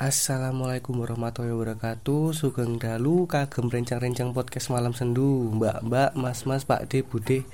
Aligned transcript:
Assalamualaikum 0.00 1.04
warahmatullahi 1.04 1.52
wabarakatuh. 1.52 2.32
Sugeng 2.32 2.80
dalu 2.80 3.28
kagem 3.28 3.68
rencang-rencang 3.68 4.32
podcast 4.32 4.72
malam 4.72 4.96
sendu. 4.96 5.52
Mbak-mbak, 5.52 6.16
mas-mas, 6.16 6.64
pak 6.64 6.88
de, 6.88 7.04
bude 7.04 7.44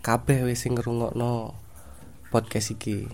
Kabeh 0.00 0.40
wis 0.48 0.64
sing 0.64 0.72
ngrungokno 0.72 1.52
podcast 2.32 2.72
iki. 2.72 3.12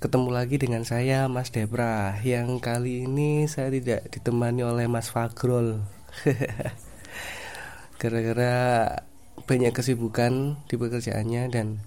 Ketemu 0.00 0.32
lagi 0.32 0.56
dengan 0.56 0.88
saya 0.88 1.28
Mas 1.28 1.52
Debra. 1.52 2.16
Yang 2.24 2.56
kali 2.64 3.04
ini 3.04 3.44
saya 3.44 3.68
tidak 3.68 4.08
ditemani 4.08 4.64
oleh 4.64 4.88
Mas 4.88 5.12
Fagrol 5.12 5.84
Gara-gara 8.00 8.56
banyak 9.44 9.76
kesibukan 9.76 10.56
di 10.64 10.80
pekerjaannya 10.80 11.52
dan 11.52 11.84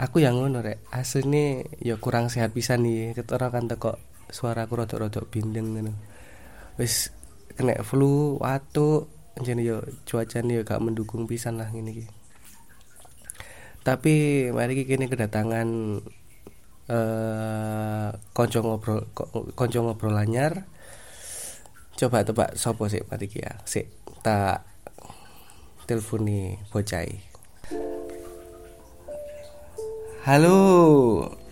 aku 0.00 0.24
yang 0.24 0.40
ngono 0.40 0.64
rek. 0.64 0.80
Aslinya 0.88 1.68
ya 1.84 2.00
kurang 2.00 2.32
sehat 2.32 2.56
pisan 2.56 2.88
nih. 2.88 3.12
Ketara 3.12 3.52
kan 3.52 3.68
teko 3.68 4.07
suara 4.28 4.64
aku 4.68 4.84
rodok-rodok 4.84 5.28
bindeng 5.28 5.76
ngono. 5.76 5.92
Wis 6.78 7.10
kena 7.58 7.74
flu 7.82 8.38
watu 8.38 9.10
jadi 9.42 9.62
yo 9.62 9.78
cuaca 10.06 10.38
nih 10.42 10.62
gak 10.62 10.82
mendukung 10.82 11.26
pisan 11.26 11.58
lah 11.58 11.70
gini 11.70 11.90
ki 11.90 12.06
tapi 13.82 14.14
mari 14.54 14.86
kini 14.86 15.10
kedatangan 15.10 15.68
eh 16.88 18.08
konco 18.30 18.58
ngobrol 18.64 19.10
konco 19.58 19.78
ngobrol 19.82 20.14
lanyar 20.14 20.70
coba 21.98 22.22
tebak 22.22 22.54
sopo 22.54 22.86
sih 22.86 23.02
mari 23.10 23.26
ki 23.26 23.42
ya? 23.42 23.58
Sik 23.66 23.90
tak 24.22 24.62
teleponi 25.90 26.62
bocai 26.70 27.26
Halo. 30.28 31.47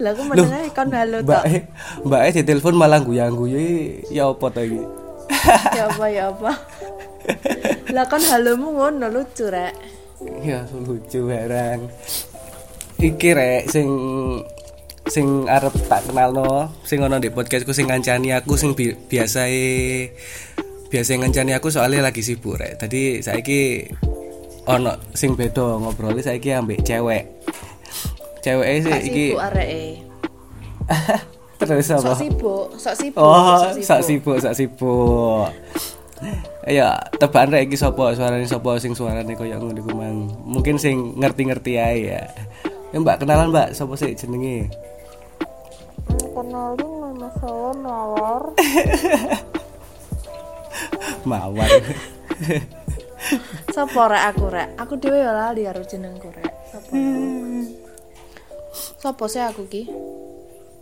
Lah 0.00 0.16
aku 0.16 0.22
mendengar 0.24 0.64
kon 0.72 0.90
halo 0.96 1.20
Mbak 1.20 1.28
tok. 1.28 1.44
E, 1.44 1.56
Mbak 2.08 2.20
E 2.24 2.28
di 2.32 2.42
telepon 2.48 2.74
malah 2.80 3.04
guyang-guyu 3.04 3.60
ya 4.08 4.32
apa 4.32 4.46
to 4.48 4.60
iki? 4.64 4.80
Ya 5.76 5.84
apa 5.86 6.04
ya 6.08 6.24
apa. 6.32 6.52
Lah 7.92 8.04
kon 8.08 8.24
halomu 8.24 8.72
ngono 8.80 9.12
lucu 9.12 9.52
rek. 9.52 9.76
ya 10.40 10.64
lucu 10.72 11.28
barang. 11.28 11.80
Iki 12.96 13.28
rek 13.36 13.62
sing 13.68 13.88
sing 15.04 15.44
arep 15.44 15.72
tak 15.84 16.08
kenalno, 16.08 16.72
sing 16.88 17.04
ono 17.04 17.20
di 17.20 17.28
podcastku 17.28 17.76
sing 17.76 17.88
ngancani 17.88 18.32
aku 18.32 18.56
sing 18.56 18.72
bi 18.72 18.96
biasa 18.96 19.48
biasa 20.88 21.10
ngancani 21.20 21.52
aku 21.56 21.68
soalnya 21.68 22.08
lagi 22.08 22.24
sibuk 22.24 22.56
rek. 22.56 22.80
Tadi 22.80 23.20
saiki 23.20 23.84
ono 24.64 24.96
sing 25.12 25.36
beda 25.36 25.76
ngobrolnya 25.76 26.24
saiki 26.24 26.56
ambek 26.56 26.88
cewek. 26.88 27.39
Cewek 28.40 28.68
sih 28.80 28.92
Sok 28.92 29.02
iki 29.04 29.24
areke. 29.36 29.84
terus 31.60 31.92
apa? 31.92 32.00
Sok 32.00 32.16
sibuk, 32.16 32.66
sok 32.80 32.94
sibuk. 32.96 33.20
Oh, 33.20 33.60
sak 33.84 34.00
sibuk, 34.00 34.36
sak 34.40 34.54
sibuk. 34.56 35.52
Ayo, 36.64 36.88
tebakan 37.16 37.52
rek 37.52 37.68
iki 37.68 37.76
sapa? 37.76 38.12
Suarane 38.16 38.44
sapa 38.48 38.76
sing 38.80 38.92
suarane 38.96 39.32
koyo 39.36 39.56
ngono 39.56 39.76
iku 39.76 39.92
mang. 39.92 40.28
Mungkin 40.44 40.76
sing 40.80 41.16
ngerti-ngerti 41.20 41.76
ae 41.76 41.96
ya. 42.12 42.22
Ya 42.92 42.96
Mbak, 43.00 43.24
kenalan 43.24 43.52
Mbak, 43.52 43.68
sapa 43.76 43.92
sih 43.96 44.12
jenenge? 44.16 44.68
Kenalin 46.08 46.90
nama 47.00 47.28
saya 47.40 47.70
Mawar. 47.76 48.42
Mawar. 51.28 51.70
Sopo 53.72 54.02
rek 54.08 54.24
aku 54.32 54.44
rek? 54.48 54.68
Aku 54.80 54.96
dhewe 54.96 55.20
ya 55.20 55.32
lali 55.32 55.68
karo 55.68 55.84
jenengku 55.84 56.28
rek. 56.32 56.52
Sopo? 56.72 56.92
Sopo 58.72 59.26
sih 59.26 59.42
aku 59.42 59.66
ki? 59.66 59.82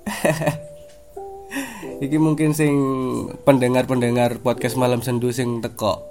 iki 2.05 2.21
mungkin 2.21 2.53
sing 2.53 2.77
pendengar-pendengar 3.49 4.45
podcast 4.45 4.77
malam 4.77 5.01
sendu 5.01 5.33
sing 5.33 5.65
teko 5.65 6.05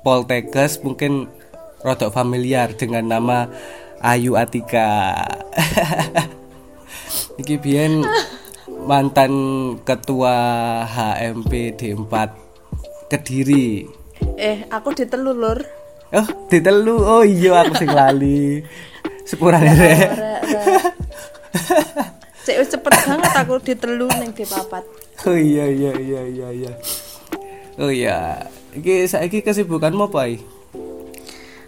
Poltekkes 0.00 0.80
mungkin 0.80 1.28
rodok 1.84 2.14
familiar 2.14 2.72
dengan 2.72 3.04
nama 3.10 3.38
Ayu 4.00 4.38
Atika. 4.38 5.18
iki 7.40 7.58
biyen 7.58 8.06
mantan 8.86 9.32
ketua 9.82 10.34
HMP 10.86 11.74
D4 11.74 12.14
Kediri. 13.10 13.82
Eh, 14.38 14.62
aku 14.70 14.94
ditelulur. 14.94 15.58
Oh, 16.14 16.28
ditelu. 16.46 16.96
Oh 17.02 17.24
iya 17.26 17.66
aku 17.66 17.74
sing 17.82 17.90
lali. 17.90 18.62
Rek, 19.26 19.74
rek. 19.74 20.10
Cek 22.46 22.56
cepet 22.70 22.92
banget 22.94 23.32
aku 23.34 23.58
ditelu 23.58 24.06
ning 24.22 24.30
dipapat. 24.30 24.86
Oh 25.26 25.34
iya 25.34 25.66
iya 25.66 25.92
iya 25.98 26.22
iya 26.22 26.48
iya. 26.54 26.72
Oh 27.76 27.90
iya. 27.90 28.46
Iki 28.76 29.10
saiki 29.10 29.42
kesibukanmu 29.42 30.06
apa 30.06 30.30
iki? 30.30 30.38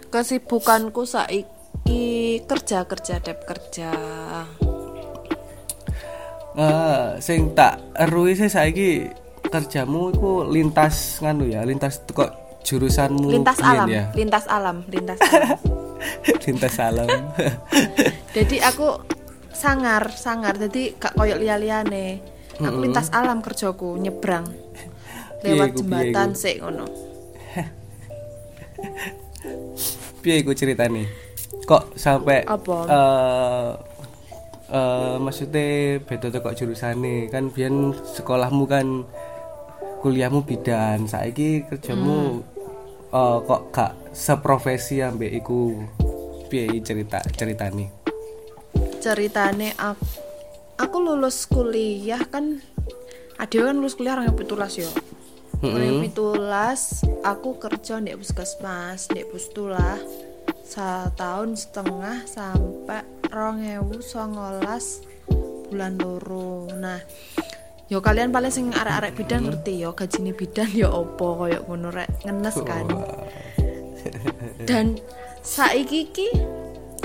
Kesibukanku 0.07 1.03
saiki 1.03 2.01
kerja 2.47 2.87
kerja 2.87 3.19
dep 3.19 3.43
kerja. 3.43 3.91
Eh, 6.55 7.07
sing 7.19 7.51
tak 7.53 7.83
erui 7.99 8.39
sih 8.39 8.47
saiki 8.47 9.11
kerjamu 9.43 10.11
iku 10.11 10.31
lintas 10.47 11.19
nganu 11.19 11.47
ya, 11.47 11.63
lintas 11.63 12.03
kok 12.11 12.61
jurusanmu 12.63 13.31
Lintas 13.31 13.57
alam, 13.63 13.87
ya. 13.87 14.11
lintas 14.13 14.45
alam, 14.45 14.83
lintas 14.91 15.19
alam. 15.31 15.57
Lintas 16.47 16.79
alam. 16.79 17.09
Jadi 18.35 18.57
aku 18.63 18.99
sangar, 19.51 20.11
sangar. 20.15 20.55
Jadi 20.55 20.95
gak 20.95 21.15
koyok 21.19 21.39
liya-liyane. 21.39 22.19
Aku 22.59 22.77
lintas 22.83 23.07
alam 23.15 23.39
kerjaku 23.39 23.95
nyebrang 23.99 24.43
lewat 25.43 25.79
jembatan 25.79 26.35
sik 26.35 26.59
ngono. 26.59 26.85
Piye 30.19 30.43
iku 30.43 30.51
ceritane? 30.51 31.07
Kok 31.63 31.95
sampai 31.95 32.43
Apa? 32.43 32.77
eh 32.89 33.71
eh 34.69 35.15
maksudnya 35.17 35.97
beda 36.03 36.29
tuh 36.29 36.41
kok 36.43 36.55
jurusane 36.59 37.31
kan 37.31 37.49
biyen 37.49 37.95
sekolahmu 37.95 38.63
kan 38.69 39.07
kuliahmu 40.03 40.45
bidan 40.45 41.07
saiki 41.09 41.65
kerjamu 41.65 42.43
eh, 43.09 43.37
kok 43.47 43.61
gak 43.71 43.91
seprofesi 44.13 45.01
ambek 45.01 45.31
iku 45.43 45.79
piye 46.49 46.81
cerita 46.81 47.21
ceritane 47.33 47.93
Ceritane 48.99 49.73
aku 49.77 50.05
aku 50.79 50.97
lulus 50.99 51.47
kuliah 51.47 52.19
kan 52.27 52.59
Adewe 53.39 53.71
kan 53.71 53.79
lulus 53.79 53.95
kuliah 53.95 54.19
orang 54.19 54.35
pitulas 54.35 54.75
yo. 54.75 54.91
Orang 55.63 56.03
pitulas 56.03 57.07
aku 57.23 57.55
kerja 57.55 58.03
di 58.03 58.11
puskesmas 58.11 59.07
di 59.07 59.23
pustulah 59.23 59.95
setahun 60.67 61.55
setengah 61.55 62.27
sampai 62.27 63.07
rongewu 63.31 64.03
songolas 64.03 65.07
bulan 65.71 65.95
loro. 65.95 66.67
Nah, 66.75 66.99
yo 67.87 68.03
kalian 68.03 68.35
paling 68.35 68.51
sing 68.51 68.75
arek-arek 68.75 69.15
bidan 69.15 69.47
ngerti 69.47 69.87
yo 69.87 69.95
gajine 69.95 70.35
bidan 70.35 70.67
yo 70.75 70.91
opo 70.91 71.39
koyo 71.39 71.63
ngono 71.63 71.95
rek 71.95 72.27
ngenes 72.27 72.59
kan. 72.67 72.91
Dan 74.59 74.99
saiki 75.39 76.11
ki 76.11 76.27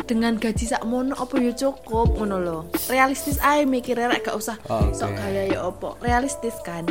dengan 0.05 0.37
gaji 0.37 0.69
sak 0.69 0.85
mono 0.85 1.17
apa 1.17 1.39
yo 1.41 1.55
cukup 1.55 2.19
ngono. 2.19 2.69
Realistis 2.91 3.41
ae 3.41 3.65
mikir 3.65 3.97
rek 3.97 4.27
gak 4.27 4.37
usah 4.37 4.59
Oke. 4.69 4.93
sok 4.93 5.17
gaya 5.17 5.49
yo 5.49 5.73
opo. 5.73 5.97
Realistis 6.05 6.55
kan. 6.61 6.85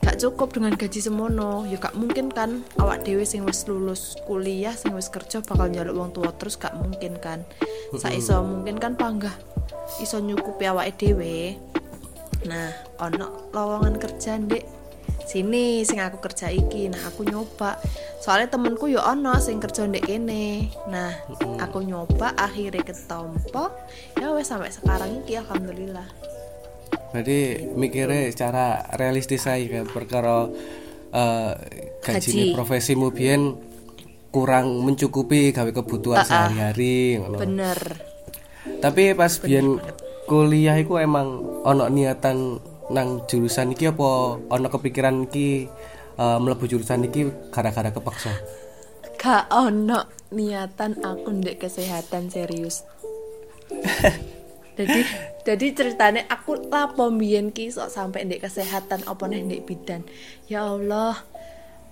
Gak 0.00 0.16
cukup 0.16 0.56
dengan 0.56 0.72
gaji 0.80 0.96
semono, 0.96 1.68
ya 1.68 1.76
gak 1.76 1.92
mungkin 1.92 2.32
kan 2.32 2.64
awak 2.80 3.04
dewe 3.04 3.20
sing 3.28 3.44
wis 3.44 3.68
lulus 3.68 4.16
kuliah 4.24 4.72
sing 4.72 4.96
wis 4.96 5.12
kerja 5.12 5.44
bakal 5.44 5.68
njaluk 5.68 5.92
wong 5.92 6.10
tua 6.16 6.32
terus 6.40 6.56
gak 6.56 6.72
mungkin 6.72 7.20
kan. 7.20 7.44
Saiso 8.00 8.40
mungkin 8.40 8.80
kan 8.80 8.96
panggah 8.96 9.36
iso 10.00 10.16
nyukupi 10.24 10.64
awake 10.72 10.96
dhewe. 10.96 11.60
Nah, 12.48 12.72
ono 12.96 13.52
lowongan 13.52 14.00
kerja 14.00 14.40
ndek 14.40 14.79
sini 15.30 15.86
sing 15.86 16.02
aku 16.02 16.18
kerja 16.18 16.50
iki. 16.50 16.90
Nah, 16.90 17.06
aku 17.06 17.22
nyoba. 17.22 17.78
Soalnya 18.18 18.50
temenku 18.50 18.90
yo 18.90 18.98
ono 18.98 19.38
sing 19.38 19.62
kerja 19.62 19.86
ndek 19.86 20.10
kene. 20.10 20.74
Nah, 20.90 21.14
aku 21.62 21.86
nyoba 21.86 22.34
akhirnya 22.34 22.82
ketompo. 22.82 23.70
Ya 24.18 24.34
wes 24.34 24.50
sampai 24.50 24.74
sekarang 24.74 25.22
iki 25.22 25.38
alhamdulillah. 25.38 26.10
berarti 27.10 27.66
mikirnya 27.74 28.30
secara 28.30 28.86
realistis 28.94 29.46
aja 29.50 29.82
kan 29.82 29.86
perkara 29.90 30.46
eh 31.10 31.52
gaji 32.06 32.30
Gaji. 32.30 32.54
profesimu 32.54 33.10
biyen 33.10 33.58
kurang 34.30 34.86
mencukupi 34.86 35.50
gawe 35.50 35.70
kebutuhan 35.74 36.22
sehari-hari. 36.22 37.18
Bener. 37.18 37.98
Tapi 38.78 39.18
pas 39.18 39.42
biyen 39.42 39.82
kuliah 40.30 40.78
iku 40.78 41.02
emang 41.02 41.42
ono 41.66 41.90
niatan 41.90 42.62
nang 42.90 43.24
jurusan 43.30 43.72
iki 43.72 43.88
apa 43.90 44.38
ono 44.50 44.66
kepikiran 44.66 45.30
iki 45.30 45.70
eh, 46.18 46.38
mlebu 46.38 46.66
jurusan 46.66 47.06
iki 47.06 47.50
gara-gara 47.54 47.94
kepaksa? 47.94 48.34
Gak 49.16 49.48
ono 49.54 50.06
niatan 50.34 50.98
aku 51.02 51.28
ndek 51.30 51.62
kesehatan 51.62 52.30
serius. 52.30 52.82
jadi 54.80 55.00
jadi 55.44 55.66
ceritanya 55.76 56.22
aku 56.30 56.70
lapo 56.72 57.12
mbiyen 57.12 57.52
ki 57.52 57.68
sok 57.68 57.92
sampai 57.92 58.24
ndek 58.24 58.48
kesehatan 58.48 59.04
apa 59.04 59.24
nih 59.28 59.44
ndek 59.44 59.62
bidan 59.68 60.02
ya 60.48 60.64
Allah 60.64 61.20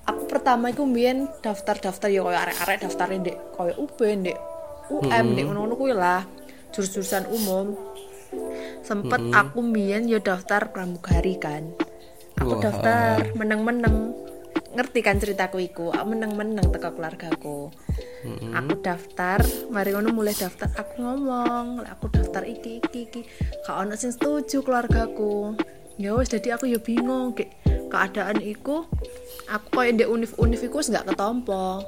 aku 0.09 0.25
pertama 0.25 0.73
iku 0.73 0.89
mbiyen 0.89 1.29
daftar-daftar 1.45 2.09
ya 2.09 2.25
koyo 2.25 2.39
arek-arek 2.39 2.89
daftar 2.89 3.13
ndek 3.13 3.37
koyo 3.57 3.77
UB 3.77 3.99
ndek 4.01 4.39
UM 4.89 5.27
ndek 5.37 5.45
ngono-ngono 5.45 5.75
kuwi 5.77 5.93
lah 5.93 6.25
jurusan 6.73 7.29
umum 7.29 7.77
sempet 8.85 9.21
aku 9.33 9.59
mbiyen 9.61 10.09
ya 10.09 10.21
daftar 10.23 10.73
pramugari 10.73 11.37
kan. 11.37 11.73
Aku 12.39 12.59
Wah. 12.59 12.63
daftar 12.63 13.35
meneng-meneng. 13.35 14.15
Ngerti 14.69 15.01
kan 15.03 15.19
ceritaku 15.19 15.59
iku? 15.65 15.91
Aku 15.91 16.15
meneng-meneng 16.15 16.71
teko 16.71 16.95
keluargaku. 16.95 17.73
Aku 18.55 18.73
daftar 18.79 19.43
mari 19.73 19.91
ngono 19.91 20.15
mulai 20.15 20.35
daftar. 20.37 20.71
Aku 20.77 21.03
ngomong 21.03 21.83
"Lek 21.83 21.91
aku 21.99 22.07
daftar 22.15 22.43
iki 22.47 22.79
iki 22.83 23.01
iki. 23.11 23.21
Gak 23.67 23.75
ono 23.75 23.95
sing 23.99 24.15
setuju 24.15 24.63
keluargaku. 24.63 25.59
Ya 25.99 26.15
wis 26.15 26.31
jadi 26.31 26.55
aku 26.55 26.71
ya 26.71 26.79
bingung. 26.79 27.35
Gek, 27.35 27.51
keadaan 27.91 28.39
iku 28.39 28.87
aku 29.51 29.67
koyo 29.73 29.91
ndek 29.95 30.11
univ-univ 30.11 30.61
iku 30.63 30.79
wis 30.79 30.95
gak 30.95 31.11
ketompo. 31.11 31.83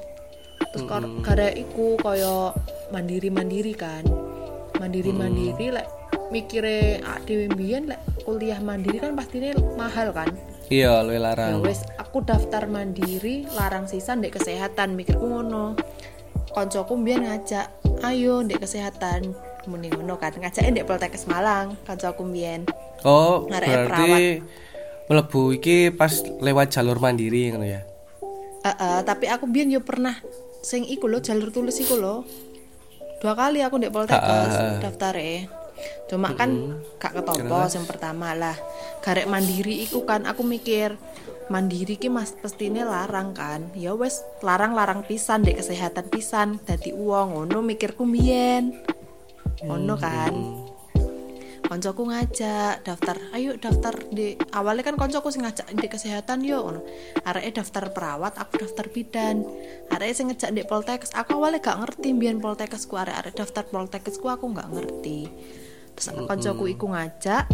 Terus 0.75 0.85
kar- 0.91 1.15
gara 1.23 1.49
iku 1.55 1.95
koyo 2.01 2.55
mandiri-mandiri 2.91 3.75
kan. 3.79 4.03
Mandiri-mandiri 4.83 5.71
lek 5.71 6.00
mikire 6.31 7.03
ah, 7.03 7.19
dhewe 7.27 7.51
mbiyen 7.51 7.91
lek 7.91 8.01
kuliah 8.23 8.63
mandiri 8.63 9.03
kan 9.03 9.19
pastinya 9.19 9.55
mahal 9.75 10.15
kan? 10.15 10.31
Iya 10.71 11.03
ya 11.03 11.19
larang. 11.19 11.67
Wes 11.67 11.83
aku 11.99 12.23
daftar 12.23 12.71
mandiri 12.71 13.45
larang 13.59 13.91
sisa 13.91 14.15
ndek 14.15 14.39
kesehatan. 14.39 14.95
Mikirku 14.95 15.27
ngono 15.27 15.75
koncoku 16.55 16.95
mbiyen 16.95 17.27
ngajak 17.27 17.67
ayo 18.07 18.47
ndek 18.47 18.63
kesehatan. 18.63 19.35
Muni 19.67 19.91
ngono 19.91 20.17
kan 20.23 20.31
ngajak 20.39 20.63
ndek 20.71 20.87
Poltekkes 20.87 21.27
Malang 21.27 21.75
koncoku 21.83 22.23
mbiyen. 22.23 22.71
Oh 23.03 23.51
Ngarep 23.51 23.91
berarti 23.91 24.13
mlebu 25.11 25.59
iki 25.59 25.91
pas 25.91 26.23
lewat 26.39 26.71
jalur 26.71 27.03
mandiri 27.03 27.51
ngono 27.51 27.67
ya? 27.67 27.83
Eh, 28.63 28.71
eh, 28.71 29.01
tapi 29.03 29.27
aku 29.27 29.51
mbiyen 29.51 29.75
yo 29.75 29.83
pernah 29.83 30.15
sing 30.63 30.87
iku 30.87 31.11
lho 31.11 31.19
jalur 31.19 31.51
tulis 31.51 31.75
iku 31.83 31.99
lho. 31.99 32.23
Dua 33.19 33.35
kali 33.35 33.59
aku 33.67 33.83
ndek 33.83 33.91
Poltekkes 33.91 34.55
daftar 34.79 35.19
cuma 36.11 36.35
kan 36.35 36.81
gak 36.99 37.23
ketompo 37.23 37.67
yang 37.71 37.87
pertama 37.87 38.35
lah. 38.35 38.57
Garek 39.01 39.31
mandiri 39.31 39.81
iku 39.87 40.03
kan 40.03 40.27
aku 40.27 40.43
mikir 40.43 40.99
mandiri 41.51 41.99
ki 41.99 42.09
mas 42.09 42.33
pestine 42.33 42.87
larang 42.87 43.35
kan. 43.35 43.67
Ya 43.75 43.93
wes 43.93 44.23
larang 44.41 44.73
larang 44.73 45.03
pisan 45.03 45.43
dek 45.43 45.59
kesehatan 45.59 46.07
pisan. 46.09 46.63
Dadi 46.63 46.95
uang 46.95 47.35
ngono 47.35 47.59
mikirku 47.61 48.07
mbiyen. 48.07 48.71
Ngono 49.67 49.95
kan. 49.99 50.35
Koncoku 51.67 52.03
ngajak 52.11 52.83
daftar. 52.83 53.15
Ayo 53.31 53.55
daftar 53.55 53.95
di 54.11 54.35
awalnya 54.51 54.91
kan 54.91 54.99
koncoku 54.99 55.31
sing 55.31 55.47
ngajak 55.47 55.71
di 55.75 55.87
kesehatan 55.91 56.43
yo 56.47 56.67
ngono. 56.67 56.81
Areke 57.27 57.63
daftar 57.63 57.91
perawat 57.91 58.39
aku 58.39 58.67
daftar 58.67 58.87
bidan. 58.91 59.43
Areke 59.91 60.15
sing 60.15 60.31
ngejak 60.31 60.51
di 60.55 60.63
poltekkes 60.67 61.15
aku 61.15 61.39
awalnya 61.39 61.63
gak 61.63 61.79
ngerti 61.83 62.15
mbiyen 62.15 62.39
poltekkesku. 62.39 62.95
Arek-arek 62.95 63.35
daftar 63.39 63.67
poltekkesku 63.67 64.27
aku 64.31 64.51
gak 64.55 64.71
ngerti 64.71 65.31
koncoku 66.01 66.65
iku 66.67 66.87
ngajak. 66.89 67.45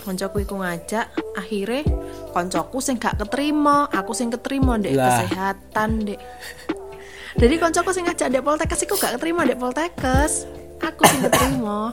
Koncoku 0.00 0.40
iku 0.40 0.56
ngajak 0.56 1.06
akhirnya 1.36 1.84
koncoku 2.32 2.80
sing 2.80 2.96
gak 2.96 3.20
keterima 3.20 3.84
aku 3.86 4.16
sing 4.16 4.32
keterima 4.32 4.80
dek. 4.80 4.96
Lah. 4.96 5.22
kesehatan 5.22 6.08
dek. 6.08 6.20
Jadi 7.36 7.54
koncoku 7.56 7.92
sing 7.92 8.04
ngajak 8.04 8.28
dek 8.28 8.40
poltekkes 8.40 8.80
iku 8.82 8.96
gak 8.96 9.20
keterima 9.20 9.44
dek 9.44 9.60
poltekkes. 9.60 10.48
Aku 10.80 11.04
sing 11.04 11.20
keterima. 11.22 11.92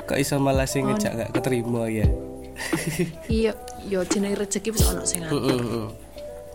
Kok 0.00 0.16
iso 0.16 0.38
malah 0.38 0.64
sing 0.64 0.86
ngejak 0.86 1.12
gak 1.18 1.30
keterima 1.34 1.90
ya? 1.90 2.06
Iya 3.30 3.54
yo 3.86 4.02
jenenge 4.02 4.34
rezeki 4.36 4.74
wis 4.74 4.82
ono 4.84 5.06
sing 5.06 5.22
ngatur 5.22 5.38
Mm-mm. 5.54 5.86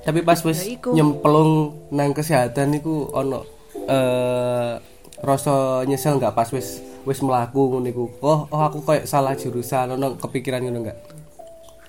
tapi 0.03 0.19
pas 0.19 0.35
wis 0.43 0.59
Ya 0.59 0.75
iku. 0.75 0.91
nyemplung 0.91 1.51
nang 1.89 2.11
kesehatan 2.11 2.75
iku 2.75 3.07
ono 3.09 3.47
eh 3.87 4.75
rasa 5.23 5.87
nyesel 5.87 6.19
nggak 6.19 6.35
pas 6.35 6.51
wis 6.51 6.83
wis 7.03 7.19
melaku 7.19 7.71
ngono 7.71 7.87
iku? 7.87 8.05
Oh 8.19 8.45
oh 8.45 8.61
aku 8.61 8.83
kayak 8.83 9.07
salah 9.07 9.33
jurusan. 9.33 9.95
Ono 9.95 10.19
kepikiran 10.19 10.61
ngono 10.61 10.79
enggak 10.83 10.99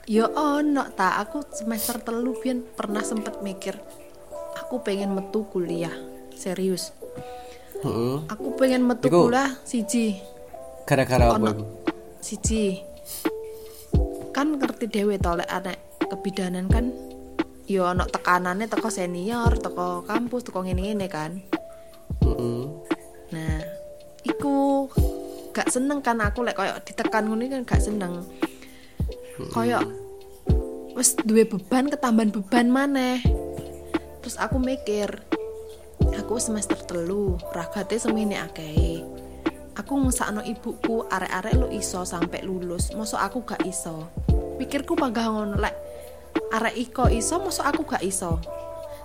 yo 0.04 0.28
ono 0.30 0.84
ta 0.92 1.16
aku 1.16 1.40
semester 1.48 1.96
telu 1.96 2.36
pian 2.36 2.60
pernah 2.60 3.00
sempet 3.00 3.40
mikir 3.40 3.72
aku 4.54 4.84
pengen 4.84 5.12
metu 5.12 5.48
kuliah. 5.48 5.92
Serius. 6.30 6.92
Heeh. 7.80 8.16
aku 8.28 8.52
pengen 8.54 8.84
metu 8.84 9.08
Iku- 9.08 9.28
kuliah 9.28 9.50
siji. 9.64 10.20
Gara-gara 10.84 11.32
apa 11.32 11.36
ono 11.36 11.50
iku? 11.50 11.64
siji. 12.20 12.84
Kan 14.30 14.60
ngerti 14.60 14.86
dewe 14.86 15.16
to 15.16 15.32
lek 15.32 15.48
anak 15.48 15.80
kebidanan 16.04 16.68
kan 16.68 16.92
yo 17.64 17.88
ono 17.88 18.04
tekanannya 18.04 18.68
teko 18.68 18.92
senior 18.92 19.56
teko 19.56 20.04
kampus 20.04 20.44
teko 20.44 20.60
ngene-ngene 20.62 21.06
kan. 21.08 21.40
Heeh. 22.20 22.62
Nah, 23.34 23.58
iku 24.22 24.86
gak 25.50 25.66
seneng 25.74 25.98
kan 26.06 26.22
aku 26.22 26.46
lek 26.46 26.54
koyo 26.54 26.78
ditekan 26.86 27.26
ngono 27.26 27.50
kan 27.50 27.66
gak 27.66 27.82
seneng. 27.82 28.22
Koyo 29.50 29.82
wis 30.94 31.18
duwe 31.18 31.42
beban 31.42 31.90
ketambahan 31.90 32.30
beban 32.30 32.70
maneh. 32.70 33.18
Terus 34.22 34.38
aku 34.38 34.62
mikir, 34.62 35.10
aku 36.14 36.38
semester 36.38 36.78
telu, 36.86 37.36
ragate 37.50 37.98
semene 37.98 38.38
akeh. 38.38 39.02
Aku 39.74 39.98
ngesakno 39.98 40.46
ibuku 40.46 41.02
arek-arek 41.10 41.58
lo 41.58 41.66
iso 41.74 42.06
sampai 42.06 42.46
lulus, 42.46 42.94
mosok 42.94 43.20
aku 43.20 43.38
gak 43.42 43.66
iso. 43.66 44.06
Pikirku 44.62 44.94
panggah 44.94 45.26
ngono 45.26 45.58
lek 45.58 45.74
arek 46.54 46.78
iko 46.78 47.10
iso, 47.10 47.42
mosok 47.42 47.66
aku 47.66 47.82
gak 47.82 48.06
iso. 48.06 48.38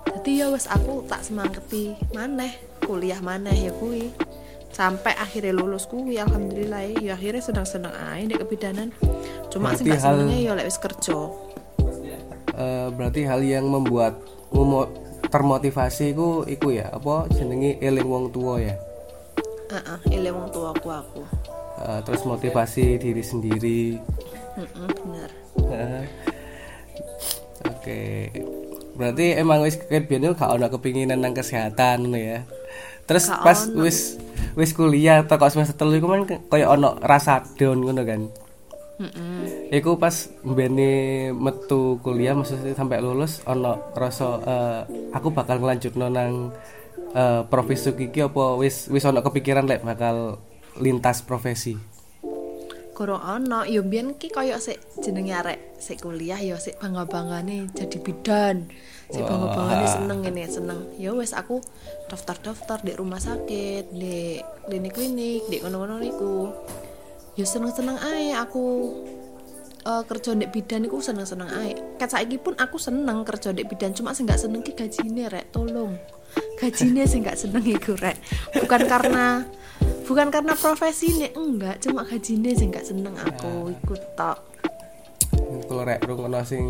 Jadi 0.05 0.45
ya 0.45 0.53
wes 0.53 0.69
aku 0.69 1.01
tak 1.09 1.25
semangketi 1.25 1.97
maneh 2.13 2.68
kuliah 2.89 3.21
maneh 3.21 3.69
ya 3.69 3.71
kuwi 3.77 4.09
sampai 4.73 5.13
akhirnya 5.13 5.53
lulus 5.53 5.85
kuwi 5.85 6.17
alhamdulillah. 6.17 6.97
Ya 6.97 7.13
akhirnya 7.13 7.45
senang-senang 7.45 7.93
aja 7.93 8.25
di 8.25 8.33
kebidanan. 8.33 8.89
Cuma 9.53 9.77
sih 9.77 9.85
hal- 9.93 10.25
senengnya 10.25 10.37
ya 10.41 10.51
lek 10.57 10.65
wis 10.65 10.81
kerja. 10.81 11.17
Eh, 12.57 12.87
berarti 12.89 13.29
hal 13.29 13.45
yang 13.45 13.69
membuat 13.69 14.17
ngumo- 14.49 14.89
termotivasi 15.29 16.17
iku 16.17 16.41
iku 16.49 16.73
ya 16.73 16.89
apa 16.89 17.29
jenenge 17.37 17.77
eling 17.77 18.09
wong 18.09 18.33
tua 18.33 18.57
ya? 18.57 18.73
Heeh, 19.69 20.17
ele 20.17 20.33
wong 20.33 20.49
tuaku 20.49 20.89
aku. 20.89 21.21
Eh, 21.85 21.99
terus 22.01 22.25
motivasi 22.25 22.97
diri 22.97 23.21
sendiri. 23.21 23.81
Heeh, 24.57 24.87
bener. 24.97 25.29
Heeh. 25.69 26.03
Oke. 27.69 28.01
Berarti 28.97 29.25
emang 29.37 29.63
wis 29.63 29.79
kebiyen 29.79 30.33
gak 30.35 30.49
ono 30.49 30.67
kepinginan 30.67 31.21
nang 31.23 31.31
kesehatan 31.31 32.11
ya. 32.11 32.43
Terus 33.09 33.25
pas 33.41 33.65
ono. 33.65 33.89
wis 33.89 34.21
wis 34.53 34.69
kuliah 34.77 35.25
atau 35.25 35.41
kok 35.41 35.49
semester 35.49 35.73
telu 35.73 35.97
iku 35.97 36.13
kan 36.13 36.29
koyo 36.45 36.65
ono 36.69 37.01
rasa 37.01 37.41
down 37.57 37.81
ngono 37.81 38.05
kan. 38.05 38.21
Heeh. 39.01 39.73
Iku 39.81 39.97
pas 39.97 40.29
mbene 40.45 41.33
metu 41.33 41.97
kuliah 42.05 42.37
maksudnya 42.37 42.77
sampai 42.77 43.01
lulus 43.01 43.41
ono 43.49 43.89
rasa 43.97 44.27
eh, 44.45 44.81
aku 45.09 45.33
bakal 45.33 45.57
ngelanjutno 45.57 46.05
nang 46.13 46.53
eh, 47.17 47.41
profesi 47.49 47.89
iki 47.97 48.29
apa 48.29 48.61
wis 48.61 48.93
wis 48.93 49.01
ono 49.09 49.25
kepikiran 49.25 49.65
lek 49.65 49.81
bakal 49.81 50.37
lintas 50.77 51.25
profesi. 51.25 51.73
Kurang 52.99 53.23
ono, 53.23 53.63
yo 53.63 53.79
biyen 53.79 54.19
ki 54.19 54.27
koyo 54.27 54.59
sik 54.59 54.99
jenenge 54.99 55.31
arek 55.31 55.79
sik 55.79 56.03
kuliah 56.03 56.35
yo 56.43 56.59
sik 56.59 56.83
bangga-banggane 56.83 57.71
jadi 57.71 57.95
bidan. 57.95 58.67
Sik 59.07 59.23
bangga-banggane 59.23 59.87
seneng 59.87 60.19
ini 60.27 60.43
seneng. 60.51 60.83
Ya 60.99 61.15
wes 61.15 61.31
aku 61.31 61.63
daftar-daftar 62.11 62.83
di 62.83 62.91
rumah 62.99 63.23
sakit, 63.23 63.95
di 63.95 64.43
klinik-klinik, 64.67 65.47
di 65.47 65.63
ngono-ngono 65.63 65.95
niku. 66.03 66.51
Yo 67.39 67.47
seneng-seneng 67.47 68.03
ae 68.03 68.35
aku 68.35 68.91
eh, 69.87 70.03
kerja 70.03 70.35
di 70.35 70.51
bidan 70.51 70.83
iku 70.83 70.99
seneng-seneng 70.99 71.47
ae. 71.55 71.71
Kat 71.95 72.11
saiki 72.11 72.35
pun 72.35 72.59
aku 72.59 72.75
seneng 72.75 73.23
kerja 73.23 73.55
di 73.55 73.63
bidan, 73.63 73.95
cuma 73.95 74.11
sing 74.11 74.27
gak 74.27 74.43
seneng 74.43 74.59
ki 74.59 74.75
gajine 74.75 75.31
rek, 75.31 75.55
tolong. 75.55 75.95
Gajine 76.59 77.07
sing 77.07 77.23
gak 77.23 77.39
seneng 77.39 77.63
iku 77.63 77.95
rek. 77.95 78.19
Bukan 78.59 78.91
karena 78.91 79.47
bukan 80.09 80.33
karena 80.33 80.57
profesi 80.57 81.13
nih 81.21 81.37
enggak. 81.37 81.85
Cuma 81.85 82.01
gajinya 82.01 82.49
sih 82.57 82.65
nggak 82.65 82.85
seneng 82.89 83.13
aku 83.13 83.69
ikut 83.69 84.01
tok. 84.17 84.37
Kalau 85.69 85.85
rek 85.85 86.01
sing 86.49 86.65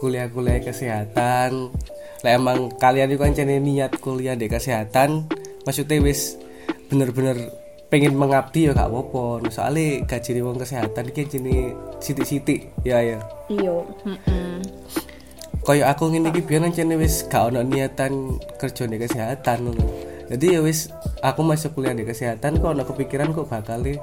kuliah-kuliah 0.00 0.64
kesehatan. 0.64 1.68
Lah 2.24 2.32
emang 2.32 2.72
kalian 2.80 3.12
itu 3.12 3.20
kan 3.20 3.36
niat 3.36 4.00
kuliah 4.00 4.34
di 4.34 4.48
kesehatan 4.48 5.28
maksudnya 5.62 6.00
wis 6.00 6.40
bener-bener 6.88 7.36
pengen 7.92 8.16
mengabdi 8.16 8.68
ya 8.68 8.72
gak 8.72 8.88
apa-apa. 8.88 9.44
Nah, 9.44 9.52
soalnya 9.52 10.04
gaji 10.08 10.30
di 10.32 10.40
wong 10.40 10.56
kesehatan 10.60 11.04
ini 11.12 11.22
jadi 11.28 11.56
sitik-sitik 12.00 12.60
ya 12.84 13.04
ya. 13.04 13.18
Iyo 13.52 13.84
Kayak 15.68 15.92
aku 15.92 16.08
ngene 16.08 16.32
iki 16.32 16.40
biyen 16.48 16.72
jane 16.72 16.96
wis 16.96 17.28
gak 17.28 17.52
ono 17.52 17.60
niatan 17.60 18.40
kerja 18.56 18.88
di 18.88 18.96
kesehatan 18.96 19.68
ngono. 19.68 19.84
Jadi 20.28 20.46
ya 20.56 20.60
wis 20.60 20.92
aku 21.24 21.40
masuk 21.40 21.72
kuliah 21.80 21.96
di 21.96 22.04
kesehatan 22.04 22.60
kok 22.60 22.70
ono 22.76 22.84
kepikiran 22.84 23.32
kok 23.32 23.48
bakal 23.48 23.80
eh 23.88 23.98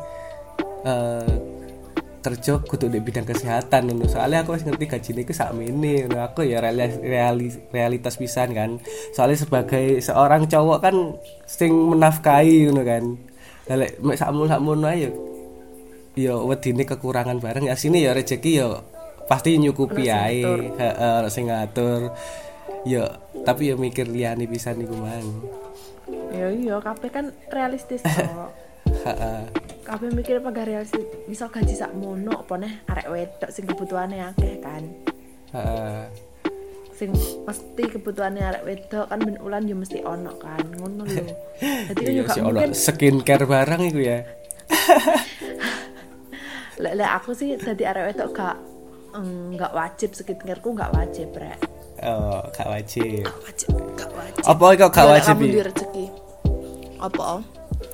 kerja 2.25 2.57
kudu 2.57 2.89
di 2.89 2.97
bidang 2.97 3.21
kesehatan 3.21 3.85
ngono. 3.85 4.09
Soalnya 4.09 4.41
aku 4.41 4.57
wis 4.57 4.65
ngerti 4.65 4.89
gajine 4.89 5.21
iku 5.21 5.33
sakmene 5.37 6.09
ngono. 6.09 6.25
Aku 6.25 6.41
ya 6.41 6.57
reali- 6.57 6.97
reali- 7.05 7.61
realitas 7.69 8.17
pisan 8.17 8.49
kan. 8.57 8.81
Soalnya 9.13 9.45
sebagai 9.45 10.01
seorang 10.01 10.49
cowok 10.49 10.79
kan 10.81 10.95
sing 11.45 11.69
menafkahi 11.69 12.65
ngono 12.65 12.81
kan. 12.81 13.03
Lek 13.69 14.01
mek 14.01 14.17
sakmono 14.17 14.89
ayo 14.89 15.13
ya 16.17 16.33
wedine 16.41 16.81
kekurangan 16.81 17.37
bareng. 17.37 17.69
Ya 17.69 17.77
sini 17.77 18.01
ya 18.01 18.17
rezeki 18.17 18.51
ya 18.57 18.81
pasti 19.29 19.61
nyukupi 19.61 20.09
ae. 20.09 20.41
heeh 20.81 21.29
sing 21.29 21.53
ngatur. 21.53 22.09
Ya 22.89 23.21
tapi 23.45 23.69
ya 23.69 23.77
mikir 23.77 24.09
liyane 24.09 24.49
pisan 24.49 24.81
iku 24.81 24.97
mang 24.97 25.45
ya 26.35 26.47
iya 26.51 26.75
kabeh 26.83 27.09
kan 27.09 27.25
realistis 27.49 28.03
kok 28.11 28.51
kabeh 29.85 30.09
mikir 30.13 30.41
apa 30.41 30.49
gak 30.49 30.65
realistis? 30.65 31.05
Misal 31.29 31.53
gaji 31.53 31.73
sak 31.77 31.93
mono 31.93 32.41
apa 32.41 32.57
neh? 32.57 32.73
Arek 32.89 33.07
wedok 33.09 33.49
sing 33.53 33.69
kebutuhannya 33.69 34.33
akeh 34.33 34.57
kan? 34.57 34.83
Heeh 35.53 36.09
sing 36.95 37.11
mesti 37.43 37.83
kebutuhannya 37.91 38.43
arek 38.55 38.63
wedok 38.63 39.11
kan 39.11 39.19
ben 39.19 39.35
ulan 39.43 39.67
yo 39.67 39.75
mesti 39.75 39.99
ono 40.01 40.31
kan? 40.39 40.63
Ngono 40.79 41.03
lho. 41.03 41.23
Jadi 41.91 42.01
kan 42.01 42.11
iya 42.11 42.23
juga 42.23 42.33
ono 42.39 42.47
mungkin 42.55 42.71
skincare 42.71 43.45
barang 43.45 43.81
iku 43.91 43.99
ya. 43.99 44.19
Lek 46.83 46.93
lek 46.95 47.11
aku 47.19 47.31
sih 47.35 47.59
dadi 47.59 47.83
arek 47.83 48.15
wedok 48.15 48.29
gak 48.31 48.55
mm, 49.15 49.59
nggak 49.59 49.71
wajib 49.75 50.09
skincareku 50.15 50.71
nggak 50.71 50.91
wajib 50.95 51.29
rek. 51.35 51.59
Oh 52.03 52.43
gak 52.55 52.67
wajib. 52.67 53.27
Gak 53.27 53.39
wajib 53.43 53.69
gak 53.99 54.11
wajib. 54.15 54.43
Apa 54.47 54.65
kok 54.79 54.91
gak 54.95 55.03
Ya, 55.05 55.11
wajib 55.19 55.35
di 55.43 55.61
rezeki 55.63 56.05
apa 57.05 57.43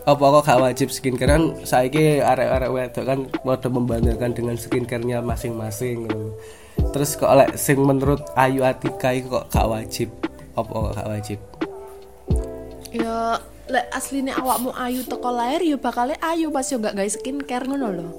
apa 0.06 0.24
kok 0.24 0.46
gak 0.46 0.62
wajib 0.62 0.89
skincare 0.94 1.38
kan 1.38 1.44
saiki 1.65 2.22
arek-arek 2.22 2.70
wedok 2.70 3.06
kan 3.06 3.20
padha 3.41 3.70
membanggakan 3.70 4.32
dengan 4.34 4.56
skincare-nya 4.58 5.22
masing-masing. 5.25 6.06
Terus 6.94 7.18
kok 7.18 7.34
lek 7.34 7.58
sing 7.58 7.82
menurut 7.82 8.22
Ayu 8.38 8.62
Atika 8.65 9.13
kok 9.13 9.50
gak 9.50 9.68
wajib? 9.70 10.10
Apa 10.53 10.70
kok 10.70 10.94
gak 10.98 11.10
wajib? 11.10 11.39
ya 12.91 13.39
lek 13.72 13.88
asline 13.96 14.36
awakmu 14.36 14.75
ayu 14.75 15.00
teko 15.08 15.32
lahir 15.32 15.63
ya 15.63 15.80
bakal 15.80 16.12
ayu 16.12 16.51
pas 16.51 16.68
yo 16.68 16.75
gak 16.75 16.91
gawe 16.91 17.08
skincare 17.08 17.65
ngono 17.72 17.88
lho 17.88 18.10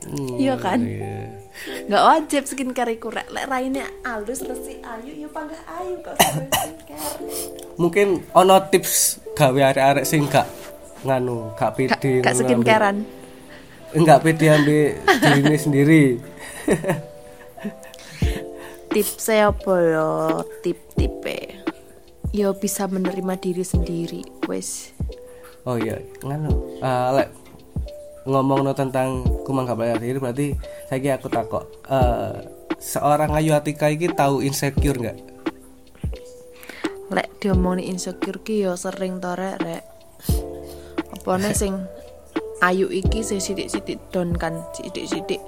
Hmm, 0.00 0.40
iya 0.40 0.56
kan 0.56 0.80
iya. 0.80 1.28
Nggak 1.60 2.04
wajib 2.06 2.42
skincare 2.46 2.96
iku 2.96 3.12
rek 3.12 3.28
lek 3.28 3.50
raine 3.50 3.82
alus 4.06 4.40
resi 4.46 4.80
ayu 4.80 5.26
ya 5.26 5.28
panggah 5.28 5.60
ayu 5.78 5.94
kok 6.00 6.16
skincare 6.16 7.70
Mungkin 7.80 8.28
ono 8.36 8.60
tips 8.68 9.24
gawe 9.32 9.72
arek-arek 9.72 10.04
sing 10.04 10.28
gak 10.28 10.44
nganu, 11.00 11.56
gak 11.56 11.80
pede 11.80 12.20
gak 12.20 12.36
skincarean? 12.36 13.08
Enggak 13.96 14.20
pede 14.20 14.52
ambil 14.52 15.00
dirinya 15.00 15.56
sendiri. 15.56 16.20
tipsnya 18.92 19.48
apa 19.48 19.74
yo 19.80 20.08
tip-tipe. 20.60 21.64
Yo 22.36 22.52
bisa 22.54 22.84
menerima 22.84 23.34
diri 23.40 23.64
sendiri 23.64 24.22
wes. 24.44 24.92
Oh 25.64 25.80
iya, 25.80 25.96
nganu. 26.20 26.52
Ah, 26.84 27.16
lek 27.16 27.32
ngomong 28.28 28.76
tentang 28.76 29.24
kumang 29.48 29.64
gak 29.64 29.80
percaya 29.80 29.96
diri 29.96 30.20
berarti 30.20 30.46
saya 30.90 31.14
aku 31.14 31.30
takok 31.30 31.70
eh 31.86 32.34
seorang 32.82 33.30
Ayu 33.38 33.54
Atika 33.54 33.86
iki 33.94 34.10
tahu 34.10 34.42
insecure 34.42 34.98
nggak? 34.98 35.18
lek 37.14 37.30
diomongin 37.38 37.94
insecure 37.94 38.42
ki 38.42 38.66
yo 38.66 38.74
sering 38.74 39.22
to 39.22 39.30
rek 39.38 39.58
rek. 39.62 39.82
Apa 41.14 41.38
nih 41.38 41.54
sing 41.54 41.74
ayu 42.58 42.90
iki 42.90 43.22
sing 43.22 43.38
sidik-sidik 43.38 43.98
don 44.10 44.34
kan 44.34 44.66
sidik-sidik 44.74 45.38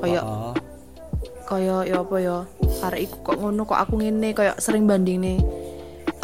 kaya 0.00 0.20
Oh, 0.24 0.52
kaya 1.44 1.84
ya 1.84 2.00
apa 2.00 2.16
ya 2.20 2.36
arek 2.84 3.12
iku 3.12 3.16
kok 3.32 3.36
ngono 3.36 3.68
kok 3.68 3.80
aku 3.80 4.00
ngene 4.00 4.32
kaya 4.32 4.56
sering 4.56 4.88
banding 4.88 5.20
nih 5.20 5.38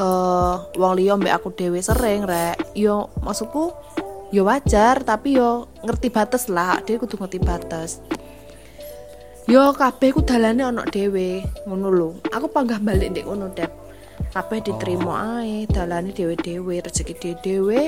eh 0.00 0.54
wong 0.80 0.92
liya 0.96 1.20
mbek 1.20 1.36
aku 1.40 1.52
dhewe 1.52 1.80
sering 1.84 2.24
rek. 2.24 2.56
Yo 2.72 3.12
maksudku 3.20 3.72
yo 4.32 4.48
wajar 4.48 5.04
tapi 5.04 5.36
yo 5.36 5.68
ngerti 5.84 6.08
batas 6.08 6.48
lah. 6.48 6.80
Dhewe 6.84 7.04
kudu 7.04 7.20
ngerti 7.20 7.36
batas 7.36 8.00
yo 9.50 9.74
kabeh 9.74 10.14
ku 10.14 10.20
dalane 10.22 10.62
ono 10.62 10.82
dhewe 10.86 11.42
ngono 11.66 11.88
lho. 11.90 12.08
Aku 12.30 12.46
panggah 12.50 12.78
balik 12.78 13.14
ndek 13.14 13.26
ngono 13.26 13.50
dep. 13.52 13.70
Kabeh 14.32 14.64
diterima 14.64 15.42
ae 15.42 15.68
dalane 15.68 16.14
dhewe-dhewe 16.14 16.80
rezeki 16.82 17.14
dhewe-dhewe. 17.18 17.80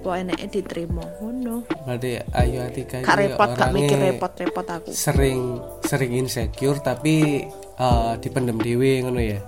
Apa 0.00 0.20
eneke 0.20 0.46
diterima 0.48 1.04
ngono. 1.20 1.68
Berarti 1.84 2.20
Ayu 2.32 2.58
Atika 2.64 3.04
gak 3.04 3.16
repot 3.20 3.48
gak 3.52 3.68
orangnya 3.68 3.76
mikir 3.76 3.98
repot-repot 4.00 4.66
aku. 4.68 4.90
Sering 4.92 5.60
sering 5.84 6.12
insecure 6.16 6.80
tapi 6.80 7.44
eh, 7.80 8.12
dipendem 8.20 8.56
dewe 8.60 9.04
ngono 9.04 9.20
ya. 9.20 9.40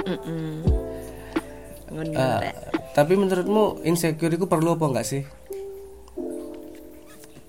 Mm-mm. 0.00 0.52
ngono 1.90 2.10
Eh, 2.14 2.38
rek 2.40 2.54
tapi 2.90 3.14
menurutmu 3.14 3.86
insecure 3.86 4.34
itu 4.34 4.46
perlu 4.50 4.74
apa 4.74 4.84
enggak 4.86 5.06
sih? 5.06 5.22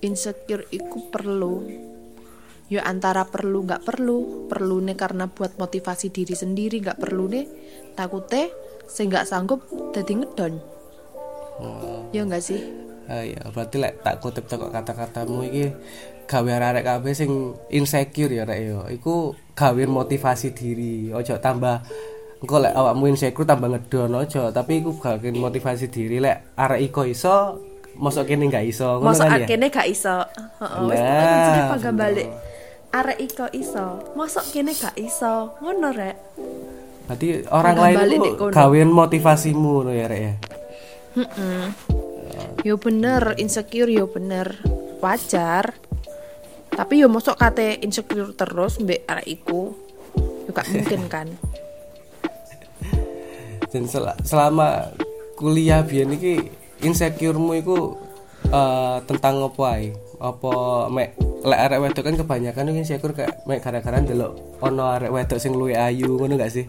insecure 0.01 0.65
iku 0.73 1.13
perlu 1.13 1.61
ya 2.71 2.87
antara 2.87 3.27
perlu 3.27 3.67
nggak 3.67 3.83
perlu 3.83 4.47
perlu 4.47 4.79
nih 4.79 4.95
karena 4.95 5.27
buat 5.27 5.59
motivasi 5.59 6.07
diri 6.15 6.31
sendiri 6.31 6.79
nggak 6.79 7.03
perlu 7.03 7.27
nih. 7.27 7.45
Takutnya 7.99 8.47
saya 8.87 9.05
nggak 9.11 9.27
sanggup 9.27 9.59
jadi 9.91 10.23
ngedon. 10.23 10.53
Oh, 11.59 12.07
ya 12.15 12.23
nggak 12.23 12.39
sih? 12.39 12.63
Ah, 13.11 13.27
ya 13.27 13.43
berarti 13.51 13.75
lek 13.75 13.99
tak 13.99 14.23
kutip 14.23 14.47
tekok 14.47 14.71
kata-katamu 14.71 15.43
iki 15.51 15.75
gawe 16.31 16.51
arek 16.71 16.87
kabeh 16.87 17.11
sing 17.11 17.51
insecure 17.67 18.31
ya 18.31 18.47
rek 18.47 18.59
yo. 18.63 18.87
Iku 18.87 19.35
gawe 19.51 19.83
motivasi 19.83 20.55
diri. 20.55 21.11
Ojo 21.11 21.35
tambah 21.43 21.83
engko 22.39 22.55
lek 22.55 22.71
awakmu 22.71 23.11
insecure 23.11 23.43
tambah 23.43 23.67
ngedon 23.67 24.15
ojo, 24.15 24.47
tapi 24.55 24.79
iku 24.79 24.95
gawe 24.95 25.27
motivasi 25.27 25.91
diri. 25.91 26.23
Lek 26.23 26.55
arek 26.55 26.87
iko 26.87 27.03
iso 27.03 27.59
mosok 27.99 28.31
kene 28.31 28.47
nggak 28.47 28.63
iso. 28.63 29.03
Masa 29.03 29.27
kan 29.27 29.43
ya. 29.43 29.45
akhirnya 29.45 29.67
gak 29.67 29.87
iso. 29.91 30.15
Heeh, 30.63 30.79
wis 30.87 30.99
Nah, 31.03 31.75
pagak 31.75 31.91
bener. 31.91 31.99
balik 31.99 32.27
arek 32.91 33.19
iko 33.23 33.45
iso? 33.55 34.13
Masuk 34.19 34.43
kene 34.51 34.75
gak 34.75 34.95
iso? 34.99 35.55
Ngono 35.63 35.89
rek. 35.95 36.17
Berarti 37.07 37.27
orang 37.51 37.75
lain 37.75 38.19
itu 38.19 38.31
gawean 38.51 38.91
motivasimu 38.91 39.83
ngono 39.83 39.91
ya 39.91 40.05
rek 40.07 40.21
ya. 40.21 40.33
yo 42.67 42.75
bener 42.79 43.35
insecure 43.39 43.91
yo 43.91 44.11
bener. 44.11 44.59
Wajar. 44.99 45.75
Tapi 46.71 47.03
yo 47.03 47.07
mosok 47.11 47.35
kate 47.35 47.79
insecure 47.83 48.31
terus 48.35 48.79
mbek 48.79 49.07
arek 49.07 49.27
iku. 49.27 49.75
Yo 50.47 50.51
gak 50.51 50.67
mungkin 50.71 51.01
kan. 51.07 51.27
Dan 53.71 53.87
sel- 53.87 54.19
selama 54.27 54.91
kuliah 55.39 55.83
biyen 55.83 56.11
iki 56.15 56.51
insecuremu 56.83 57.51
iku 57.59 57.95
eh, 58.51 58.97
tentang 59.07 59.47
apa 59.47 59.63
ae? 59.79 59.95
Apa 60.21 60.85
mek 60.85 61.17
lek 61.41 61.57
arek 61.57 61.81
wedok 61.81 62.03
kan 62.05 62.13
kebanyakan 62.13 62.69
iki 62.69 62.85
insecure 62.85 63.17
kayak 63.17 63.41
mek 63.49 63.65
gara-gara 63.65 63.97
ndelok 63.97 64.61
ono 64.61 64.85
arek 64.85 65.09
wedok 65.09 65.41
sing 65.41 65.57
luwih 65.57 65.73
ayu 65.73 66.21
ngono 66.21 66.37
gak 66.37 66.53
sih? 66.53 66.65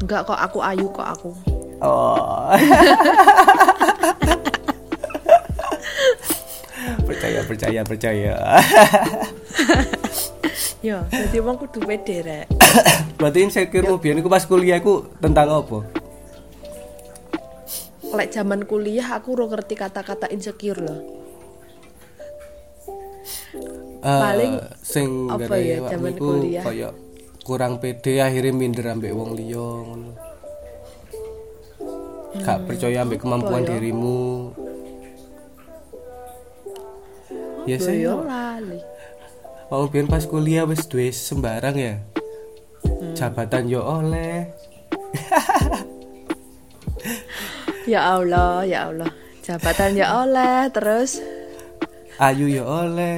enggak 0.00 0.28
kok 0.28 0.36
aku 0.36 0.58
ayu 0.60 0.86
kok 0.92 1.08
aku 1.08 1.32
Oh. 1.80 2.52
percaya 7.08 7.40
percaya 7.40 7.80
percaya. 7.80 8.34
yo 10.86 11.00
jadi 11.08 11.40
wong 11.40 11.56
kudu 11.56 11.80
pede 11.84 12.20
rek 12.20 12.46
Berarti 13.20 13.38
insecuremu 13.44 13.96
biyen 13.96 14.20
iku 14.20 14.28
pas 14.28 14.44
kuliah 14.44 14.76
iku 14.76 15.08
tentang 15.20 15.48
apa? 15.48 15.78
lek 18.10 18.28
zaman 18.28 18.68
kuliah 18.68 19.16
aku 19.16 19.36
ro 19.36 19.48
ngerti 19.48 19.72
kata-kata 19.72 20.28
insecure 20.28 20.84
loh 20.84 21.00
Eh, 24.00 24.20
Paling 24.20 24.52
sing 24.80 25.28
apa 25.28 25.54
ya, 25.54 25.76
zaman 25.86 26.12
kuliah? 26.16 26.64
kaya 26.64 26.88
kurang 27.40 27.76
pede 27.76 28.16
akhirnya 28.18 28.52
minder 28.52 28.86
ambek 28.88 29.12
wong 29.12 29.36
liya 29.36 29.60
ngono. 29.60 30.12
Gak 32.40 32.64
percaya 32.64 33.02
ambek 33.02 33.20
kemampuan 33.20 33.60
Hmm, 33.60 33.66
apa 33.66 33.72
ya? 33.72 33.76
dirimu. 33.76 34.22
Ya 37.68 37.76
yo 37.76 38.24
lali 38.24 38.80
Mau 39.68 39.86
biyen 39.86 40.08
pas 40.08 40.24
kuliah 40.24 40.64
wis 40.64 40.88
duwe 40.88 41.12
sembarang 41.12 41.76
ya. 41.76 41.94
Hmm. 42.82 43.14
Jabatan 43.14 43.68
yo 43.68 43.84
oleh. 43.84 44.48
ya 47.84 48.16
Allah 48.16 48.62
ya 48.64 48.90
Allah 48.90 49.10
jabatan 49.42 49.94
ya 49.94 50.22
oleh 50.22 50.70
terus 50.70 51.18
Ayu 52.20 52.52
yo 52.52 52.64
oleh. 52.68 53.16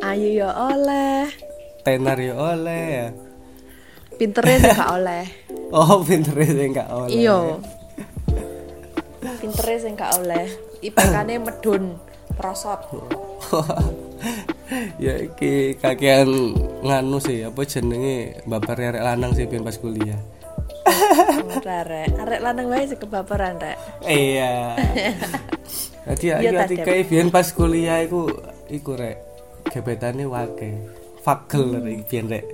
ayu 0.00 0.40
ya 0.40 0.50
oleh 0.50 1.28
Tenar 1.84 2.16
yo 2.16 2.34
oleh 2.34 2.84
ya. 2.90 3.08
pinternya 4.16 4.56
sih 4.58 4.72
gak 4.72 4.90
oleh 4.92 5.24
Oh, 5.76 6.00
pintere 6.02 6.44
sing 6.44 6.70
gak 6.72 6.88
oleh. 6.90 7.12
iya 7.12 7.38
pintere 9.38 9.74
sing 9.78 9.92
gak 9.94 10.16
oleh 10.18 10.46
IPK-ne 10.80 11.38
medun 11.38 11.96
prosot 12.34 12.80
ya 15.04 15.14
iki 15.20 15.76
kakean 15.76 16.56
nganu 16.82 17.20
sih 17.20 17.44
apa 17.44 17.60
jenenge 17.62 18.40
babar 18.48 18.78
arek 18.80 19.04
lanang 19.04 19.36
sih 19.36 19.44
pas 19.46 19.76
kuliah 19.76 20.18
ora 21.56 21.78
rek. 21.86 22.08
Arek 22.18 22.40
lanang 22.42 22.66
wae 22.70 22.84
sing 22.86 22.98
kebaperan 22.98 23.58
rek. 23.58 23.76
Iya. 24.04 24.76
Jadi 26.12 26.26
Iya, 26.34 26.50
aku 26.50 26.74
ketika 26.74 26.92
biyen 27.06 27.28
pas 27.30 27.46
kuliah 27.54 28.02
iku 28.02 28.26
iku 28.66 28.98
rek 28.98 29.16
gebetane 29.70 30.26
wake. 30.26 30.70
Fagel 31.22 31.78
rek 31.78 31.98
biyen 32.10 32.26
rek. 32.30 32.44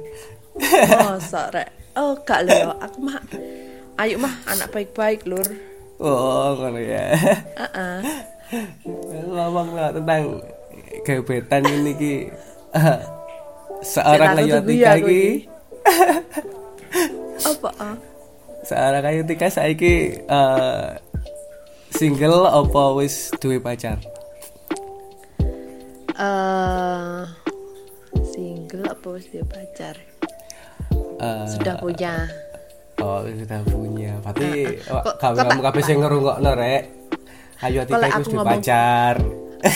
mosok 1.05 1.47
rek. 1.57 1.69
Oh 1.97 2.15
gak 2.23 2.47
lho 2.47 2.77
aku 2.79 2.99
mah 3.03 3.19
ayo 3.99 4.15
mah 4.21 4.35
anak 4.47 4.69
baik-baik 4.71 5.25
lur. 5.27 5.49
Oh, 5.99 6.55
ngono 6.55 6.79
ya. 6.79 7.11
Heeh. 7.59 7.99
Ngomong 9.27 9.75
lah 9.75 9.91
tentang 9.91 10.39
gebetan 11.03 11.67
ini 11.67 11.93
ki. 11.99 12.15
Seorang 13.95 14.35
Cek, 14.35 14.43
Ayu 14.43 14.53
takut 14.59 14.71
Tika 14.71 14.91
aku 14.95 15.07
iki. 15.11 15.19
iki. 15.19 15.33
apa 17.51 17.71
ah 18.69 18.93
seorang 18.93 19.05
Ayu 19.07 19.23
Tika 19.25 19.49
saiki 19.49 19.95
eh, 20.21 20.89
single 21.91 22.45
apa 22.45 22.83
wis 22.95 23.33
duwe 23.35 23.57
pacar? 23.59 23.97
eh 26.13 27.23
single 28.27 28.85
apa 28.87 29.07
wis 29.11 29.27
dia 29.27 29.45
pacar 29.45 29.97
Eh, 31.19 31.47
sudah 31.49 31.75
punya 31.77 32.15
Oh, 32.99 33.23
sudah 33.23 33.63
punya. 33.65 34.11
Berarti 34.21 34.79
kok- 34.83 35.19
kamu 35.19 35.35
kamu 35.41 35.61
kabeh 35.63 35.83
sing 35.83 35.99
ngerungokno 35.99 36.51
rek. 36.53 36.83
Kalau 37.87 38.05
Tika 38.05 38.19
wis 38.19 38.27
duwe 38.29 38.45
pacar. 38.45 39.15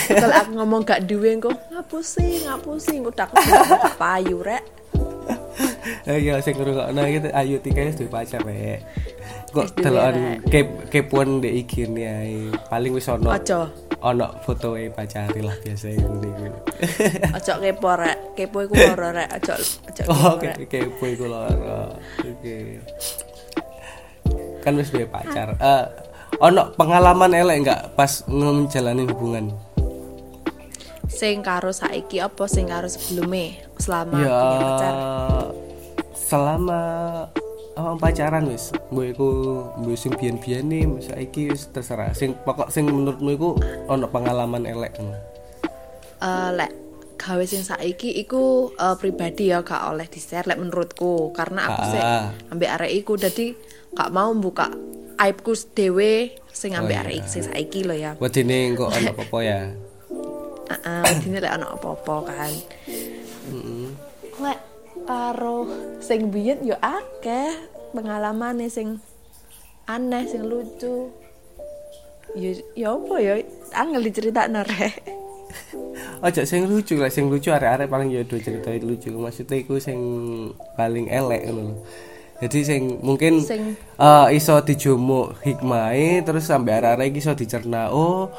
kalau 0.09 0.35
aku 0.37 0.51
ngomong 0.55 0.81
gak 0.85 1.01
duwe 1.03 1.35
kok 1.39 1.55
ngapusi 1.69 2.47
ngapusi 2.47 3.03
gak 3.03 3.31
payu 3.99 4.39
rek 4.39 4.63
Iya 6.07 6.39
sing 6.39 6.55
ngrungokno 6.55 7.01
iki 7.11 7.19
Ayu 7.35 7.59
Tika 7.59 7.83
wis 7.83 7.99
duwe 7.99 8.11
pacar 8.11 8.43
rek. 8.47 8.87
Kok 9.51 9.67
delokan 9.83 10.41
kep 10.47 10.67
kepuan 10.89 11.43
ndek 11.43 11.67
ae. 12.07 12.51
Paling 12.71 12.93
wis 12.95 13.11
ono 13.11 13.35
ojo 13.35 13.67
ono 14.03 14.27
fotoe 14.47 14.91
pacare 14.91 15.41
lah 15.43 15.55
biasa 15.63 15.95
iku 15.95 16.15
niku. 16.23 16.47
ojo 17.35 17.53
kepo 17.63 17.91
rek 17.99 18.17
kepo 18.39 18.59
iku 18.67 18.75
loro 18.91 19.09
rek 19.11 19.29
ojo 19.43 19.55
ojo 19.91 20.03
Oh, 20.11 20.35
kepo 20.39 20.47
rek 20.47 20.57
ke 20.71 20.79
kepo 20.87 21.05
iku 21.11 21.25
loro. 21.27 21.99
Oke. 22.23 22.57
Kan 24.63 24.79
wis 24.79 24.91
duwe 24.95 25.07
pacar. 25.11 25.59
Eh 25.59 25.85
ono 26.39 26.71
pengalaman 26.79 27.35
elek 27.35 27.57
enggak 27.67 27.81
pas 27.99 28.23
menjalani 28.31 29.03
hubungan? 29.11 29.51
sing 31.13 31.39
karo 31.45 31.71
saiki 31.71 32.19
apa 32.19 32.51
sing 32.51 32.67
karo 32.67 32.89
sebelumnya 32.91 33.55
selama 33.79 34.17
ya 34.19 34.33
punya 34.33 34.59
pacar 34.67 34.95
selama 36.15 36.81
awak 37.73 37.97
pacaran 37.99 38.49
wis. 38.49 38.71
Gue 38.89 39.13
iku 39.13 39.29
gue 39.81 39.97
sing 39.97 40.13
nih 40.15 40.85
saiki 41.01 41.51
wis 41.51 41.69
terserah. 41.69 42.13
Sing 42.13 42.37
pokok 42.37 42.69
sing 42.69 42.85
menurutmu 42.87 43.31
iku 43.33 43.51
ono 43.87 44.07
pengalaman 44.09 44.65
elek 44.65 44.93
kan 44.97 45.09
Eh, 46.23 46.51
lek 46.55 46.71
gawe 47.19 47.43
sing 47.43 47.63
saiki 47.63 48.15
iku 48.19 48.71
eh, 48.73 48.95
pribadi 48.95 49.51
ya 49.51 49.63
gak 49.63 49.91
oleh 49.91 50.07
di 50.07 50.21
share 50.21 50.47
lek 50.47 50.61
menurutku. 50.61 51.33
Karena 51.33 51.67
aku 51.67 51.83
sih 51.91 52.01
Ah. 52.01 52.31
ambek 52.51 52.71
arek 52.71 52.93
iku 52.95 53.17
dadi 53.17 53.57
gak 53.93 54.11
mau 54.11 54.31
buka 54.33 54.71
aibku 55.19 55.53
dhewe 55.73 56.33
sing 56.53 56.75
ambek 56.75 56.97
Oh, 56.97 57.03
arek 57.07 57.15
iya. 57.15 57.21
iki 57.21 57.29
sing 57.31 57.43
saiki 57.47 57.81
lho 57.83 57.95
ya. 57.95 58.13
Wedine 58.21 58.75
kok 58.75 58.91
ono 58.91 59.11
apa-apa 59.15 59.39
ya? 59.41 59.61
Heeh, 60.73 61.03
dine 61.21 61.39
lek 61.41 61.53
ana 61.53 61.67
apa-apa 61.75 62.17
kan. 62.25 62.53
Lek 64.39 64.59
karo 65.05 65.67
sing 65.99 66.31
biyen 66.31 66.63
yo 66.63 66.77
akeh 66.79 67.53
pengalamane 67.93 68.67
sing 68.71 68.99
aneh 69.87 70.25
sing 70.27 70.47
lucu. 70.47 71.11
Ya 72.33 72.57
ya 72.73 72.97
apa 72.97 73.15
ya 73.21 73.35
angel 73.77 74.03
diceritakno 74.09 74.65
rek. 74.65 74.95
Ojo 76.25 76.43
sing 76.49 76.65
lucu 76.71 76.97
lah, 76.97 77.11
sing 77.13 77.29
lucu 77.29 77.53
arek-arek 77.53 77.91
paling 77.91 78.09
ya 78.09 78.23
do 78.25 78.39
cerita 78.41 78.73
lucu. 78.79 79.13
Maksudnya 79.13 79.59
iku 79.61 79.77
sing 79.83 79.99
paling 80.79 81.11
elek 81.11 81.51
ngono. 81.51 81.83
Jadi 82.43 82.59
sing 82.67 82.83
mungkin 83.05 83.43
Sing- 83.45 83.77
eh, 83.79 84.29
iso 84.35 84.59
dijumuk 84.65 85.39
hikmahe 85.45 86.25
terus 86.25 86.49
sampai 86.49 86.79
arek-arek 86.81 87.07
iki 87.13 87.21
iso 87.21 87.33
dicerna. 87.37 87.93
Oh, 87.93 88.33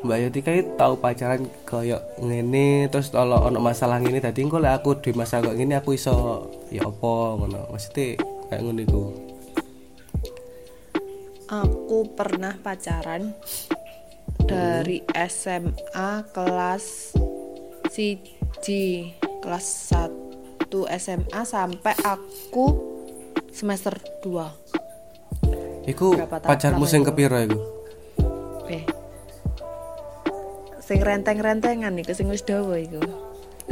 Mbak 0.00 0.18
Yati 0.18 0.40
kayak 0.40 0.80
tahu 0.80 0.96
pacaran 0.96 1.44
koyo 1.68 2.00
ngene 2.16 2.88
terus 2.88 3.12
kalau 3.12 3.36
ono 3.44 3.60
masalah 3.60 4.00
ngene 4.00 4.24
tadi 4.24 4.40
engko 4.40 4.56
lek 4.56 4.80
aku 4.80 4.96
di 4.96 5.12
masa 5.12 5.44
kok 5.44 5.52
ngene 5.52 5.76
aku 5.76 5.92
iso 5.92 6.48
ya 6.72 6.88
apa 6.88 7.12
ngono. 7.36 7.68
Maksudnya 7.68 8.16
kayak 8.48 8.62
ngono 8.64 8.80
iku. 8.80 9.02
Aku 11.50 11.98
pernah 12.16 12.54
pacaran 12.62 13.34
dari 14.48 15.04
SMA 15.28 16.10
kelas 16.32 17.12
siji 17.90 19.14
kelas 19.42 19.66
1 20.70 20.70
SMA 20.96 21.42
sampai 21.42 21.94
aku 22.06 22.66
semester 23.50 23.98
2 24.22 25.90
Iku 25.90 26.14
pacarmu 26.28 26.86
sing 26.86 27.02
kepiro 27.02 27.40
iku? 27.40 27.79
Sing 30.90 31.06
renteng-rentengan 31.06 31.94
iku 32.02 32.10
sing 32.10 32.26
wis 32.26 32.42
dawa 32.42 32.74
iku. 32.74 32.98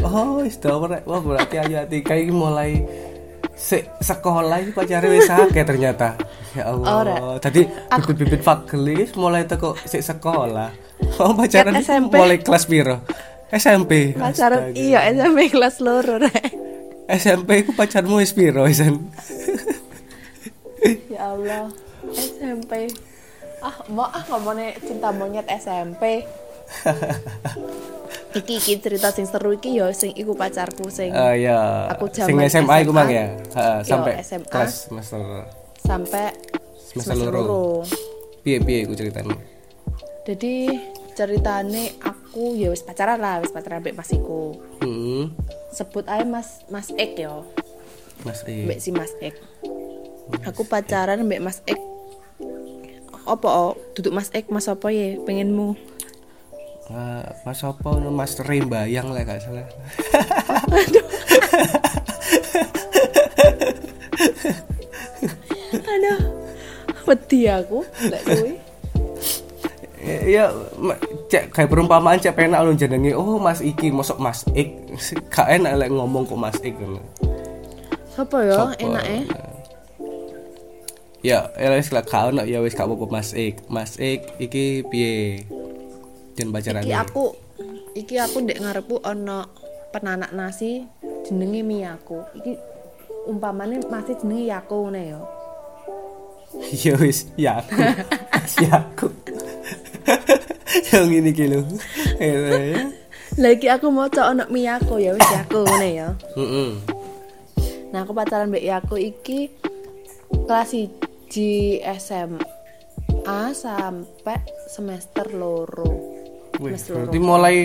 Oh, 0.06 0.38
wis 0.38 0.54
dawa 0.62 0.86
rek. 0.86 1.02
Wah, 1.02 1.18
berarti 1.18 1.58
Ayu 1.58 1.74
Atika 1.74 2.14
iki 2.14 2.30
mulai 2.30 2.86
se 3.58 3.90
sekolah 3.98 4.62
iki 4.62 4.70
pacare 4.70 5.10
wis 5.10 5.26
akeh 5.26 5.66
ternyata. 5.66 6.14
Ya 6.54 6.70
Allah. 6.70 7.34
Tadi 7.42 7.66
bibit-bibit 7.66 8.46
fagel 8.46 8.94
iki 8.94 9.18
mulai 9.18 9.50
teko 9.50 9.74
sik 9.82 9.98
sekolah. 9.98 10.70
Oh, 11.18 11.34
pacaran 11.34 11.82
SMP. 11.82 12.22
mulai 12.22 12.38
kelas 12.38 12.70
piro? 12.70 13.02
SMP. 13.50 14.14
Pacaran 14.14 14.70
iya 14.78 15.10
SMP 15.10 15.50
kelas 15.50 15.82
loro 15.82 16.22
rek. 16.22 16.54
SMP 17.10 17.66
ku 17.66 17.74
pacarmu 17.74 18.22
wis 18.22 18.30
piro, 18.30 18.62
Isan? 18.70 18.94
Ya 21.10 21.34
Allah. 21.34 21.66
SMP. 22.14 22.86
Ah, 23.58 23.74
mau 23.90 24.06
ah 24.06 24.22
ngomongnya 24.30 24.78
cinta 24.78 25.10
monyet 25.10 25.50
SMP. 25.50 26.22
iki 28.38 28.60
iki 28.60 28.72
cerita 28.78 29.08
sing 29.10 29.24
seru 29.24 29.56
iki 29.56 29.72
yo 29.72 29.88
sing 29.96 30.12
iku 30.12 30.36
pacarku 30.36 30.92
sing 30.92 31.10
Eh 31.10 31.48
ya. 31.48 31.88
Aku 31.96 32.12
Sing 32.12 32.36
SMA 32.48 32.84
iku 32.84 32.92
mang 32.92 33.08
ya. 33.08 33.32
Yo, 33.32 33.82
sampai 33.84 34.20
SMA. 34.20 34.48
kelas 34.48 34.92
semester 34.92 35.20
sampai 35.80 36.36
semester 36.76 37.14
semester 37.16 37.32
loro. 37.32 37.40
loro. 37.40 37.64
Piye-piye 38.44 38.84
iku 38.84 38.92
ceritanya? 38.94 39.36
Jadi 40.28 40.68
ceritane 41.16 41.96
aku 42.04 42.54
ya 42.54 42.70
wis 42.70 42.84
pacaran 42.84 43.18
lah, 43.18 43.40
wis 43.40 43.50
pacaran 43.50 43.80
mbek 43.80 43.96
Mas 43.96 44.12
iku. 44.12 44.60
Heeh. 44.84 45.32
Sebut 45.72 46.04
aja 46.06 46.22
Mas 46.28 46.62
Mas 46.68 46.92
Ek 46.94 47.16
yo. 47.16 47.48
Mas 48.22 48.44
E. 48.44 48.68
mbak 48.68 48.78
si 48.78 48.92
Mas 48.92 49.12
Ek. 49.24 49.34
Aku 50.44 50.68
pacaran 50.68 51.24
mbak 51.24 51.40
Mas 51.40 51.58
Ek. 51.64 51.80
Apa 53.24 53.48
oh, 53.48 53.72
duduk 53.96 54.12
Mas 54.12 54.28
Ek 54.36 54.52
Mas 54.52 54.68
apa 54.68 54.92
ya 54.92 55.16
pengenmu? 55.24 55.97
Ah, 56.88 57.36
Mas 57.44 57.60
apa 57.60 58.00
no, 58.00 58.08
Mas 58.08 58.32
Rembayang 58.40 59.12
lah 59.12 59.20
gak 59.20 59.44
salah. 59.44 59.68
Aduh. 65.88 66.18
Wedi 67.08 67.48
aku 67.48 67.84
lek 68.08 68.22
kuwi. 68.24 68.52
Ya, 70.28 70.48
cek 71.28 71.52
kayak 71.52 71.68
perumpamaan 71.68 72.20
cek 72.20 72.32
penak 72.32 72.64
lu 72.64 72.72
jenenge 72.72 73.12
oh 73.12 73.36
Mas 73.36 73.60
iki 73.60 73.92
mosok 73.92 74.16
Mas 74.20 74.44
Ik 74.56 74.72
gak 75.32 75.48
enak 75.48 75.76
lek 75.76 75.92
ngomong 75.92 76.24
kok 76.24 76.40
Mas 76.40 76.56
Ik 76.64 76.72
ngono. 76.76 77.00
Ya 78.16 78.24
Sopo? 78.24 78.40
enake? 78.80 79.28
Ya, 81.20 81.50
ya 81.54 81.68
wis 81.76 81.92
gak 81.92 82.08
ono 82.08 82.48
ya 82.48 82.64
wis 82.64 82.72
gak 82.72 82.88
apa-apa 82.88 83.06
Mas 83.12 83.36
Ik. 83.36 83.60
Mas 83.68 84.00
Ik 84.00 84.24
iki 84.40 84.88
piye? 84.88 85.44
Den 86.38 86.54
pacaran. 86.54 86.86
Iki 86.86 86.94
aku 86.94 87.34
iki 87.98 88.14
aku 88.14 88.46
ndek 88.46 88.62
ngarepku 88.62 89.02
ana 89.02 89.50
penanak 89.90 90.30
nasi 90.30 90.86
jenenge 91.26 91.66
Miyako. 91.66 92.30
Iki 92.38 92.54
umpamane 93.26 93.82
masih 93.90 94.14
jenenge 94.22 94.46
Yako 94.46 94.86
ngene 94.86 95.02
ya. 95.02 95.20
Ya 96.80 96.94
wis, 96.96 97.28
ya 97.36 97.60
aku. 97.60 97.76
ya 98.64 98.70
aku. 98.86 99.06
Yang 100.94 101.10
ini. 101.18 101.30
Ya. 102.22 102.86
Lah 103.34 103.50
iki 103.50 103.66
aku 103.66 103.90
maca 103.90 104.30
ana 104.30 104.46
Miyako 104.46 105.02
ya 105.02 105.18
wis 105.18 105.28
Yako 105.34 105.66
ngene 105.66 105.88
ya. 105.90 106.08
Heeh. 106.38 106.70
Nah, 107.90 108.06
aku 108.06 108.14
pacaran 108.14 108.46
mbek 108.46 108.62
Yako 108.62 108.94
iki 108.94 109.50
kelas 110.46 110.70
1 110.70 111.82
SMA 111.98 112.40
SMA 113.28 113.52
sampai 113.52 114.40
semester 114.72 115.28
loro 115.36 116.27
Wih, 116.58 116.74
berarti 116.74 117.18
mulai 117.22 117.56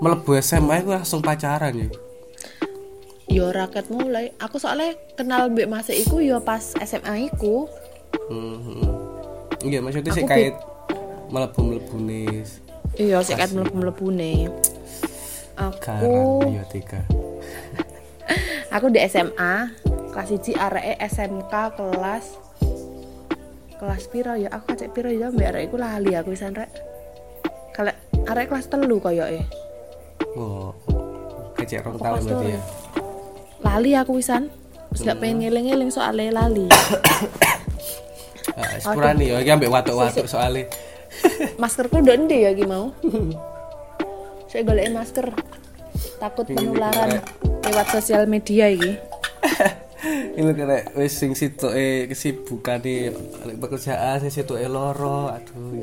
melebu 0.00 0.36
SMA 0.44 0.84
itu 0.84 0.90
langsung 0.92 1.24
pacaran 1.24 1.72
ya? 1.72 1.88
Yo 3.32 3.48
raket 3.48 3.88
mulai. 3.88 4.36
Aku 4.36 4.60
soalnya 4.60 4.92
kenal 5.16 5.48
mbak 5.48 5.68
mas 5.72 5.88
iku 5.88 6.20
yo 6.20 6.44
pas 6.44 6.76
SMA 6.84 7.32
iku. 7.32 7.64
Hmm. 8.28 8.84
Iya 9.62 9.78
maksudnya 9.80 10.12
sih 10.12 10.26
Aku 10.26 10.30
kait 10.30 10.54
melebu 11.32 11.60
melebu 11.64 11.96
nih 12.04 12.44
iya 13.00 13.24
sih 13.24 13.32
kan 13.32 13.48
melebu 13.56 13.72
melebu 13.72 14.06
nih 14.12 14.38
aku 15.56 15.76
karang 15.80 16.52
ya 16.52 16.64
tiga. 16.68 17.00
aku 18.74 18.92
di 18.92 19.00
SMA 19.08 19.72
kelas 20.12 20.28
1 20.28 20.60
arek 20.60 20.86
SMK 21.08 21.54
kelas 21.72 22.24
kelas 23.80 24.02
piro 24.12 24.36
ya? 24.36 24.52
Aku 24.52 24.76
cek 24.76 24.92
piro 24.92 25.08
ya 25.08 25.32
mbak 25.32 25.56
arek 25.56 25.62
iku 25.72 25.76
lali 25.80 26.12
aku 26.12 26.36
wisan 26.36 26.52
rek 26.52 26.68
arek 28.28 28.46
kelas 28.50 28.66
telu 28.70 28.96
koyo 28.98 29.26
eh 29.26 29.44
Oh, 30.32 30.72
kecek 31.58 31.84
rong 31.84 32.00
tahun 32.00 32.24
berarti 32.24 32.56
ya. 32.56 32.60
lali 33.60 33.92
aku 33.92 34.16
wisan. 34.16 34.48
Terus 34.92 35.08
gak 35.08 35.20
pengen 35.20 35.44
ngeling-ngeling 35.44 35.90
soalnya 35.92 36.32
lali. 36.44 36.66
Ah, 38.52 38.76
sepurane 38.76 39.32
ya 39.32 39.40
iki 39.40 39.48
ambek 39.48 39.72
watuk-watuk 39.72 40.28
soalnya. 40.28 40.68
maskerku 41.62 42.04
udah 42.04 42.14
endi 42.16 42.44
ya 42.44 42.52
iki 42.52 42.68
mau? 42.68 42.92
Saya 44.50 44.60
golekin 44.66 44.92
masker. 44.92 45.32
Takut 46.20 46.44
penularan 46.44 47.22
lewat 47.64 47.86
sosial 47.88 48.28
media 48.28 48.68
iki 48.68 48.98
Ini 50.02 50.50
kena 50.58 50.82
wis 50.98 51.14
sing 51.14 51.38
sitoke 51.38 52.10
kesibukane 52.10 53.14
lek 53.46 53.56
pekerjaan 53.62 54.18
sing 54.18 54.34
sitoke 54.34 54.66
loro 54.66 55.30
aduh 55.30 55.78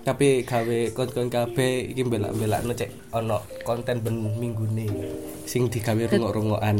tapi 0.00 0.40
gawe 0.48 0.78
kon-kon 0.96 1.28
kabeh 1.28 1.92
iki 1.92 2.00
belak-belakno 2.00 2.72
cek 2.72 3.12
ono 3.12 3.44
konten 3.68 4.00
ben 4.00 4.24
minggune 4.40 4.88
sing 5.44 5.68
digawe 5.68 6.00
rungok-rungokan. 6.08 6.76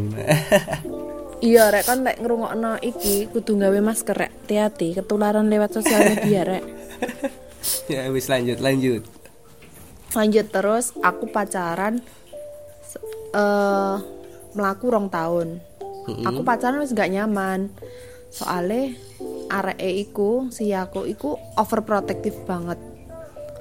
iya 1.44 1.68
rek 1.68 1.85
kan 1.85 2.09
lek 2.09 2.24
ngrungokno 2.24 2.81
iki 2.81 3.29
kudu 3.29 3.61
gawe 3.61 3.79
masker 3.85 4.16
rek. 4.16 4.33
Hati-hati 4.48 4.96
ketularan 4.96 5.53
lewat 5.53 5.77
sosial 5.77 6.09
media 6.09 6.42
rek. 6.48 6.64
Ya 7.88 8.09
wis 8.09 8.33
lanjut 8.33 8.64
lanjut. 8.64 9.05
lanjut 10.16 10.48
terus 10.48 10.96
aku 11.05 11.29
pacaran 11.29 12.01
eh 13.37 13.96
melaku 14.57 14.87
rong 14.88 15.12
tahun 15.12 15.61
aku 16.25 16.40
pacaran 16.44 16.81
wis 16.81 16.97
gak 16.97 17.12
nyaman. 17.12 17.73
Soalnya 18.29 18.92
arek 19.49 19.81
iku 19.81 20.53
si 20.53 20.73
aku 20.77 21.09
iku 21.09 21.40
overprotective 21.57 22.44
banget. 22.44 22.77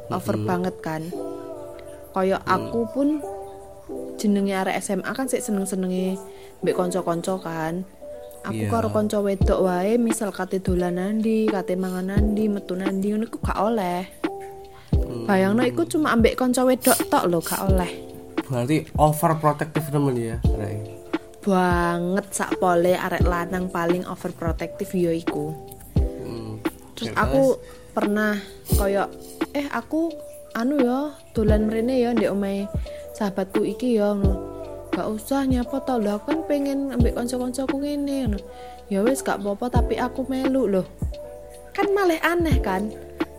Over 0.07 0.35
banget 0.43 0.75
kan. 0.79 1.03
Koyo 2.15 2.39
aku 2.43 2.87
pun 2.91 3.19
jenenge 4.19 4.55
arek 4.55 4.79
SMA 4.79 5.11
kan 5.11 5.27
sik 5.27 5.43
seneng-senenge 5.43 6.19
mbek 6.63 6.75
kanca-kanca 6.75 7.35
kan. 7.39 7.83
Aku 8.47 8.63
Iya. 8.63 8.71
karo 8.71 8.87
kanca 8.95 9.19
wedok 9.19 9.59
wae 9.67 9.99
misal 9.99 10.31
kate 10.31 10.63
dolan 10.63 10.95
nandi 10.95 11.51
kate 11.51 11.75
mangan 11.75 12.15
nandi 12.15 12.47
metu 12.47 12.79
nandi 12.79 13.11
ngono 13.11 13.27
iku 13.27 13.37
gak 13.43 13.59
oleh. 13.59 14.07
Bayangno 15.27 15.67
iku 15.67 15.83
cuma 15.83 16.15
ambek 16.15 16.39
kanca 16.39 16.63
wedok 16.63 16.95
tok 17.11 17.27
lho 17.27 17.39
gak 17.43 17.61
oleh. 17.67 17.91
Berarti 18.47 18.87
overprotective 18.95 19.91
temen 19.91 20.15
ya, 20.15 20.39
Rai. 20.55 20.96
Banget 21.43 22.25
sak 22.33 22.57
pole 22.57 22.93
arek 22.97 23.23
lanang 23.25 23.69
paling 23.71 24.03
overprotective 24.05 24.91
yo 24.97 25.11
iku. 25.13 25.53
Hmm. 25.97 26.59
terus 26.97 27.13
aku 27.13 27.61
pernah 27.93 28.37
koyo 28.77 29.05
eh 29.53 29.69
aku 29.69 30.09
anu 30.57 30.81
ya 30.81 31.13
dolan 31.37 31.69
mrene 31.69 32.01
ya 32.01 32.09
ndek 32.13 32.33
omahe 32.33 32.65
sahabatku 33.13 33.65
iki 33.65 33.97
ya 33.97 34.13
ngono. 34.13 34.57
Gak 34.97 35.13
usah 35.13 35.45
nyapa 35.45 35.77
lho 36.01 36.17
aku 36.17 36.25
kan 36.33 36.39
pengen 36.49 36.89
ambek 36.89 37.13
kanca-kancaku 37.13 37.85
ngene 37.85 38.41
ya 38.89 39.05
wis 39.05 39.21
gak 39.21 39.37
apa-apa 39.45 39.81
tapi 39.81 40.01
aku 40.01 40.25
melu 40.25 40.65
loh. 40.65 40.87
Kan 41.77 41.93
malah 41.93 42.17
aneh 42.25 42.57
kan? 42.65 42.89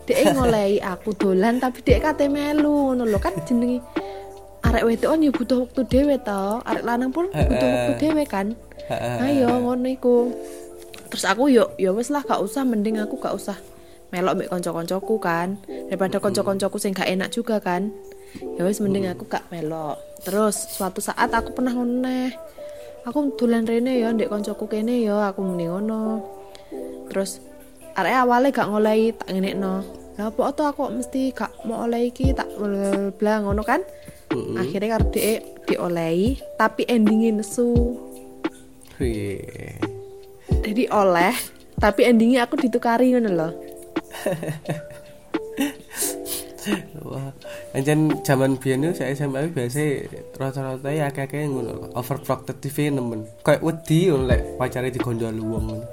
Dek 0.07 0.23
ngolehi 0.39 0.79
aku 0.79 1.11
dolan 1.19 1.59
tapi 1.59 1.83
dek 1.83 1.99
kate 1.99 2.31
melu 2.31 2.95
ngono 2.95 3.03
lho 3.03 3.19
kan 3.19 3.35
jenenge 3.43 3.83
arek 4.69 4.85
wedok 4.85 5.09
kan 5.17 5.25
ya 5.25 5.31
butuh 5.33 5.57
waktu 5.65 5.81
dhewe 5.89 6.15
to. 6.21 6.43
Arek 6.63 6.83
lanang 6.85 7.09
pun 7.09 7.25
butuh 7.33 7.67
waktu 7.73 7.93
dhewe 7.97 8.23
kan. 8.29 8.53
Ayo 9.21 9.49
ngono 9.49 9.89
iku. 9.89 10.29
Terus 11.09 11.25
aku 11.25 11.49
yo 11.49 11.73
yo 11.81 11.97
wis 11.97 12.13
lah 12.13 12.21
gak 12.21 12.37
usah 12.37 12.61
mending 12.61 13.01
aku 13.01 13.17
gak 13.17 13.33
usah 13.33 13.57
melok 14.13 14.37
mbek 14.37 14.49
kanca-kancaku 14.53 15.15
kan. 15.17 15.57
Daripada 15.89 16.21
kanca-kancaku 16.21 16.77
sing 16.77 16.93
gak 16.93 17.09
enak 17.09 17.33
juga 17.33 17.57
kan. 17.57 17.89
Ya 18.57 18.61
wis 18.61 18.77
mending 18.77 19.09
aku 19.09 19.25
gak 19.25 19.49
melok. 19.49 19.97
Terus 20.21 20.53
suatu 20.77 21.01
saat 21.01 21.33
aku 21.33 21.57
pernah 21.57 21.73
ngono 21.73 22.29
aku 23.07 23.33
dolan 23.41 23.65
rene 23.65 23.97
ya 23.97 24.13
ndek 24.13 24.29
kancaku 24.29 24.69
kene 24.69 25.01
ya 25.01 25.33
aku 25.33 25.41
muni 25.41 25.65
ngono. 25.65 26.21
Terus 27.09 27.41
arek 27.97 28.21
awalnya 28.21 28.53
gak 28.53 28.69
ngolehi 28.69 29.17
tak 29.17 29.33
ngenekno. 29.33 29.81
Lah 30.19 30.29
apa 30.29 30.51
to 30.53 30.61
aku 30.67 30.93
mesti 30.93 31.33
gak 31.33 31.65
mau 31.65 31.89
oleh 31.89 32.13
iki 32.13 32.37
tak 32.37 32.53
bla 33.17 33.41
ngono 33.41 33.65
kan 33.65 33.81
akhirnya 34.55 34.97
karo 34.97 35.05
dhek 35.09 35.39
diolehi 35.65 36.29
tapi 36.55 36.85
endingnya 36.85 37.41
nesu 37.41 37.97
Wih. 38.99 39.41
jadi 40.61 40.83
oleh 40.91 41.33
tapi 41.79 42.05
endingnya 42.05 42.45
aku 42.45 42.59
ditukari 42.59 43.15
ngono 43.15 43.29
loh 43.31 43.51
Wah, 47.01 47.33
anjen 47.73 48.13
zaman 48.21 48.59
biyen 48.59 48.93
saya 48.93 49.15
SMA 49.15 49.49
biasa 49.49 50.05
rata-rata 50.37 50.91
ya 50.91 51.09
akeh-akeh 51.09 51.49
ngono. 51.49 51.89
Overprotective 51.97 52.93
nemen. 52.93 53.25
Kayak 53.41 53.63
wedi 53.63 54.11
ngono 54.11 54.29
lek 54.29 54.59
pacare 54.59 54.93
digondol 54.93 55.33
wong 55.39 55.65
ngono. 55.65 55.85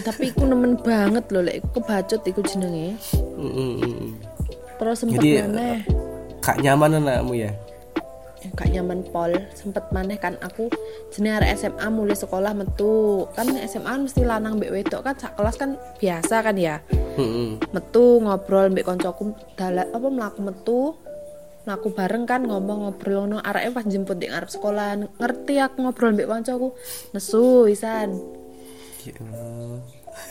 tapi 0.00 0.32
aku 0.32 0.48
nemen 0.48 0.80
banget 0.80 1.28
loh 1.28 1.44
lek 1.44 1.60
aku 1.60 1.84
kebacut 1.84 2.24
iku 2.24 2.40
jenenge 2.40 2.96
Heeh, 3.36 3.72
heeh. 3.84 4.08
terus 4.80 4.96
sempet 5.04 5.20
Jadi 5.20 5.28
maneh 5.44 5.78
kak 6.40 6.58
nyaman 6.64 7.00
anakmu 7.00 7.36
ya. 7.36 7.52
Ya, 8.40 8.48
gak 8.56 8.72
nyaman 8.72 9.04
pol. 9.12 9.36
Sempet 9.52 9.84
maneh 9.92 10.16
kan 10.16 10.40
aku. 10.40 10.72
Arek 11.20 11.60
SMA 11.60 11.86
mulai 11.92 12.16
sekolah 12.16 12.56
metu. 12.56 13.28
Kan 13.36 13.52
SMA 13.68 14.00
mesti 14.00 14.24
lanang 14.24 14.56
mbek 14.56 14.72
wedok 14.72 15.04
kan 15.04 15.14
sak 15.20 15.36
kelas 15.36 15.60
kan 15.60 15.76
biasa 16.00 16.40
kan 16.40 16.56
ya? 16.56 16.80
Metu 17.76 18.24
ngobrol 18.24 18.72
mbek 18.72 18.88
koncoku 18.88 19.36
dalan 19.60 19.84
apa 19.92 20.08
mlaku 20.08 20.40
metu. 20.40 20.80
Mlaku 21.68 21.92
bareng 21.92 22.24
kan 22.24 22.48
ngomong 22.48 22.88
ngobrol. 22.88 23.28
Ngono 23.28 23.44
areke 23.44 23.76
pas 23.76 23.84
jemput 23.84 24.16
di 24.16 24.32
ngarep 24.32 24.48
sekolah. 24.48 24.96
Ngerti 25.20 25.60
aku 25.60 25.76
ngobrol 25.84 26.16
mbek 26.16 26.28
koncoku. 26.32 26.72
Nesu 27.12 27.68
Allah. 27.68 28.08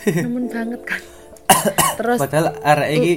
nemen 0.10 0.50
banget 0.50 0.82
kan. 0.82 1.02
Terus 2.02 2.18
Padahal 2.18 2.58
arek 2.66 2.90
iki 2.98 3.14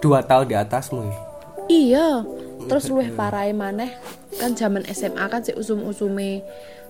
dua 0.00 0.24
tahun 0.24 0.48
di 0.48 0.56
atasmu 0.56 1.04
ya. 1.04 1.29
Iya. 1.70 2.26
Terus 2.66 2.90
luwih 2.90 3.14
parai 3.14 3.54
maneh. 3.54 3.94
Kan 4.36 4.58
zaman 4.58 4.82
SMA 4.90 5.22
kan 5.30 5.46
si 5.46 5.54
usum-usume 5.54 6.42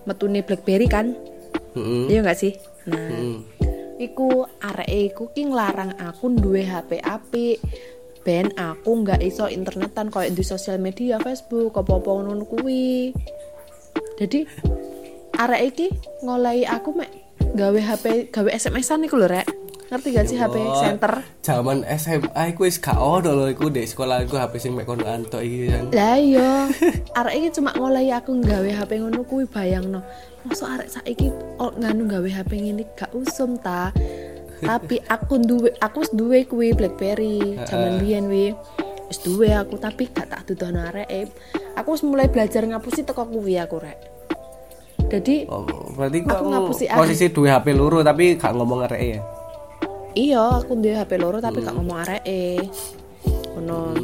metune 0.08 0.40
BlackBerry 0.40 0.88
kan? 0.88 1.12
Heeh. 1.76 2.10
iya 2.10 2.20
gak 2.24 2.38
sih? 2.40 2.56
Nah 2.88 2.98
Heeh. 2.98 3.36
iku 4.00 4.48
arek 4.64 4.90
iku 4.90 5.28
ki 5.36 5.52
nglarang 5.52 5.94
aku 6.00 6.32
duwe 6.32 6.64
HP 6.64 7.04
apik. 7.04 7.60
Ben 8.20 8.52
aku 8.60 9.00
nggak 9.00 9.24
iso 9.24 9.48
internetan 9.48 10.12
koyo 10.12 10.28
di 10.28 10.44
sosial 10.44 10.76
media 10.76 11.16
Facebook 11.20 11.72
apa-apa 11.72 12.20
ngono 12.20 12.44
kuwi. 12.44 13.16
Jadi 14.20 14.44
arek 15.40 15.62
iki 15.72 15.86
ngolehi 16.24 16.68
aku 16.68 16.92
mek 16.92 17.08
gawe 17.56 17.80
HP 17.80 18.28
gawe 18.28 18.50
SMS-an 18.52 19.08
iku 19.08 19.16
lho 19.16 19.28
rek 19.28 19.48
ngerti 19.90 20.08
gak 20.14 20.26
sih 20.30 20.38
HP 20.38 20.54
center? 20.78 21.12
Zaman 21.42 21.82
SMA 21.98 22.42
iku 22.54 22.62
wis 22.62 22.78
gak 22.78 22.94
ono 22.94 23.34
lho 23.34 23.46
iku 23.50 23.74
di 23.74 23.82
sekolah 23.82 24.22
iku 24.22 24.38
HP 24.38 24.62
sing 24.62 24.72
mek 24.78 24.86
kono 24.86 25.02
antok 25.02 25.42
iki 25.42 25.66
kan. 25.66 25.84
lah 25.90 26.14
iya. 26.14 26.70
Arek 27.18 27.34
iki 27.42 27.48
cuma 27.58 27.74
ngolehi 27.74 28.14
aku 28.14 28.38
gawe 28.38 28.70
HP 28.70 29.02
ngono 29.02 29.26
kuwi 29.26 29.50
bayangno. 29.50 30.06
Masa 30.46 30.78
arek 30.78 30.88
saiki 30.94 31.28
oh, 31.58 31.74
nganu 31.74 32.06
gawe 32.06 32.28
HP 32.30 32.50
ngene 32.70 32.86
gak 32.94 33.10
usum 33.18 33.58
ta. 33.58 33.90
Tapi 34.70 35.02
aku 35.10 35.42
duwe 35.42 35.74
aku 35.82 36.06
wis 36.06 36.12
duwe 36.14 36.46
kuwi 36.46 36.70
BlackBerry 36.70 37.58
zaman 37.66 37.98
biyen 37.98 38.30
wi 38.30 38.54
wis 39.10 39.18
duwe 39.26 39.50
aku 39.56 39.74
tapi 39.80 40.06
gak 40.12 40.28
tak 40.30 40.44
dudono 40.46 40.84
arek 40.86 41.32
aku 41.74 41.96
wis 41.96 42.04
mulai 42.04 42.28
belajar 42.28 42.62
ngapusi 42.68 43.02
teko 43.02 43.26
kuwi 43.26 43.58
aku 43.58 43.82
rek. 43.82 43.98
Jadi 45.10 45.50
Oh, 45.50 45.66
berarti 45.98 46.22
Aku 46.22 46.30
aku, 46.30 46.46
ngapusi 46.46 46.84
posisi 46.86 47.26
duwe 47.34 47.50
HP 47.50 47.74
loro 47.74 48.06
tapi 48.06 48.38
gak 48.38 48.54
ngomong 48.54 48.86
arek 48.86 49.02
ya. 49.02 49.39
Iya 50.14 50.62
aku 50.62 50.78
duwe 50.78 50.94
HP 50.98 51.20
loro 51.20 51.38
tapi 51.38 51.62
gak 51.62 51.74
ngomong 51.76 51.98
arek 52.02 52.22
ngono 53.54 53.94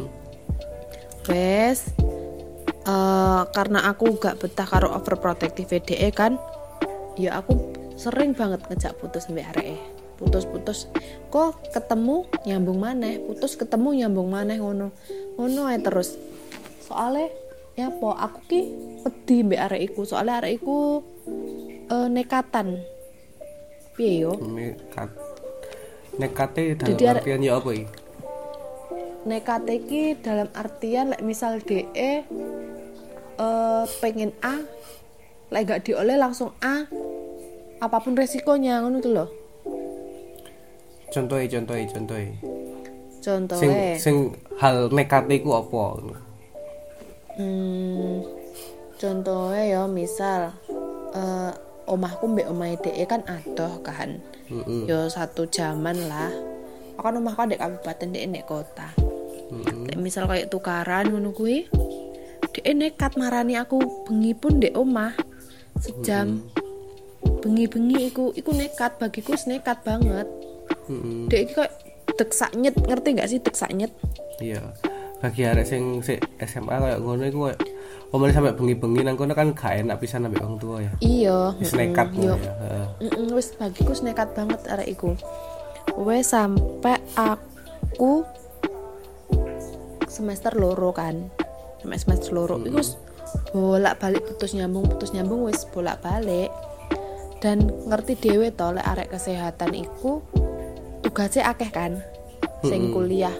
wes 1.27 1.91
eh, 2.87 3.43
karena 3.51 3.91
aku 3.91 4.19
gak 4.19 4.39
betah 4.39 4.67
karo 4.67 4.95
overprotective 4.95 5.83
DE 5.83 6.11
kan 6.15 6.39
ya 7.19 7.41
aku 7.41 7.75
sering 7.97 8.37
banget 8.37 8.61
ngejak 8.69 8.95
putus 9.01 9.27
mbak 9.33 9.57
arek 9.57 9.97
putus-putus 10.17 10.89
kok 11.29 11.61
ketemu 11.77 12.25
nyambung 12.49 12.81
maneh? 12.81 13.21
Putus 13.21 13.55
ketemu 13.55 14.05
nyambung 14.05 14.33
maneh 14.33 14.57
ngono. 14.57 14.97
Ngono 15.37 15.69
ae 15.69 15.79
terus. 15.81 16.17
Soalnya 16.81 17.29
ya 17.77 17.93
po 17.93 18.17
aku 18.17 18.41
ki 18.49 18.61
pedih 19.05 19.45
mbek 19.45 19.61
arek 19.69 19.81
iku 19.93 20.09
soalnya 20.09 20.41
arek 20.41 20.57
iku 20.57 21.05
eh, 21.93 22.09
nekatan. 22.09 22.81
Piye 23.97 24.25
yo? 24.25 24.33
Nekat 24.41 25.26
nekate 26.17 26.77
dalam 26.77 26.97
Jadi 26.97 27.05
artian 27.09 27.41
ya 27.45 27.53
apa 27.61 27.71
iki? 27.73 27.87
Nekat 29.27 29.63
iki 29.67 30.03
dalam 30.23 30.49
artian 30.55 31.11
lek 31.11 31.23
misal 31.25 31.59
DE 31.61 31.85
eh, 33.37 33.85
pengen 34.01 34.33
A 34.41 34.63
lek 35.51 35.63
gak 35.67 35.83
dioleh 35.87 36.17
langsung 36.19 36.55
A 36.63 36.87
apa 37.77 37.97
pun 38.01 38.17
resikonya 38.17 38.81
ngono 38.81 38.99
tuh 39.05 39.13
loh 39.13 39.29
contohnya 41.13 41.47
contohnya 41.49 41.87
contohnya 41.93 42.33
sing 42.33 43.23
contohnya 43.23 43.97
sing 44.01 44.17
hal 44.61 44.89
nekate 44.93 45.37
iku 45.37 45.61
apa? 45.61 45.85
Hmm, 47.37 48.25
contohnya 48.97 49.63
ya 49.65 49.83
misal 49.85 50.57
eh, 51.13 51.53
omahku 51.85 52.25
mbek 52.33 52.49
omahe 52.49 52.77
DE 52.81 53.05
kan 53.05 53.23
adoh 53.29 53.81
kan 53.85 54.21
Heeh. 54.47 54.83
yo 54.87 55.11
satu 55.11 55.47
jaman 55.51 55.97
lah. 56.07 56.31
Aku 56.97 57.05
kan 57.05 57.19
omahku 57.19 57.45
di 57.51 57.61
kabupaten 57.61 58.09
nek 58.09 58.47
kota. 58.49 58.89
Lek 59.87 59.99
misal 60.01 60.27
kayak 60.27 60.49
tukaran 60.49 61.13
ngono 61.13 61.31
kuwi. 61.37 61.69
DE 62.57 62.73
nekat 62.73 63.21
marani 63.21 63.61
aku 63.61 64.09
bengi 64.09 64.33
pun 64.33 64.63
dek 64.63 64.73
omah. 64.73 65.13
Sejam. 65.77 66.41
Bengi-bengi 67.21 68.09
iku 68.09 68.33
iku 68.33 68.51
nekat 68.57 68.97
bagiku 68.97 69.37
nekat 69.45 69.85
banget. 69.85 70.25
Dek 71.29 71.41
iki 71.47 71.53
kayak 71.53 71.75
deksak 72.17 72.51
nyet 72.57 72.75
ngerti 72.75 73.09
nggak 73.13 73.29
sih 73.29 73.39
deksak 73.39 73.71
nyet 73.77 73.93
iya. 74.41 74.61
Bagi 75.21 75.49
arek 75.49 75.67
sing 75.69 76.01
sik 76.05 76.21
SMA 76.45 76.77
kayak 76.77 77.01
ngono 77.01 77.25
iku 77.29 77.39
kayak 77.53 77.61
omane 78.15 78.31
sampe 78.31 78.55
bengi-bengi 78.55 79.03
nang 79.03 79.17
kono 79.19 79.35
kan 79.35 79.51
gak 79.57 79.83
enak 79.83 79.99
pisan 79.99 80.27
ambek 80.27 80.43
wong 80.43 80.59
tua 80.63 80.83
ya. 80.83 80.93
Iya 81.03 81.39
wis 81.59 81.73
nekat 81.75 82.15
ngono 82.15 82.39
ya 82.39 82.53
heeh. 82.63 82.87
Wis 83.35 83.49
bagiku 83.59 83.91
wis 83.93 84.03
nekat 84.07 84.33
banget 84.33 84.61
arek 84.71 84.89
iku. 84.89 85.19
Wes 85.99 86.31
sampai 86.31 87.03
aku 87.19 88.23
semester 90.07 90.55
loro 90.55 90.95
kan. 90.95 91.31
Sampai 91.83 91.99
semester 91.99 92.31
loro. 92.31 92.57
Iku 92.63 92.79
wis 92.79 92.95
bolak 93.51 93.99
balik 93.99 94.23
putus 94.23 94.55
nyambung 94.55 94.87
putus 94.87 95.11
nyambung 95.11 95.51
wis 95.51 95.67
bolak 95.75 95.99
balik 96.01 96.49
dan 97.43 97.69
ngerti 97.91 98.17
dewe 98.17 98.49
to 98.55 98.71
lek 98.73 98.87
arek 98.87 99.13
kesehatan 99.13 99.77
iku 99.77 100.25
tugasnya 101.05 101.53
akeh 101.53 101.69
kan 101.69 102.01
sing 102.65 102.95
kuliah 102.95 103.35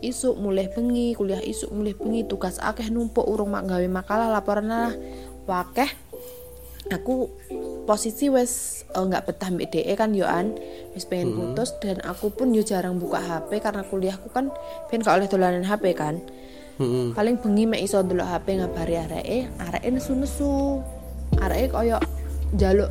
isuk 0.00 0.36
mulai 0.36 0.68
bengi 0.72 1.12
kuliah 1.12 1.40
isuk 1.40 1.72
mulai 1.72 1.92
bengi 1.92 2.24
tugas 2.24 2.56
akeh 2.60 2.88
numpuk 2.88 3.24
urung 3.24 3.52
mak 3.52 3.68
gawe 3.68 3.86
makalah 3.88 4.28
laporan 4.32 4.68
lah 4.68 4.92
wakeh 5.44 5.88
aku 6.88 7.28
posisi 7.84 8.32
wes 8.32 8.84
eh, 8.96 9.02
nggak 9.02 9.28
betah 9.28 9.48
mbek 9.52 9.68
DE 9.68 9.92
kan 9.98 10.16
yoan 10.16 10.56
wis 10.96 11.04
pengen 11.04 11.36
putus 11.36 11.76
dan 11.78 12.00
aku 12.00 12.32
pun 12.32 12.56
yo 12.56 12.64
jarang 12.64 12.96
buka 12.96 13.20
HP 13.20 13.60
karena 13.60 13.84
kuliahku 13.84 14.32
kan 14.32 14.48
pengen 14.88 15.04
gak 15.04 15.16
oleh 15.20 15.28
dolanan 15.28 15.64
HP 15.66 15.92
kan. 15.92 16.18
Heeh. 16.80 17.12
paling 17.12 17.36
bengi 17.36 17.68
mek 17.68 17.84
iso 17.84 18.00
ndelok 18.00 18.24
HP 18.24 18.46
ngabari 18.56 18.96
areke 18.96 19.38
areke 19.60 19.88
nesu-nesu. 19.92 20.80
Areke 21.36 21.76
koyo 21.76 22.00
njaluk 22.56 22.88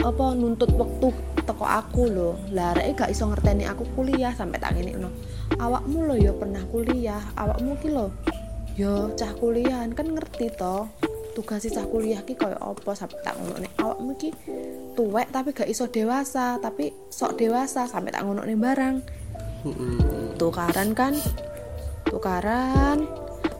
apa 0.00 0.24
nuntut 0.36 0.70
waktu 0.76 1.08
teko 1.48 1.64
aku 1.64 2.02
lho. 2.12 2.30
Lah 2.52 2.76
areke 2.76 3.06
gak 3.06 3.10
iso 3.16 3.24
ngerteni 3.32 3.64
aku 3.64 3.88
kuliah 3.96 4.36
sampai 4.36 4.60
tak 4.60 4.76
ngene 4.76 5.00
no 5.00 5.08
awakmu 5.58 6.06
lo 6.06 6.14
yo 6.14 6.36
pernah 6.36 6.62
kuliah. 6.68 7.22
Awakmu 7.34 7.80
ki 7.80 7.88
lo 7.90 8.14
yo 8.78 9.10
cah 9.18 9.32
kuliahan. 9.34 9.96
Kan 9.96 10.14
ngerti 10.14 10.54
to 10.54 10.86
tugas 11.34 11.66
cah 11.66 11.86
kuliah 11.88 12.22
ki 12.22 12.38
koyo 12.38 12.58
apa? 12.60 12.92
Sampai 12.94 13.18
tak 13.24 13.34
ngono 13.40 13.54
nek 13.58 13.72
awakmu 13.80 14.12
ki 14.14 14.30
tuwek 14.94 15.32
tapi 15.32 15.56
gak 15.56 15.70
iso 15.70 15.88
dewasa 15.88 16.58
tapi 16.60 16.92
sok 17.08 17.40
dewasa 17.40 17.88
sampai 17.88 18.14
tak 18.14 18.22
ngono 18.22 18.44
barang. 18.46 18.96
Heeh. 19.60 20.20
tukaran 20.40 20.96
kan 20.96 21.12
tukaran. 22.08 23.04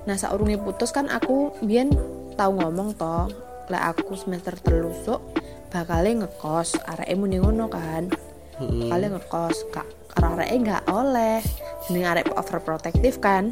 Nah 0.09 0.17
saurunge 0.17 0.57
putus 0.57 0.97
kan 0.97 1.13
aku 1.13 1.53
biyen 1.61 1.93
tahu 2.41 2.57
ngomong 2.57 2.97
toh 2.97 3.29
lek 3.69 3.85
aku 3.95 4.17
semester 4.17 4.57
telusuk 4.57 5.21
bakale 5.69 6.17
ngekos. 6.25 6.81
Areke 6.89 7.15
muni 7.21 7.37
ngono 7.37 7.69
kan. 7.69 8.09
Bakale 8.57 9.07
ngekos. 9.13 9.57
Kak 9.71 9.87
karo 10.11 10.41
areke 10.41 10.57
nggak 10.57 10.85
oleh 10.89 11.45
jeneng 11.91 12.07
arek 12.07 12.31
overprotective 12.39 13.19
kan? 13.19 13.51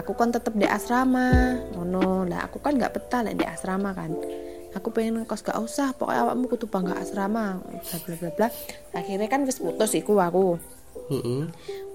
Aku 0.00 0.16
kan 0.16 0.32
tetep 0.32 0.56
di 0.56 0.64
asrama 0.64 1.60
ngono. 1.76 2.24
Lah 2.24 2.48
aku 2.48 2.64
kan 2.64 2.80
nggak 2.80 2.96
betah 2.96 3.20
lek 3.20 3.36
di 3.36 3.44
asrama 3.44 3.92
kan. 3.92 4.16
Aku 4.72 4.88
pengen 4.88 5.20
ngekos 5.20 5.44
gak 5.44 5.60
usah. 5.60 5.92
Pokoknya 5.92 6.24
awakmu 6.24 6.48
kudu 6.48 6.64
bangga 6.64 6.96
asrama 6.96 7.60
bla 7.60 7.98
bla 8.08 8.14
bla 8.16 8.30
bla. 8.32 8.48
Akhirnya 8.96 9.28
kan 9.28 9.44
wis 9.44 9.60
putus 9.60 9.92
iku 9.92 10.16
aku. 10.16 10.56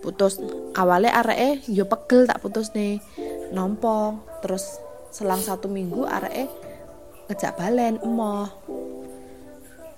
Putus 0.06 0.38
awalnya 0.78 1.18
areke 1.18 1.66
yo 1.74 1.90
pegel 1.90 2.30
tak 2.30 2.38
putus 2.38 2.78
nih. 2.78 3.02
Nompo 3.50 4.22
terus 4.46 4.78
selang 5.10 5.42
satu 5.42 5.66
minggu 5.66 6.06
areke 6.06 6.46
ngejak 7.34 7.58
balen 7.58 7.98
emoh. 8.06 8.46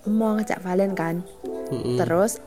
Emoh 0.08 0.40
ngejak 0.40 0.64
balen 0.64 0.96
kan. 0.96 1.20
Heeh. 1.70 2.00
terus 2.02 2.42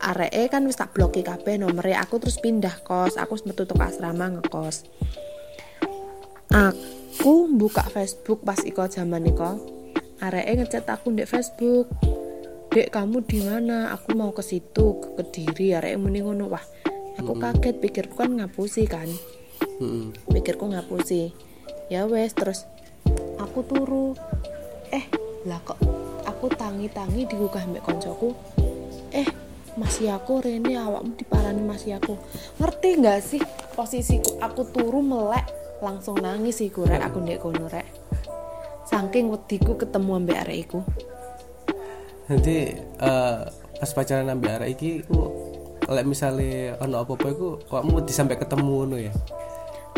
areke 0.00 0.52
kan 0.52 0.62
wis 0.68 0.76
tak 0.76 0.92
bloki 0.92 1.24
kabeh 1.24 1.56
nomere 1.56 1.96
aku 1.96 2.20
terus 2.20 2.38
pindah 2.40 2.84
kos. 2.84 3.16
Aku 3.16 3.36
metu 3.48 3.64
tok 3.64 3.80
asrama 3.80 4.28
ngekos. 4.28 4.84
Aku 6.52 7.50
buka 7.52 7.84
Facebook 7.90 8.44
pas 8.44 8.60
iko 8.62 8.86
zaman 8.88 9.26
iko. 9.28 9.60
Areke 10.20 10.64
ngechat 10.64 10.88
aku 10.88 11.12
di 11.12 11.28
Facebook 11.28 11.88
dek 12.72 12.92
kamu 12.92 13.24
di 13.24 13.40
mana? 13.40 13.92
Aku 13.96 14.12
mau 14.12 14.36
ke 14.36 14.44
situ 14.44 15.00
ke 15.00 15.08
kediri. 15.20 15.76
Areke 15.76 15.96
muni 15.96 16.20
ngono 16.20 16.52
wah 16.52 16.64
aku 17.16 17.32
kaget 17.40 17.80
pikirku 17.80 18.20
kan 18.20 18.36
ngapusi 18.36 18.84
kan. 18.84 19.08
Heeh. 19.80 20.12
pikirku 20.32 20.68
ngapusi. 20.68 21.32
Ya 21.88 22.04
wes 22.04 22.36
terus 22.36 22.68
aku 23.40 23.64
turu. 23.64 24.12
Eh 24.92 25.08
lah 25.48 25.60
kok 25.64 25.80
aku 26.26 26.52
tangi-tangi 26.52 27.24
digugah 27.24 27.64
mbek 27.64 27.84
koncoku? 27.86 28.36
Eh 29.14 29.45
masih 29.76 30.08
aku 30.08 30.40
Rene 30.40 30.74
awakmu 30.80 31.14
diparani 31.20 31.60
masih 31.60 32.00
aku. 32.00 32.16
Ngerti 32.56 32.88
nggak 33.00 33.20
sih 33.20 33.40
posisiku? 33.76 34.40
Aku 34.40 34.64
turu 34.72 35.04
melek 35.04 35.44
langsung 35.84 36.16
nangis 36.18 36.58
sih 36.58 36.72
rek. 36.72 37.00
Aku 37.04 37.20
ndek 37.20 37.44
kono 37.44 37.68
rek. 37.68 37.84
Saking 38.88 39.28
wediku 39.28 39.76
ketemu 39.76 40.10
ambek 40.24 40.40
arek 40.48 40.58
iku. 40.64 40.80
Nanti 42.26 42.72
eh, 42.80 43.38
pas 43.52 43.90
pacaran 43.92 44.32
ambek 44.32 44.52
arek 44.60 44.70
iki 44.80 44.90
ku 45.04 45.28
lek 45.86 46.08
misale 46.08 46.74
ono 46.82 47.04
apa-apa 47.04 47.26
iku 47.30 47.48
kamu 47.68 48.02
wedi 48.02 48.12
sampai 48.16 48.40
ketemu 48.40 48.72
ngono 48.72 48.96
ya. 48.96 49.12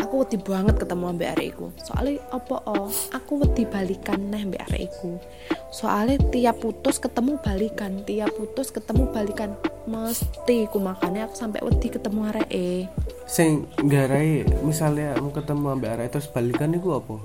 Aku 0.09 0.25
wedi 0.25 0.41
banget 0.41 0.81
ketemu 0.81 1.05
ambek 1.13 1.29
arek 1.37 1.47
iku 1.53 1.69
soalnya 1.85 2.17
apa 2.33 2.55
oh? 2.65 2.89
Aku 3.13 3.37
wedi 3.45 3.69
balikan 3.69 4.33
neh 4.33 4.41
ambek 4.41 4.65
arek 4.65 4.89
iku 4.89 5.21
soalnya 5.69 6.17
tiap 6.33 6.57
putus 6.57 6.97
ketemu 6.97 7.37
balikan 7.45 8.01
tiap 8.09 8.33
putus 8.33 8.73
ketemu 8.73 9.05
balikan. 9.13 9.53
Mesti 9.85 10.65
ku 10.73 10.81
makanya 10.81 11.29
aku 11.29 11.37
sampai 11.37 11.61
wedi 11.61 11.93
ketemu 11.93 12.19
arek 12.33 12.49
e 12.49 12.89
Sing 13.29 13.69
garai 13.85 14.41
misalnya 14.65 15.13
mau 15.21 15.29
ketemu 15.29 15.77
ambek 15.77 15.93
arek 15.93 16.17
terus 16.17 16.25
balikan 16.33 16.73
iku 16.73 16.97
apa? 16.97 17.15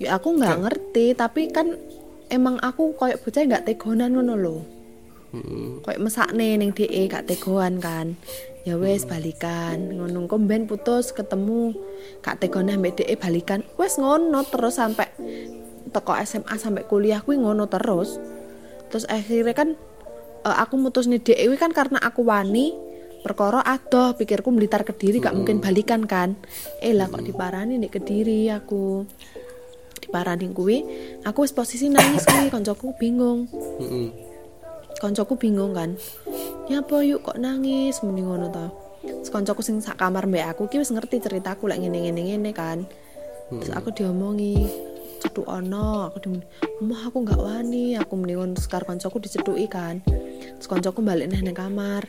ya 0.00 0.16
aku 0.16 0.32
nggak 0.40 0.64
ngerti 0.64 1.12
tapi 1.12 1.52
kan 1.52 1.76
emang 2.32 2.56
aku 2.64 2.96
koyok 2.96 3.20
bocah 3.20 3.42
nggak 3.44 3.68
tegonan 3.68 4.16
ngono 4.16 4.34
loh 4.38 4.60
Heeh. 5.36 5.84
koyok 5.84 6.00
mesakne 6.00 6.56
ning 6.56 6.72
DE 6.72 7.04
gak 7.06 7.28
tegoan 7.28 7.78
kan 7.84 8.16
ya 8.64 8.76
wes 8.76 9.08
balikan. 9.08 9.96
Ngono 9.96 10.28
kok 10.28 10.40
ben 10.44 10.68
putus 10.68 11.12
ketemu. 11.16 11.72
Gak 12.20 12.44
tegonan 12.44 12.80
mbek 12.80 13.00
DE 13.00 13.14
balikan. 13.16 13.64
Wes 13.80 13.96
ngono 13.96 14.44
terus 14.44 14.76
sampai 14.76 15.08
teko 15.90 16.12
SMA 16.22 16.54
sampai 16.60 16.84
kuliah 16.86 17.24
kuwi 17.24 17.40
ngono 17.40 17.66
terus. 17.66 18.20
Terus 18.92 19.04
akhirnya 19.08 19.54
kan 19.56 19.68
eh, 20.44 20.56
aku 20.60 20.74
mutus 20.76 21.08
nih 21.08 21.22
DE 21.22 21.46
kan 21.56 21.72
karena 21.72 21.98
aku 22.00 22.26
wani 22.26 22.76
perkara 23.20 23.60
adoh 23.60 24.16
pikirku 24.16 24.48
melitar 24.48 24.80
kediri 24.80 25.20
gak 25.20 25.36
mungkin 25.36 25.60
balikan 25.60 26.04
kan. 26.04 26.36
Eh 26.80 26.92
lah 26.92 27.08
kok 27.08 27.24
diparani 27.24 27.76
nih 27.80 27.90
kediri 27.92 28.48
aku? 28.52 29.04
Diparani 30.00 30.48
kuwi 30.52 30.78
aku 31.24 31.44
wis 31.44 31.52
posisi 31.52 31.88
nangis 31.88 32.24
kuwi 32.28 32.48
koncoku 32.54 32.96
bingung. 32.96 33.48
Koncoku 35.00 35.40
bingung 35.40 35.72
kan 35.72 35.96
ya 36.70 36.86
apa 36.86 37.02
yuk 37.02 37.26
kok 37.26 37.38
nangis? 37.42 37.98
Mending 38.06 38.30
ngono 38.30 38.46
to. 38.54 38.66
Terus 39.02 39.30
koncoku 39.34 39.60
sing 39.66 39.82
sak 39.82 39.98
kamar 39.98 40.30
mbak 40.30 40.54
aku 40.54 40.70
ki 40.70 40.78
wis 40.78 40.94
ngerti 40.94 41.18
ceritaku 41.18 41.66
lek 41.66 41.82
ngene 41.82 41.98
ngene 42.06 42.20
ngene 42.30 42.50
kan. 42.54 42.86
Terus 43.50 43.74
aku 43.74 43.90
diomongi 43.90 44.70
ceduk 45.18 45.50
ono. 45.50 46.06
Aku 46.06 46.22
di 46.22 46.28
mah 46.86 47.10
aku 47.10 47.26
nggak 47.26 47.40
wani. 47.42 47.98
Aku 47.98 48.14
mending 48.14 48.38
ngono 48.38 48.54
sekar 48.54 48.86
koncoku 48.86 49.18
diceduki 49.18 49.66
kan. 49.66 49.98
Terus 50.06 50.70
koncoku 50.70 51.02
balik 51.02 51.34
neh 51.34 51.42
nang 51.42 51.58
kamar. 51.58 52.06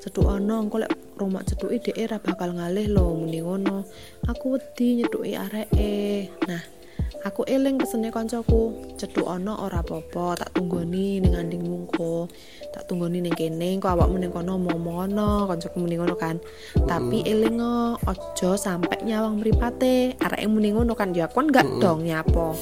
Ceduk 0.00 0.24
ono 0.24 0.64
engko 0.64 0.80
lek 0.80 1.20
rumah 1.20 1.44
ceduki 1.44 1.92
dhek 1.92 2.08
ra 2.08 2.16
bakal 2.16 2.56
ngalih 2.56 2.88
muni 2.96 3.44
ngono. 3.44 3.84
Aku 4.24 4.56
wedi 4.56 5.04
nyeduki 5.04 5.36
areke. 5.36 6.32
Nah 6.48 6.77
aku 7.26 7.42
eling 7.50 7.82
pesene 7.82 8.14
koncoku 8.14 8.94
ceduk 8.94 9.26
ono 9.26 9.58
ora 9.58 9.82
apa-apa 9.82 10.38
tak 10.38 10.50
tunggoni 10.54 11.18
ning 11.18 11.34
anding 11.34 11.66
mungko 11.66 12.30
tak 12.70 12.86
tunggoni 12.86 13.18
ning 13.18 13.34
kene 13.34 13.74
engko 13.74 13.90
awakmu 13.90 14.22
ning 14.22 14.30
kono 14.30 14.54
ngomong 14.54 15.10
ngono 15.10 15.50
koncoku 15.50 15.76
muni 15.82 15.98
ngono 15.98 16.14
kan. 16.14 16.38
Tapi 16.86 17.26
eling 17.26 17.58
ojo 18.06 18.50
sampe 18.54 19.02
nyawang 19.02 19.42
mripate. 19.42 20.14
Areke 20.22 20.46
muni 20.46 20.70
ngono 20.70 20.94
kan 20.94 21.10
ya 21.10 21.26
kon 21.26 21.50
gak 21.50 21.66
dong 21.82 22.06
nyapo 22.06 22.54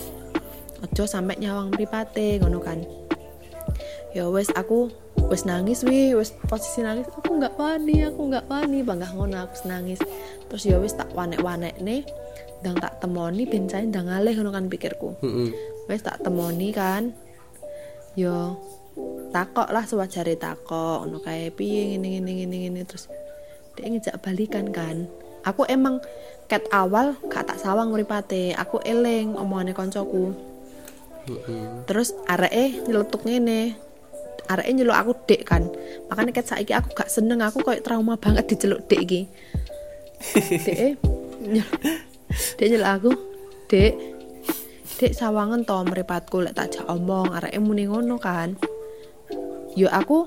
ojo 0.85 1.05
sampe 1.05 1.37
nyawang 1.37 1.69
mripate 1.75 2.41
ngono 2.41 2.59
kan. 2.63 2.81
Ya 4.17 4.25
wes 4.33 4.49
aku 4.57 4.89
wes 5.29 5.45
nangis 5.45 5.85
wi 5.85 6.17
wes 6.17 6.33
posisi 6.49 6.81
nangis. 6.81 7.05
Aku 7.13 7.37
nggak 7.37 7.61
wani 7.61 8.09
aku 8.09 8.33
nggak 8.33 8.49
wani 8.49 8.81
bangga 8.81 9.13
ngono 9.13 9.45
aku 9.45 9.69
nangis. 9.69 10.01
Terus 10.49 10.65
ya 10.65 10.81
wes 10.81 10.97
tak 10.97 11.13
wanek 11.13 11.45
wanek 11.45 11.77
nih 11.85 12.07
dan 12.67 12.75
tak 12.83 12.99
temoni 12.99 13.47
bencain 13.47 13.95
dan 13.95 14.11
ngalih 14.11 14.35
ngono 14.35 14.51
kan 14.51 14.67
pikirku. 14.67 15.15
Heeh. 15.23 15.55
wes 15.87 16.03
tak 16.03 16.19
temoni 16.27 16.75
kan. 16.75 17.15
Yo 18.19 18.59
takok 19.31 19.71
lah 19.71 19.87
sewajare 19.87 20.35
takok 20.35 21.07
ngono 21.07 21.23
kae. 21.23 21.55
Piye 21.55 21.95
ngene 21.95 22.19
ngene 22.19 22.33
ngene 22.43 22.57
ngene 22.67 22.81
terus 22.83 23.07
dia 23.79 23.87
ngejak 23.87 24.19
balikan 24.19 24.75
kan. 24.75 25.07
Aku 25.47 25.63
emang 25.71 26.03
ket 26.51 26.67
awal 26.75 27.15
gak 27.31 27.47
tak 27.47 27.63
sawang 27.63 27.95
mripate 27.95 28.51
aku 28.59 28.83
eling 28.83 29.39
omongane 29.39 29.71
koncoku. 29.71 30.35
Heeh. 31.27 31.87
terus 31.87 32.11
areke 32.27 32.83
nyeletuk 32.91 33.23
ngene. 33.23 33.79
Areke 34.51 34.71
nyeluk 34.75 34.99
aku 34.99 35.13
dek 35.31 35.47
kan. 35.47 35.71
Makanya 36.11 36.35
ket 36.35 36.51
saiki 36.51 36.75
aku 36.75 36.99
gak 36.99 37.15
seneng. 37.15 37.47
Aku 37.47 37.63
kayak 37.63 37.87
trauma 37.87 38.19
banget 38.19 38.51
diceluk 38.51 38.83
dek 38.91 39.07
iki. 39.07 39.23
Dek 40.67 40.99
dek 42.31 42.67
nyeluk 42.69 42.91
aku. 42.91 43.11
Dek. 43.71 43.93
Dek 44.97 45.13
sawangan 45.13 45.69
to 45.69 45.77
mripatku 45.85 46.41
lek 46.41 46.57
tak 46.57 46.73
jak 46.73 46.87
omong 46.89 47.37
areke 47.37 47.61
muni 47.61 47.85
ngono 47.85 48.17
kan. 48.17 48.57
Yo 49.77 49.93
aku 49.93 50.25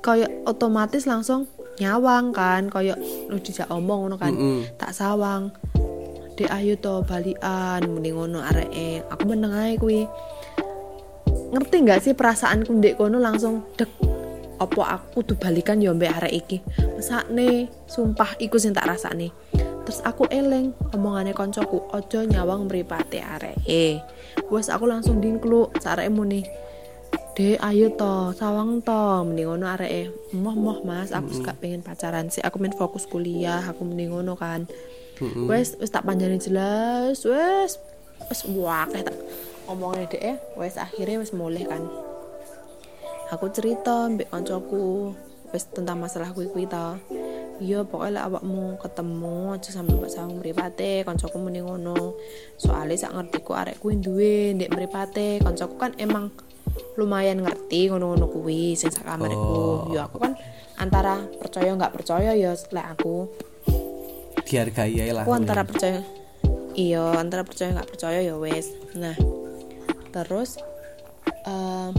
kayak 0.00 0.32
otomatis 0.48 1.04
langsung 1.04 1.44
nyawang 1.76 2.32
kan. 2.32 2.72
Kayak 2.72 2.96
lu 3.28 3.36
dijak 3.36 3.68
omong 3.68 4.08
ngono 4.08 4.16
kan. 4.16 4.32
Mm-mm. 4.32 4.64
tak 4.80 4.96
sawang. 4.96 5.52
Dek 6.32 6.48
ayo 6.48 6.74
to 6.80 7.04
balian 7.04 7.84
muni 7.84 8.10
ngono 8.16 8.40
areke. 8.40 9.04
Aku 9.12 9.22
meneng 9.28 9.52
ae 9.52 9.76
kuwi. 9.76 10.08
Ngerti 11.52 11.76
nggak 11.84 12.00
sih 12.00 12.16
perasaanku 12.16 12.72
ndek 12.80 12.96
kono 12.96 13.20
langsung 13.20 13.68
dek 13.76 13.92
opo 14.56 14.80
aku 14.80 15.20
tuh 15.20 15.36
balikan 15.36 15.84
yo 15.84 15.92
mbek 15.92 16.16
arek 16.16 16.32
iki? 16.32 16.56
Mesakne 16.96 17.68
sumpah 17.84 18.40
iku 18.40 18.56
sing 18.56 18.72
tak 18.72 18.88
rasane 18.88 19.28
terus 19.82 20.00
aku 20.06 20.30
eleng 20.30 20.70
omongane 20.94 21.34
koncoku 21.34 21.82
ojo 21.90 22.18
nyawang 22.26 22.70
mripate 22.70 23.18
areke 23.18 23.98
wes 24.48 24.70
aku 24.70 24.86
langsung 24.86 25.18
dingkluk 25.18 25.74
sareke 25.82 26.10
muni 26.12 26.42
Dek, 27.32 27.64
ayo 27.64 27.88
to, 27.96 28.36
sawang 28.36 28.84
to, 28.84 29.24
mending 29.24 29.48
ngono 29.48 29.64
areke. 29.64 30.12
Moh 30.36 30.52
moh 30.52 30.84
Mas, 30.84 31.16
aku 31.16 31.40
gak 31.40 31.64
pengen 31.64 31.80
pacaran 31.80 32.28
sih, 32.28 32.44
aku 32.44 32.60
main 32.60 32.76
fokus 32.76 33.08
kuliah, 33.08 33.64
aku 33.64 33.88
mending 33.88 34.12
ngono 34.12 34.36
kan. 34.36 34.68
Wes, 35.48 35.72
wes 35.80 35.88
tak 35.88 36.04
panjangin 36.04 36.44
jelas, 36.44 37.24
wes, 37.24 37.80
wes 38.28 38.40
wah 38.52 38.84
kayak 38.84 39.08
tak 39.08 39.16
ngomongin 39.64 40.12
dek 40.12 40.20
ya, 40.20 40.36
wes 40.60 40.76
akhirnya 40.76 41.24
wes 41.24 41.32
mulai 41.32 41.64
kan. 41.64 41.80
Aku 43.32 43.48
cerita 43.48 44.12
mbek 44.12 44.28
koncoku, 44.28 45.16
wes 45.56 45.64
tentang 45.72 46.04
masalah 46.04 46.36
kuwi 46.36 46.52
kuwi 46.52 46.68
to. 46.68 47.00
Iya, 47.60 47.84
pokoknya 47.84 48.12
lah 48.16 48.22
awakmu 48.30 48.80
ketemu 48.80 49.36
aja 49.54 49.70
sampe 49.74 49.92
mbak 49.98 50.10
sawang 50.10 50.40
mripate, 50.40 51.04
koncoku 51.04 51.36
mending 51.36 51.68
ngono. 51.68 52.16
Soalnya 52.56 52.96
sak 52.96 53.12
ngertiku 53.18 53.52
arek 53.52 53.76
kuwi 53.82 54.00
duwe 54.00 54.56
ndek 54.56 54.72
mripate, 54.72 55.42
koncoku 55.44 55.76
kan 55.76 55.92
emang 56.00 56.32
lumayan 56.96 57.44
ngerti 57.44 57.92
ngono-ngono 57.92 58.28
kuwi 58.28 58.76
sing 58.78 58.88
sak 58.88 59.04
kamarku. 59.04 59.36
Oh. 59.36 59.92
Ya 59.92 60.08
aku 60.08 60.16
kan 60.22 60.36
antara 60.80 61.20
percaya 61.40 61.74
nggak 61.76 61.92
percaya 61.92 62.30
ya 62.32 62.56
lek 62.56 62.86
aku. 62.96 63.28
Dihargai 64.48 64.96
ae 65.00 65.12
lah. 65.12 65.24
Aku 65.24 65.32
antara 65.36 65.62
percaya 65.64 66.00
iya, 66.72 67.20
antara 67.20 67.44
percaya 67.44 67.76
nggak 67.76 67.90
percaya 67.94 68.18
ya 68.24 68.34
wes. 68.36 68.72
Nah, 68.96 69.16
terus 70.12 70.60
em, 71.46 71.92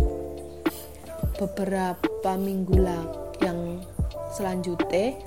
beberapa 1.38 2.32
minggu 2.38 2.78
lah 2.78 3.02
yang 3.42 3.82
selanjutnya 4.34 5.18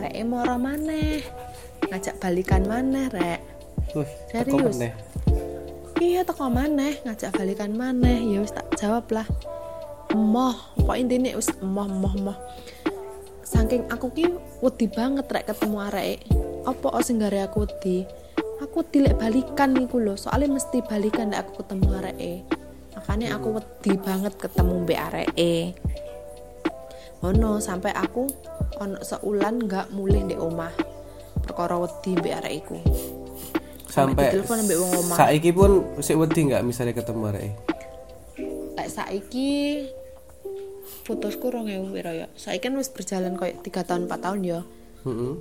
arek 0.00 0.16
moro 0.24 0.56
maneh. 0.56 1.20
Ngajak 1.92 2.16
balikan 2.16 2.64
maneh 2.64 3.12
rek. 3.12 3.40
Wih, 3.92 4.08
Serius? 4.32 4.80
iya 6.00 6.24
teko 6.24 6.48
maneh. 6.48 6.96
Ngajak 7.04 7.36
balikan 7.36 7.76
maneh. 7.76 8.24
Ya 8.24 8.40
wis 8.40 8.56
tak 8.56 8.64
jawab 8.80 9.04
lah. 9.12 9.28
Emoh 10.10 10.56
kok 10.74 10.96
intine 10.96 11.36
wis 11.36 11.52
emoh 11.60 11.86
emoh 11.86 12.14
emoh 12.16 12.38
saking 13.50 13.82
aku 13.90 14.14
ki 14.14 14.30
wedi 14.62 14.86
banget 14.88 15.26
rek 15.28 15.52
ketemu 15.52 15.76
arek. 15.92 16.24
Apa 16.64 17.02
sing 17.04 17.20
gare 17.20 17.44
aku 17.44 17.68
wedi? 17.68 18.08
Aku 18.64 18.86
dilek 18.88 19.20
balikan 19.20 19.76
niku 19.76 20.00
lho. 20.00 20.16
Soalnya 20.16 20.56
mesti 20.56 20.80
balikan 20.86 21.34
nek 21.34 21.44
aku 21.44 21.62
ketemu 21.62 21.86
arek 21.98 22.60
makanya 23.00 23.40
aku 23.40 23.58
wedi 23.58 23.96
banget 23.96 24.34
ketemu 24.36 24.84
mbek 24.84 25.00
arek 25.10 25.28
ono 27.20 27.60
sampai 27.60 27.92
aku 27.92 28.24
ono 28.78 28.96
seulan 29.00 29.60
nggak 29.60 29.92
mulih 29.92 30.24
ndek 30.24 30.40
omah 30.40 30.72
perkara 31.44 31.76
wedi 31.76 32.16
mbek 32.16 32.34
arek 32.40 32.54
iku 32.64 32.76
Sampai 33.90 34.30
ditelepon 34.30 34.62
ambek 34.62 34.78
wong 34.78 34.92
omah. 35.02 35.16
Saiki 35.18 35.50
pun 35.50 35.70
sik 35.98 36.14
wedi 36.14 36.46
enggak 36.46 36.62
misalnya 36.62 36.94
ketemu 36.94 37.22
arek. 37.26 37.50
lek 38.78 38.86
saiki 38.88 39.50
putusku 41.02 41.50
rong 41.50 41.66
ewu 41.66 41.90
piro 41.90 42.14
ya 42.14 42.30
saiki 42.38 42.70
kan 42.70 42.78
wis 42.78 42.86
berjalan 42.86 43.34
koyo 43.34 43.50
3 43.58 43.66
tahun 43.82 44.02
4 44.06 44.24
tahun 44.24 44.40
ya 44.46 44.60
Heeh. 45.02 45.32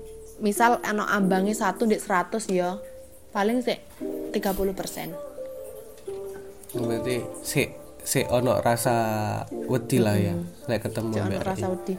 misal 0.41 0.81
ano 0.81 1.05
ambangnya 1.05 1.53
satu 1.53 1.85
di 1.85 1.95
100 1.95 2.41
ya 2.49 2.81
paling 3.29 3.61
sih 3.61 3.77
30 4.33 4.33
persen 4.73 5.13
Berarti 6.69 7.21
sik 7.45 7.69
sik 8.09 8.25
ono 8.33 8.57
rasa 8.57 8.95
wedi 9.69 10.01
lah 10.01 10.17
ya 10.17 10.33
lek 10.65 10.81
ketemu 10.89 11.13
jangan 11.13 11.29
mbak 11.29 11.45
rasa 11.45 11.65
wedi 11.69 11.93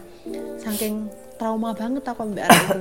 saking 0.58 1.06
trauma 1.38 1.70
banget 1.70 2.02
aku 2.02 2.22
mbak 2.34 2.50
itu 2.50 2.78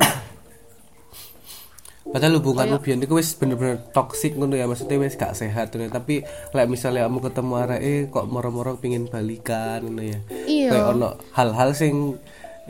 Padahal 2.10 2.42
hubunganmu 2.42 2.82
biyen 2.82 3.06
iku 3.06 3.22
wis 3.22 3.38
bener-bener 3.38 3.86
toksik 3.94 4.34
ngono 4.34 4.58
ya 4.58 4.66
maksudnya 4.66 4.98
wis 4.98 5.14
gak 5.14 5.38
sehat 5.38 5.70
ngono 5.70 5.94
tapi 5.94 6.26
lek 6.58 6.66
misalnya 6.66 7.06
kamu 7.06 7.22
ketemu 7.22 7.54
areke 7.62 7.94
kok 8.10 8.26
moro-moro 8.26 8.82
pingin 8.82 9.06
balikan 9.06 9.86
ngono 9.86 10.02
ya. 10.02 10.20
Iya. 10.50 10.70
Kayak 10.74 10.86
ono 10.98 11.08
hal-hal 11.38 11.70
sing 11.78 12.18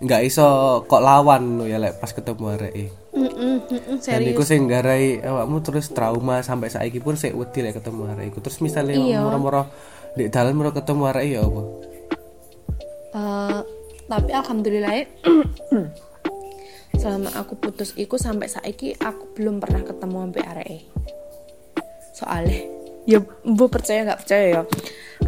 nggak 0.03 0.21
iso 0.27 0.47
kok 0.91 0.99
lawan 0.99 1.55
ngono 1.55 1.71
ya 1.71 1.79
lek 1.79 2.03
pas 2.03 2.11
ketemu 2.11 2.43
areke. 2.51 2.85
Mm, 3.15 3.23
mm, 3.23 3.31
mm, 3.31 3.57
mm, 3.63 3.79
Dan 3.87 3.99
serius 4.03 4.31
iku 4.35 4.43
sing 4.43 4.61
garai 4.67 5.23
awakmu 5.23 5.63
terus 5.63 5.87
trauma 5.95 6.43
sampai 6.43 6.67
saiki 6.67 6.99
pun 6.99 7.15
sik 7.15 7.31
wedi 7.31 7.63
lek 7.63 7.79
ketemu 7.79 8.11
arek 8.11 8.35
iku. 8.35 8.43
Terus 8.43 8.59
misalnya 8.59 8.99
Iya. 8.99 9.23
moro-moro 9.23 9.71
di 10.17 10.25
dalan 10.31 10.55
moro 10.57 10.71
ketemu 10.73 11.03
arek 11.09 11.25
ya 11.29 11.41
apa? 11.45 11.61
Eh, 13.09 13.59
tapi 14.09 14.31
alhamdulillah 14.33 14.93
ya, 14.93 15.05
selama 16.97 17.29
aku 17.37 17.53
putus 17.57 17.93
iku 17.95 18.17
sampai 18.17 18.49
saiki 18.49 18.97
aku 18.97 19.37
belum 19.37 19.61
pernah 19.61 19.85
ketemu 19.85 20.17
sampai 20.25 20.43
areke 20.45 20.79
soalnya 22.11 22.59
ya 23.07 23.23
bu 23.23 23.65
percaya 23.71 24.03
nggak 24.03 24.19
percaya 24.25 24.45
ya? 24.51 24.61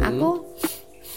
Aku 0.02 0.44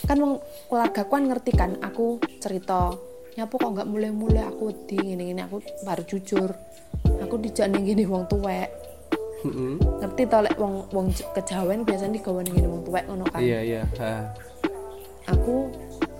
kan 0.05 0.17
wong 0.21 0.33
keluarga 0.69 1.01
kan 1.03 1.23
ngerti 1.27 1.51
kan 1.51 1.71
aku 1.81 2.21
cerita 2.39 2.95
nyapu 3.35 3.59
kok 3.59 3.71
nggak 3.75 3.89
mulai-mulai 3.89 4.45
aku 4.47 4.71
di 4.87 4.95
gini-gini 4.95 5.41
aku 5.43 5.59
baru 5.83 6.03
jujur. 6.07 6.55
Aku 7.25 7.35
dijak 7.41 7.69
gini 7.75 8.07
wong 8.07 8.29
tuwek 8.31 8.84
Heeh. 9.45 9.73
ngerti 10.01 10.23
tau 10.25 10.41
lek 10.41 10.55
wong 10.55 10.73
wong 10.89 11.07
kejawen 11.31 11.81
biasanya 11.81 12.13
digawe 12.13 12.41
ning 12.41 12.57
wong 12.63 12.81
tuwek 12.83 13.05
ngono 13.05 13.25
kan 13.25 13.39
Iya 13.39 13.59
iya. 13.61 13.81
Ha. 13.97 14.33
aku 15.27 15.69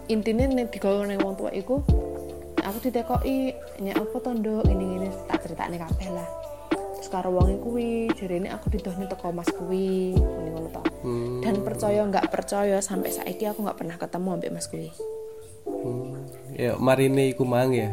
intinya 0.05 0.45
nih 0.47 0.65
digawe 0.67 1.03
ning 1.03 1.17
wong 1.17 1.33
tua 1.33 1.49
iku 1.51 1.81
aku 2.57 2.77
ditekoki 2.81 3.53
nya 3.79 3.93
apa 3.93 4.15
to 4.15 4.31
nduk 4.31 4.61
ngene-ngene 4.63 5.09
tak 5.25 5.41
critakne 5.41 5.77
kabeh 5.77 6.09
lah 6.11 6.25
terus 6.95 7.09
karo 7.09 7.29
wong 7.29 7.57
kuwi 7.59 7.89
jarene 8.11 8.49
aku 8.49 8.69
didohne 8.69 9.05
teko 9.05 9.29
mas 9.29 9.45
kuwi 9.47 10.13
ngene 10.13 10.49
ngono 10.51 10.69
to 10.71 10.81
Hmm. 11.01 11.37
dan 11.39 11.61
percaya 11.61 12.01
nggak 12.03 12.29
percaya 12.29 12.81
sampai 12.81 13.09
saiki 13.09 13.45
aku 13.45 13.61
nggak 13.61 13.77
pernah 13.77 13.93
ketemu 13.95 14.29
ambek 14.33 14.51
mas 14.51 14.65
kuwi 14.65 14.89
Hmm. 15.65 16.17
Ya 16.51 16.77
marine 16.77 17.29
iku 17.29 17.41
mang 17.41 17.69
ya. 17.69 17.89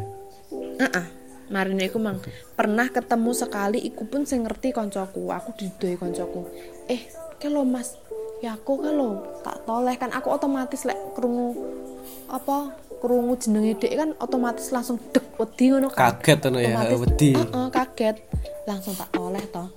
Heeh. 0.79 1.05
Marine 1.53 1.85
iku 1.85 2.01
mang 2.01 2.17
pernah 2.57 2.89
ketemu 2.89 3.31
sekali 3.37 3.77
iku 3.85 4.09
pun 4.09 4.25
sing 4.25 4.41
ngerti 4.41 4.73
koncoku 4.73 5.29
aku 5.29 5.53
didoi 5.53 5.93
koncoku. 6.01 6.49
Eh 6.89 7.05
ke 7.37 7.45
lo 7.53 7.61
mas? 7.61 7.93
Ya 8.41 8.57
aku 8.57 8.81
ke 8.81 8.89
lo. 8.89 9.21
Tak 9.45 9.69
toleh 9.69 9.93
kan 10.01 10.09
aku 10.09 10.33
otomatis 10.33 10.81
lek 10.89 10.97
krungu 11.13 11.53
apa 12.25 12.73
krungu 12.97 13.37
jenenge 13.37 13.85
dek 13.85 13.93
kan 13.93 14.09
otomatis 14.17 14.73
langsung 14.73 14.97
dek 15.13 15.37
wedi 15.37 15.69
ngono 15.69 15.93
kan. 15.93 16.17
Kaget 16.17 16.49
ngono 16.49 16.59
ya 16.59 16.97
wedi. 16.97 17.37
Heeh, 17.37 17.67
kaget. 17.69 18.17
Langsung 18.65 18.97
tak 18.97 19.13
oleh 19.21 19.45
toh. 19.53 19.69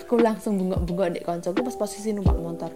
Aku 0.00 0.16
langsung 0.16 0.56
bengok-bengok 0.56 1.20
dek 1.20 1.24
koncoku 1.28 1.60
pas 1.60 1.76
posisi 1.76 2.16
numpak 2.16 2.40
motor 2.40 2.72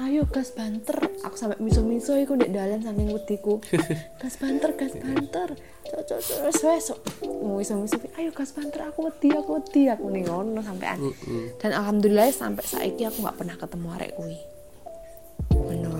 ayo 0.00 0.24
gas 0.26 0.56
banter. 0.56 0.96
Aku 1.20 1.36
sampai 1.36 1.60
miso-miso 1.60 2.16
iku 2.16 2.34
dek 2.40 2.50
dalan 2.50 2.80
saking 2.80 3.12
wediku. 3.12 3.60
Gas 4.22 4.40
banter 4.40 4.72
gas 4.72 4.96
banter. 4.96 5.52
Cok 5.84 6.02
cok 6.08 6.20
cok 6.20 6.38
wes 6.48 6.60
wes 6.64 6.86
miso-miso 7.28 7.96
ayo 8.16 8.32
gas 8.32 8.56
banter 8.56 8.88
aku 8.88 9.12
wedi 9.12 9.28
aku 9.36 9.60
wedi. 9.60 9.92
Aku 9.92 10.08
ning 10.08 10.24
ngono 10.24 10.64
sampean. 10.64 10.98
Dan 11.60 11.70
alhamdulillah 11.76 12.32
sampai 12.32 12.64
saiki 12.64 13.04
aku 13.04 13.20
nggak 13.20 13.36
pernah 13.36 13.56
ketemu 13.60 13.88
arek 13.96 14.12
bener 15.50 15.92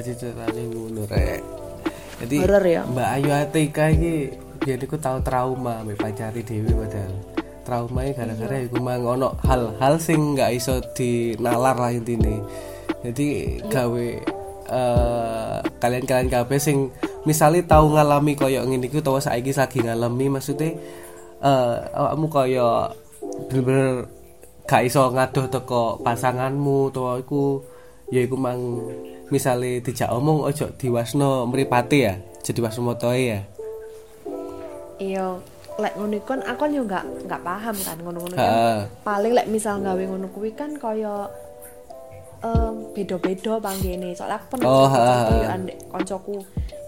jadi 0.00 0.10
ceritanya 0.16 0.62
ngono 0.64 1.02
rek. 1.04 1.40
Jadi 2.24 2.36
Horor 2.40 2.64
ya? 2.64 2.82
Mbak 2.88 3.08
Ayu 3.20 3.30
Atika 3.32 3.84
iki 3.92 4.32
jadi 4.60 4.84
aku 4.84 4.96
tahu 4.96 5.20
trauma 5.24 5.84
mbak 5.84 6.00
pacari 6.00 6.40
dewi 6.40 6.72
padahal. 6.72 7.12
Trauma 7.64 8.00
ini 8.04 8.12
gara-gara 8.16 8.56
Iya. 8.56 8.68
iku 8.72 8.80
mang 8.80 9.04
ono 9.04 9.36
hal-hal 9.44 10.00
sing 10.00 10.36
nggak 10.36 10.56
iso 10.56 10.80
dinalar 10.96 11.76
lah 11.76 11.92
intine 11.92 12.40
jadi 13.00 13.26
gawe 13.68 14.06
eh, 14.68 15.58
kalian-kalian 15.80 16.28
kabeh 16.28 16.58
sing 16.60 16.92
misalnya 17.24 17.64
tahu 17.64 17.96
ngalami 17.96 18.32
koyo 18.36 18.64
ngene 18.64 18.88
iku 18.88 19.00
utawa 19.00 19.20
saiki 19.20 19.52
lagi 19.52 19.80
ngalami 19.84 20.26
maksudnya 20.32 20.76
eh 21.40 21.76
awakmu 21.96 22.26
koyo 22.28 22.92
bener-bener 23.48 24.08
gak 24.68 24.84
iso 24.86 25.08
ngaduh 25.10 25.48
teko 25.48 25.98
pasanganmu 26.04 26.92
utawa 26.92 27.20
iku 27.20 27.64
ya 28.12 28.24
iku 28.24 28.36
mang 28.36 28.60
misalnya 29.30 29.80
dijak 29.80 30.10
omong 30.12 30.44
ojo 30.44 30.68
diwasno 30.76 31.48
mripate 31.48 31.98
ya 31.98 32.14
jadi 32.40 32.58
wasno 32.64 32.82
motoe 32.90 33.22
ya. 33.36 33.40
Iya 35.00 35.26
lek 35.80 35.96
ngono 35.96 36.20
kan 36.28 36.40
aku 36.44 36.60
kan 36.66 36.70
yo 36.76 36.82
nggak 36.84 37.04
nggak 37.24 37.40
paham 37.40 37.76
kan 37.80 37.96
ngono-ngono 38.04 38.34
kan. 38.36 38.84
Paling 39.04 39.32
lek 39.32 39.48
misal 39.48 39.80
gawe 39.80 40.02
ngono 40.02 40.26
kuwi 40.32 40.52
kan 40.52 40.76
kaya 40.76 41.28
em 42.40 42.74
beda-beda 42.96 43.52
panggene 43.60 44.16
soalnya 44.16 44.40
aku 44.40 44.46
pernah 44.56 44.66
Oh, 44.66 44.88
heeh. 44.88 45.44
yo 45.44 45.48
andek 45.50 45.76
koncoku 45.92 46.36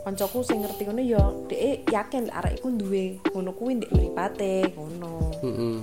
koncoku 0.02 0.38
sing 0.42 0.58
ngerti 0.64 0.82
ngono 0.88 1.02
yo 1.04 1.22
dhek 1.46 1.86
yakin 1.88 2.26
lek 2.26 2.36
arek 2.40 2.52
iku 2.58 2.68
duwe 2.74 3.04
ngono 3.30 3.50
kuwi 3.52 3.72
ndek 3.78 3.90
mripate 3.92 4.52
ngono 4.74 5.10
Heeh. 5.44 5.76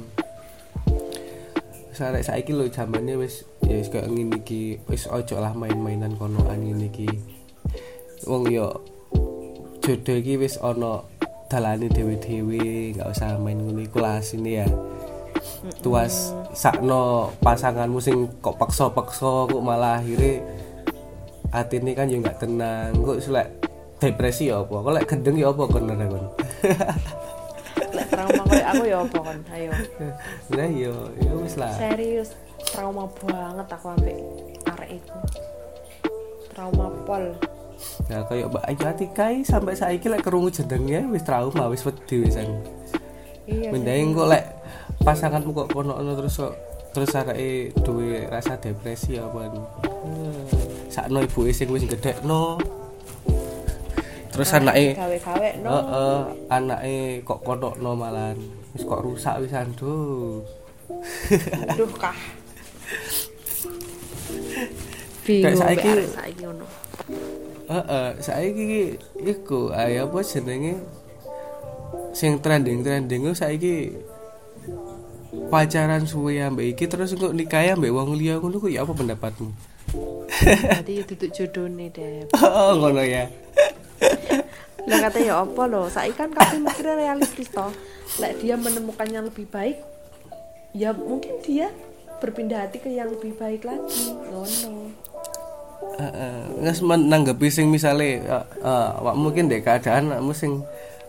Sarek 1.94 2.24
saiki 2.24 2.56
lho 2.56 2.64
zamane 2.72 3.20
wis 3.20 3.44
ya 3.68 3.76
wis 3.76 3.92
kayak 3.92 4.08
ngene 4.08 4.40
iki 4.40 4.80
wis 4.88 5.04
ojo 5.12 5.36
lah 5.44 5.52
main-mainan 5.52 6.16
konoan 6.16 6.64
ngene 6.64 6.88
iki. 6.88 7.08
Wong 8.24 8.48
yo 8.48 8.72
jodoh 9.84 10.16
iki 10.16 10.40
wis 10.40 10.56
ana 10.64 11.04
dalane 11.52 11.92
dhewe-dhewe, 11.92 12.96
nggak 12.96 13.10
usah 13.10 13.36
main 13.36 13.60
ngono 13.60 13.84
iku 13.84 14.00
lah 14.00 14.24
sini 14.24 14.64
ya. 14.64 14.68
Tuas 15.84 16.32
sakno 16.52 17.32
pasanganmu 17.40 18.00
sing 18.00 18.28
kok 18.40 18.56
paksa-paksa 18.58 19.48
kok 19.48 19.64
malah 19.64 20.00
akhirnya 20.00 20.44
atine 21.50 21.92
kan 21.98 22.08
yo 22.08 22.22
nggak 22.22 22.40
tenang, 22.40 22.94
kok 23.02 23.20
selek 23.20 23.48
depresi 24.00 24.48
ya 24.48 24.62
apa? 24.64 24.76
Kok 24.80 24.94
lek 24.96 25.06
gendeng 25.10 25.36
ya 25.36 25.50
apa 25.52 25.64
kon 25.66 25.90
kon? 25.90 26.26
lek 27.96 28.06
trauma 28.12 28.42
koyo 28.46 28.66
aku 28.70 28.84
ya 28.86 28.98
apa 29.02 29.18
kon 29.18 29.40
ayo 29.50 29.72
Lah 30.54 30.70
yo 30.70 30.94
yo 31.20 31.34
wis 31.42 31.56
lah. 31.58 31.74
serius 31.74 32.36
trauma 32.72 33.08
banget 33.18 33.68
aku 33.68 33.88
ambek 33.96 34.18
arek 34.68 34.90
iku 35.02 35.18
trauma 36.54 36.88
pol 37.04 37.26
Nah, 38.12 38.28
kayak 38.28 38.52
Mbak 38.52 38.64
Ayu 38.68 38.84
Atika 38.92 39.26
iki 39.32 39.48
sampai 39.48 39.72
saiki 39.72 40.12
lek 40.12 40.20
kerungu 40.20 40.52
jenenge 40.52 41.08
wis 41.16 41.24
trauma, 41.24 41.72
wis 41.72 41.80
wedi 41.88 42.28
wisan. 42.28 42.60
iya 43.48 43.72
Mending 43.72 44.12
kok 44.12 44.28
lek 44.28 44.44
pasanganmu 45.04 45.52
kok 45.56 45.70
kono 45.74 45.94
terus 46.16 46.40
kok 46.40 46.54
terus 46.90 47.14
areke 47.14 47.72
duwe 47.86 48.26
rasa 48.28 48.58
depresi 48.58 49.22
apa 49.22 49.50
hmm. 49.50 50.90
sakno 50.90 51.22
ibuke 51.22 51.54
sing 51.54 51.70
wis 51.70 51.86
gedhekno 51.86 52.58
terus 54.34 54.54
anake 54.58 54.98
gawe-gawe 54.98 55.50
no 55.62 55.70
heeh 55.70 56.20
anake 56.50 56.98
kok 57.22 57.40
konokno 57.46 57.94
malan 57.94 58.38
wis 58.74 58.84
kok 58.84 59.02
rusak 59.06 59.38
wisan 59.42 59.70
duh 59.78 60.42
Duh 61.78 61.92
kah. 61.94 62.18
Bingung 65.26 65.62
saiki 65.62 66.10
saiki 66.10 66.42
ngono. 66.50 66.66
Heeh, 67.70 68.10
saiki 68.18 68.98
iku 69.22 69.70
ayo 69.70 70.10
apa 70.10 70.26
jenenge 70.26 70.82
sing 72.18 72.42
trending-trending 72.42 73.30
ku 73.30 73.38
saiki 73.38 73.94
pacaran 75.50 76.10
suwe 76.10 76.42
ambek 76.42 76.74
iki 76.74 76.86
terus 76.90 77.14
kok 77.14 77.34
nikah 77.34 77.62
ambek 77.74 77.94
wong 77.94 78.18
liya 78.18 78.42
ngono 78.42 78.58
ku 78.58 78.68
ya 78.70 78.82
apa 78.86 78.94
pendapatmu? 78.98 79.50
Jadi 80.80 81.06
duduk 81.06 81.30
jodone 81.34 81.90
deh. 81.90 82.30
Oh, 82.38 82.78
ngono 82.78 83.02
ya. 83.02 83.26
Lah 84.90 84.98
kata 85.06 85.20
ya 85.22 85.42
apa 85.42 85.64
loh, 85.70 85.86
saiki 85.90 86.18
kan 86.18 86.30
kabeh 86.34 86.62
mikirnya 86.62 86.94
realistis 86.98 87.50
toh. 87.54 87.70
Lek 88.18 88.42
dia 88.42 88.58
menemukan 88.58 89.06
yang 89.06 89.26
lebih 89.30 89.46
baik, 89.54 89.78
ya 90.74 90.94
mungkin 90.98 91.38
dia 91.46 91.70
berpindah 92.18 92.66
hati 92.66 92.82
ke 92.82 92.90
yang 92.90 93.10
lebih 93.14 93.38
baik 93.38 93.66
lagi. 93.70 94.18
Ngono. 94.34 94.90
Heeh, 96.00 96.38
nges 96.64 96.80
menanggapi 96.82 97.48
sing 97.52 97.68
misale 97.70 98.24
eh, 98.24 98.46
eh, 98.64 98.90
awak 98.98 99.16
mungkin 99.20 99.52
dek 99.52 99.68
keadaan 99.68 100.10
awakmu 100.16 100.32
sing 100.32 100.64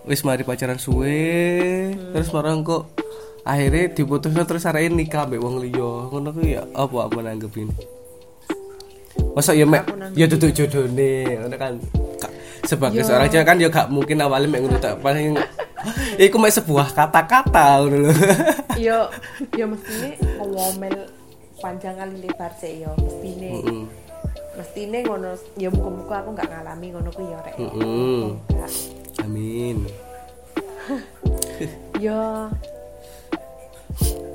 wis 0.09 0.25
mari 0.25 0.43
pacaran 0.43 0.81
suwe 0.81 1.93
terus 2.17 2.33
marang 2.33 2.65
kok 2.65 2.89
akhirnya 3.51 3.91
diputusno 3.91 4.47
terus 4.47 4.63
areke 4.63 4.89
nikah 4.89 5.27
ambek 5.27 5.43
wong 5.43 5.59
liya. 5.59 5.91
Ngono 6.07 6.29
ku 6.31 6.41
ya 6.41 6.63
apa 6.71 6.95
awak 6.95 7.11
menanggapi 7.11 7.67
ini? 7.67 7.75
Masa 9.35 9.53
ya 9.53 9.67
mek 9.67 9.85
ya 10.15 10.27
duduk 10.27 10.55
jodone 10.55 11.13
ngono 11.37 11.57
kan. 11.59 11.75
Ka- 12.17 12.35
Sebagai 12.61 13.03
Yo. 13.03 13.09
seorang 13.09 13.27
cewek 13.27 13.47
kan 13.47 13.57
ya 13.57 13.69
gak 13.69 13.89
mungkin 13.89 14.21
awalnya 14.21 14.47
mek 14.47 14.61
ngono 14.63 14.79
tak 14.79 15.01
paling 15.01 15.35
iku 16.23 16.37
mek 16.37 16.53
sebuah 16.53 16.93
kata-kata 16.93 17.83
ngono 17.83 17.97
lho. 18.07 18.13
Yo 18.79 18.99
yo 19.57 19.65
mestine 19.67 20.15
ngomel 20.39 20.97
panjang 21.59 21.97
kali 21.97 22.17
lebar 22.21 22.53
sih 22.55 22.85
yo 22.85 22.95
mestine. 22.97 23.51
Heeh. 23.51 23.83
Mestine 24.55 24.99
ngono 25.03 25.31
ya 25.57 25.69
muka-muka 25.69 26.15
aku 26.23 26.29
nggak 26.33 26.49
ngalami 26.49 26.87
ngono 26.93 27.09
kuwi 27.11 27.33
ya 27.35 27.39
rek. 27.43 27.57
Amin. 29.25 29.77
Ya 32.01 32.49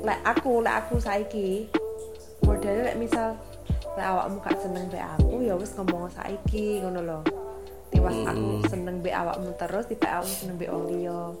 lek 0.06 0.20
aku 0.22 0.62
lek 0.62 0.74
aku 0.86 0.94
saiki 1.02 1.66
modalnya 2.46 2.94
lek 2.94 2.96
misal 3.02 3.34
lek 3.98 4.06
awakmu 4.06 4.38
gak 4.38 4.56
seneng 4.62 4.86
be 4.86 5.02
aku 5.02 5.42
ya 5.42 5.54
wis 5.58 5.74
ngomong 5.74 6.06
saiki 6.14 6.78
ngono 6.78 7.00
lho. 7.02 7.20
Tiwas 7.90 8.14
aku 8.22 8.62
seneng 8.70 9.02
be 9.02 9.10
awakmu 9.10 9.50
terus 9.58 9.90
tiba 9.90 10.22
awakmu 10.22 10.34
seneng 10.34 10.56
be 10.62 10.70
wong 10.70 10.84
liya. 10.94 11.34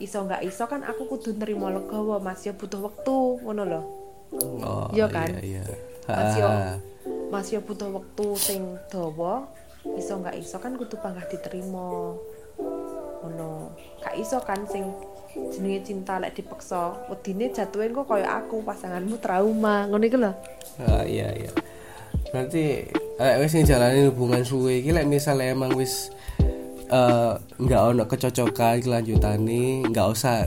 Iso 0.00 0.24
nggak 0.24 0.44
iso 0.44 0.64
kan 0.68 0.84
aku 0.84 1.08
kudu 1.08 1.36
nerima 1.36 1.72
legowo 1.72 2.20
Mas 2.20 2.44
ya 2.44 2.56
butuh 2.56 2.80
waktu 2.88 3.16
ngono 3.44 3.62
lho. 3.68 3.82
Oh, 4.60 4.88
Iya 4.92 5.06
kan? 5.08 5.30
Iya, 5.40 5.62
iya. 5.62 5.64
Mas 6.08 6.32
yo 6.36 6.48
Ah. 6.48 6.76
Mas 7.32 7.48
yo 7.52 7.60
butuh 7.64 7.88
waktu 7.92 8.26
sing 8.36 8.60
dawa. 8.92 9.48
Iso 9.96 10.20
nggak 10.20 10.36
iso 10.36 10.56
kan 10.60 10.76
kudu 10.76 11.00
panggah 11.00 11.24
diterima. 11.28 12.12
Ngono. 13.24 13.72
Gak 14.04 14.14
iso 14.20 14.36
kan 14.44 14.64
sing 14.68 14.84
jenenge 15.54 15.80
cinta 15.86 16.18
lek 16.20 16.36
dipaksa. 16.36 16.96
Wedine 17.08 17.52
jatuhin 17.52 17.92
kok 17.92 18.06
koyo 18.08 18.26
aku 18.26 18.60
pasanganmu 18.64 19.16
trauma. 19.20 19.86
Ngono 19.88 20.04
iku 20.04 20.18
lho. 20.20 20.32
Ah, 20.82 21.04
iya 21.04 21.32
iya. 21.32 21.50
Berarti 22.32 22.90
lek 23.16 23.36
wis 23.40 23.52
ngjalani 23.56 24.12
hubungan 24.12 24.42
suwe 24.44 24.84
iki 24.84 24.92
lek 24.92 25.08
misalnya 25.08 25.56
emang 25.56 25.72
wis 25.78 26.12
eh, 26.90 27.32
nggak 27.38 27.82
ono 27.94 28.04
kecocokan 28.04 28.84
kelanjutane, 28.84 29.88
nggak 29.88 30.06
usah 30.12 30.44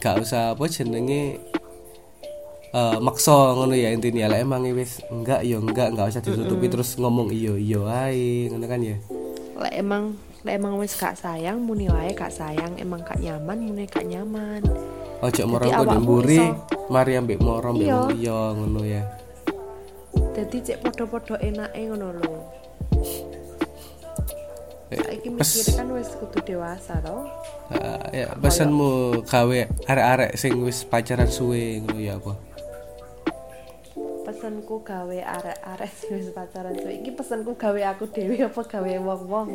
nggak 0.00 0.16
usah 0.24 0.56
apa 0.56 0.64
jenenge 0.66 1.38
eh 2.70 2.98
maksa 3.02 3.34
ngono 3.58 3.74
ya 3.74 3.90
intinya 3.90 4.30
lek 4.30 4.46
emang 4.46 4.62
wis 4.74 5.02
enggak 5.10 5.42
ya 5.42 5.58
enggak 5.58 5.90
enggak 5.90 6.06
usah 6.14 6.22
ditutupi 6.22 6.70
terus 6.70 6.94
ngomong 7.02 7.34
iyo 7.34 7.58
iyo 7.58 7.90
ae 7.90 8.46
ngono 8.46 8.64
kan 8.70 8.80
ya. 8.80 8.96
Lek 9.60 9.74
emang 9.76 10.14
lek 10.40 10.56
emang 10.56 10.80
wis 10.80 10.96
gak 10.96 11.20
sayang 11.20 11.60
muni 11.60 11.92
wae 11.92 12.16
gak 12.16 12.32
sayang, 12.32 12.72
emang 12.80 13.04
gak 13.04 13.20
nyaman 13.20 13.58
muni 13.60 13.84
gak 13.84 14.08
nyaman. 14.08 14.64
Ojo 15.20 15.42
moro 15.44 15.68
kok 15.68 16.00
mburi, 16.00 16.40
mari 16.88 17.12
ambek 17.20 17.44
moro 17.44 17.76
ambek 17.76 17.84
Iya. 17.84 17.96
wong 18.00 18.08
liya 18.16 18.40
ngono 18.56 18.80
ya. 18.88 19.02
Jadi 20.32 20.56
cek 20.64 20.78
podo-podo 20.80 21.36
enake 21.36 21.80
ngono 21.92 22.08
lho. 22.16 22.34
Eh, 24.90 24.98
Saiki 24.98 25.28
mikir 25.30 25.66
kan 25.76 25.86
wis 25.94 26.10
kudu 26.18 26.40
dewasa 26.42 26.98
toh. 27.04 27.28
Ah, 27.70 28.10
ya 28.10 28.32
pesanmu 28.34 29.22
gawe 29.22 29.58
arek-arek 29.86 30.34
sing 30.34 30.56
wis 30.64 30.82
pacaran 30.82 31.28
suwe 31.28 31.84
ngono 31.84 32.00
ya 32.00 32.16
apa? 32.16 32.32
Pes 34.24 34.34
pesenku 34.40 34.80
gawe 34.82 35.18
arek-arek 35.20 35.92
sing 35.94 36.10
wis 36.16 36.32
pacaran 36.32 36.74
suwe 36.74 36.96
iki 36.96 37.12
pesenku 37.12 37.52
gawe 37.54 37.80
aku 37.92 38.08
dhewe 38.10 38.40
apa 38.40 38.62
gawe 38.66 38.90
wong-wong 39.04 39.48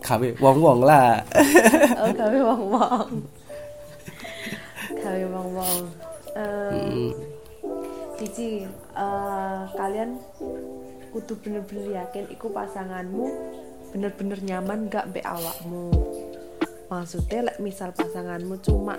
gawe 0.00 0.28
wong-wong 0.40 0.80
lah. 0.84 1.20
Oh 2.00 2.10
gawe 2.16 2.38
wong-wong. 2.40 3.10
Gawe 4.96 5.24
wong-wong. 5.28 5.80
Cici 8.16 8.64
eh, 8.96 9.60
kalian 9.76 10.16
kudu 11.10 11.34
bener-bener 11.42 12.04
yakin 12.04 12.24
iku 12.32 12.48
pasanganmu 12.52 13.26
bener-bener 13.90 14.38
nyaman 14.40 14.88
gak 14.88 15.12
mbek 15.12 15.26
awakmu? 15.26 15.92
Maksudnya 16.88 17.52
lek 17.52 17.58
misal 17.62 17.92
pasanganmu 17.92 18.58
cuma 18.64 18.96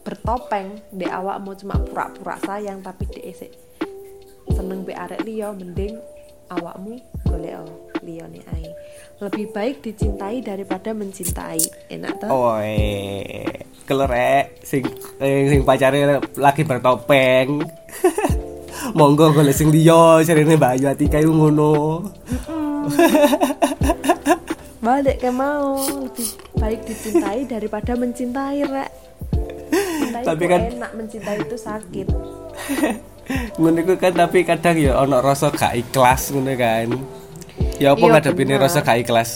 bertopeng 0.00 0.80
mbek 0.96 1.12
awakmu 1.12 1.52
cuma 1.58 1.76
pura-pura 1.82 2.40
sayang 2.40 2.80
tapi 2.80 3.04
dia 3.12 3.36
sik 3.36 3.52
seneng 4.48 4.82
mbek 4.82 4.96
arek 4.96 5.24
liya 5.28 5.52
mending 5.52 6.00
awakmu 6.48 6.96
golek 7.28 7.60
nih 8.02 8.42
ai 8.52 8.66
lebih 9.20 9.52
baik 9.52 9.84
dicintai 9.84 10.40
daripada 10.40 10.96
mencintai. 10.96 11.60
Enak 11.92 12.24
toh? 12.24 12.28
Oh 12.32 12.56
kelerek 13.84 14.62
sing 14.62 14.86
eh, 15.18 15.50
sing 15.50 15.60
pacare 15.66 16.22
lagi 16.38 16.62
bertopeng. 16.62 17.60
Monggo 18.98 19.34
golek 19.36 19.52
sing 19.52 19.68
liya 19.68 20.24
jarene 20.24 20.56
Mbak 20.56 20.72
Ayu 20.78 20.86
Atika 20.88 21.18
iku 21.20 21.32
ngono. 21.36 22.00
Balik 24.80 25.20
ke 25.20 25.28
mau 25.28 25.76
lebih 25.76 26.28
baik 26.56 26.80
dicintai 26.88 27.44
daripada 27.44 27.92
mencintai 27.92 28.64
rek. 28.64 28.90
Mencintai 29.36 30.24
Tapi 30.24 30.44
kan- 30.48 30.64
enak 30.72 30.92
mencintai 30.96 31.36
itu 31.44 31.56
sakit. 31.60 32.06
Ngono 33.60 33.94
kan 33.94 34.10
tapi 34.10 34.42
kadang 34.42 34.74
ya 34.74 34.98
ono 34.98 35.22
rasa 35.22 35.54
gak 35.54 35.78
ikhlas 35.78 36.34
ngono 36.34 36.50
kan 36.58 36.88
ya 37.80 37.96
apa 37.96 38.04
Iya, 38.04 38.12
ngadepine 38.12 38.54
bener. 38.54 38.62
rasa 38.62 38.84
gak 38.84 38.98
ikhlas 39.00 39.30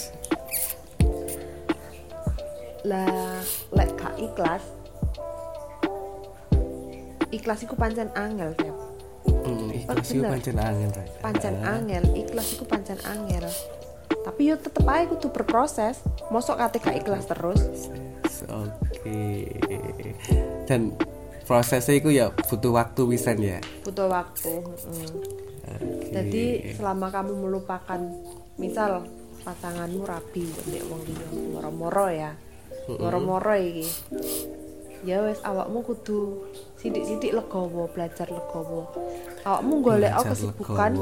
lah 2.85 3.41
lek 3.73 3.91
gak 3.97 4.15
ikhlas 4.21 4.63
ikhlas 7.31 7.61
iku 7.65 7.75
pancen 7.75 8.13
angel 8.15 8.53
Feb. 8.55 8.77
hmm, 9.27 9.69
ikhlas 9.75 10.07
iku 10.07 10.21
bener. 10.21 10.33
pancen 10.37 10.57
angel 10.61 10.91
pancen 11.19 11.55
angel 11.65 12.05
ikhlas 12.15 12.47
iku 12.53 12.65
pancen 12.65 12.99
angel 13.03 13.45
tapi 14.25 14.41
yo 14.49 14.57
tetep 14.57 14.85
aja 14.85 15.05
kudu 15.09 15.29
berproses 15.33 16.01
mosok 16.29 16.61
kate 16.61 16.79
gak 16.79 16.97
ikhlas 17.01 17.25
terus 17.27 17.61
Oke. 18.45 19.49
Dan 20.69 20.93
prosesnya 21.45 21.97
itu 21.97 22.13
ya 22.13 22.29
butuh 22.29 22.77
waktu 22.77 23.01
wisan 23.09 23.41
ya. 23.41 23.57
butuh 23.81 24.05
waktu 24.09 24.61
mm. 24.61 25.44
Jadi 26.15 26.75
selama 26.79 27.11
kamu 27.11 27.33
melupakan 27.49 28.01
misal 28.57 29.07
pasanganmu 29.45 30.03
rabi 30.09 30.47
mbek 30.47 30.85
wong 30.89 31.01
liya 31.05 31.27
moro-moro 31.53 32.07
ya 32.09 32.33
moro-moro 32.89 33.53
iki 33.61 33.85
ya 35.05 35.21
wes 35.21 35.37
awakmu 35.45 35.85
kudu 35.85 36.49
sidik-sidik 36.81 37.37
legowo 37.37 37.93
belajar 37.93 38.25
legowo. 38.29 38.89
Awakmu 39.45 39.85
golek 39.85 40.13
Belajar 40.17 40.33
kesibukan 40.33 40.93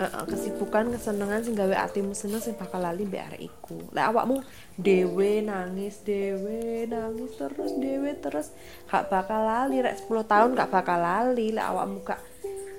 eh, 0.00 0.24
kesibukan 0.32 0.84
kesenengan 0.96 1.40
sing 1.44 1.52
gawe 1.52 1.76
atimu 1.88 2.16
seneng 2.16 2.40
sing 2.40 2.56
bakal 2.56 2.80
lali 2.80 3.04
mbek 3.04 3.24
arek 3.32 3.42
iku. 3.52 3.76
Lek 3.92 4.04
awakmu 4.12 4.40
dewe 4.80 5.44
nangis 5.44 6.00
dewe 6.08 6.88
nangis 6.88 7.36
terus 7.36 7.72
dewe 7.76 8.16
terus 8.16 8.52
gak 8.88 9.12
bakal 9.12 9.44
lali. 9.44 9.84
Rek 9.84 9.96
10 10.08 10.24
tahun 10.24 10.50
gak 10.56 10.72
bakal 10.72 10.98
lali. 11.00 11.52
Lek 11.52 11.68
awakmu 11.68 12.00
gak 12.00 12.20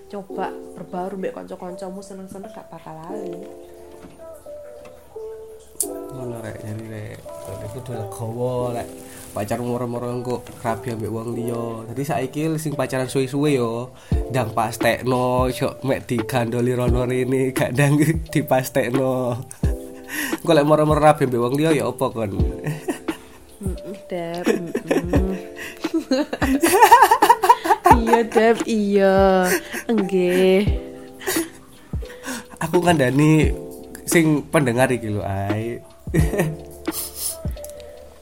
coba 0.07 0.47
berbaur 0.75 1.19
mbek 1.19 1.35
kanca-kancamu 1.35 1.99
seneng-seneng 1.99 2.51
gak 2.51 2.71
bakal 2.71 2.95
lali 2.95 3.43
Ngono 5.85 6.41
rek 6.41 6.57
jadi 6.65 6.85
rek. 6.89 7.17
Iku 7.21 7.65
kudu 7.77 7.91
legowo 7.93 8.73
rek. 8.73 8.89
Pacar 9.29 9.61
moro-moro 9.61 10.09
engko 10.09 10.41
rabi 10.65 10.97
ambek 10.97 11.13
wong 11.13 11.37
liya. 11.37 11.85
Jadi 11.93 12.01
saiki 12.01 12.41
sing 12.57 12.73
pacaran 12.73 13.05
suwe-suwe 13.05 13.53
yo 13.53 13.93
ndang 14.33 14.57
pastekno 14.57 15.45
yo 15.53 15.77
mek 15.85 16.09
digandoli 16.09 16.73
rono 16.73 17.05
rene 17.05 17.53
gak 17.53 17.77
ndang 17.77 18.01
dipastekno. 18.33 19.37
Engko 20.41 20.51
lek 20.57 20.65
moro-moro 20.65 20.97
rabi 20.97 21.29
ambek 21.29 21.43
wong 21.45 21.53
liya 21.53 21.77
ya 21.77 21.85
apa 21.85 22.05
kon? 22.09 22.33
Dep 24.09 24.45
iya 28.17 28.25
Dep 28.25 28.57
iya 28.65 29.15
enggak 29.85 30.65
Aku 32.57 32.81
kandhani 32.81 33.53
sing 34.09 34.41
pendengar 34.49 34.89
iki 34.89 35.13
lho 35.13 35.21
ai. 35.21 35.77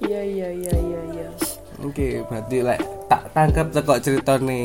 iya 0.04 0.20
iya 0.20 0.48
iya 0.52 0.74
iya 0.76 1.00
iya 1.16 1.28
Oke, 1.80 2.20
berarti 2.28 2.60
lek 2.60 2.80
tak 3.08 3.24
tangkap 3.32 3.72
teko 3.72 3.96
ceritane 4.04 4.60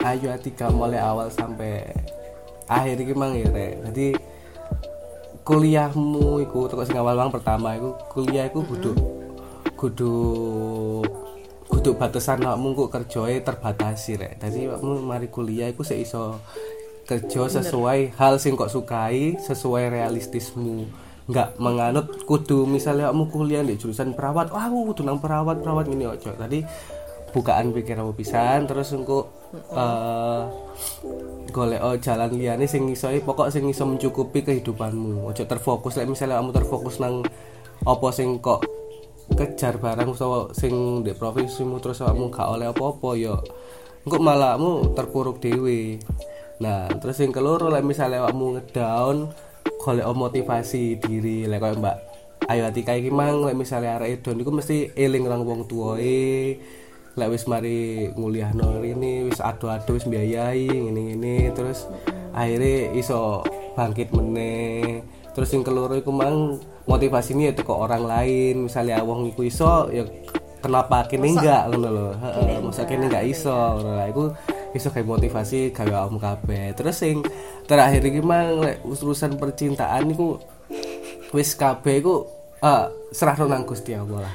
Ayu 0.00 0.32
Atika 0.32 0.72
mulai 0.72 0.96
awal 0.96 1.28
sampai 1.28 1.84
akhir 2.64 2.96
iki 3.04 3.12
mang 3.12 3.36
ya 3.36 3.52
rek. 3.52 3.84
Jadi 3.92 4.16
kuliahmu 5.44 6.40
iku 6.48 6.64
teko 6.72 6.88
sing 6.88 6.96
awal 6.96 7.20
mang 7.20 7.28
pertama 7.28 7.76
iku 7.76 7.92
kuliah 8.08 8.48
iku 8.48 8.64
kudu 8.64 8.96
kudu 9.76 10.16
kudu 11.70 11.94
batasan 11.94 12.42
awakmu 12.42 12.74
kok 12.74 12.90
kerjae 12.90 13.40
terbatasi 13.46 14.18
rek. 14.18 14.32
Dadi 14.42 14.66
awakmu 14.66 15.00
mari 15.06 15.30
kuliah 15.30 15.70
iku 15.70 15.86
sik 15.86 16.02
iso 16.02 16.42
kerja 17.06 17.46
sesuai 17.62 18.18
hal 18.18 18.42
sing 18.42 18.58
kok 18.58 18.68
sukai, 18.68 19.38
sesuai 19.38 19.94
realistismu. 19.94 20.90
Enggak 21.30 21.54
menganut 21.62 22.26
kudu 22.26 22.66
misalnya 22.66 23.14
kamu 23.14 23.24
kuliah 23.30 23.62
di 23.62 23.78
jurusan 23.78 24.18
perawat, 24.18 24.50
wah 24.50 24.66
aku 24.66 24.90
kudu 24.92 25.06
nang 25.06 25.22
perawat 25.22 25.62
perawat 25.62 25.86
ini 25.86 26.10
ojo. 26.10 26.34
Tadi 26.34 26.66
bukaan 27.30 27.70
pikiranmu 27.70 28.18
pisan 28.18 28.66
terus 28.66 28.90
engko 28.90 29.30
eh 29.70 30.42
golek 31.54 31.82
oh, 31.82 31.94
jalan 31.98 32.30
liyane 32.34 32.66
sing 32.66 32.90
iso 32.90 33.10
pokok 33.22 33.54
sing 33.54 33.70
iso 33.70 33.86
mencukupi 33.86 34.42
kehidupanmu. 34.42 35.30
Ojo 35.30 35.42
terfokus 35.46 35.98
lek 36.02 36.10
misalnya 36.10 36.42
kamu 36.42 36.50
terfokus 36.50 36.98
nang 36.98 37.22
apa 37.86 38.08
sing 38.10 38.42
kok 38.42 38.66
kejar 39.36 39.78
barang 39.78 40.08
utawa 40.10 40.50
sing 40.52 41.04
di 41.06 41.12
profesimu 41.14 41.78
terus 41.78 42.02
kamu 42.02 42.30
gak 42.30 42.48
oleh 42.50 42.68
apa-apa 42.70 43.10
ya 43.16 43.36
engko 44.06 44.18
malah 44.18 44.56
kamu 44.56 44.96
terpuruk 44.96 45.36
dewe 45.38 46.00
nah 46.60 46.88
terus 47.00 47.20
yang 47.20 47.32
keloro 47.32 47.72
lek 47.72 47.86
misalnya 47.86 48.28
kamu 48.28 48.60
ngedown 48.60 49.16
golek 49.80 50.06
motivasi 50.12 51.00
diri 51.00 51.48
lek 51.48 51.60
koyo 51.60 51.80
Mbak 51.80 52.10
Ayu 52.50 52.66
Atika 52.66 52.98
iki 52.98 53.12
mang 53.12 53.46
lek 53.46 53.54
misalnya 53.54 54.00
arek 54.00 54.24
edon 54.24 54.40
iku 54.42 54.50
mesti 54.50 54.96
eling 54.98 55.28
nang 55.28 55.46
wong 55.46 55.68
tuwae. 55.70 56.58
Lek 57.14 57.30
wis 57.30 57.44
mari 57.46 58.10
nguliahno 58.10 58.82
ini 58.82 59.28
wis 59.28 59.38
ado-ado 59.38 59.94
wis 59.94 60.08
mbiayai 60.08 60.66
ngene-ngene 60.66 61.52
terus 61.54 61.86
akhirnya 62.34 62.90
iso 62.96 63.46
bangkit 63.78 64.10
meneh 64.14 65.04
terus 65.30 65.50
yang 65.54 65.62
keloro 65.62 65.94
iku 65.94 66.10
mang 66.10 66.58
motivasi 66.90 67.38
ini 67.38 67.50
ya 67.50 67.52
teko 67.54 67.86
orang 67.86 68.04
lain. 68.06 68.66
Misalnya 68.66 69.02
wong 69.06 69.30
iku 69.30 69.46
iso 69.46 69.86
ya 69.94 70.04
kenapa 70.60 71.08
kini 71.08 71.34
enggak 71.34 71.72
ngono 71.72 71.88
lho. 71.88 72.08
heeh 72.20 72.58
masa 72.60 72.84
kini 72.84 73.08
enggak 73.08 73.24
iso 73.26 73.54
ngono 73.54 73.90
lah 73.96 74.06
iku 74.10 74.24
iso 74.76 74.88
kayak 74.92 75.08
motivasi 75.08 75.72
gawe 75.74 75.92
awakmu 76.06 76.18
kabeh. 76.20 76.76
Terus 76.76 76.96
sing 76.98 77.24
terakhir 77.66 78.02
iki 78.04 78.20
mang 78.22 78.60
lek 78.62 78.84
urusan 78.86 79.40
percintaan 79.40 80.10
iku 80.12 80.38
wis 81.34 81.54
kabeh 81.54 82.02
iku 82.02 82.26
eh 82.60 82.86
serah 83.10 83.36
nang 83.46 83.64
Gusti 83.66 83.96
Allah 83.96 84.28
lah. 84.28 84.34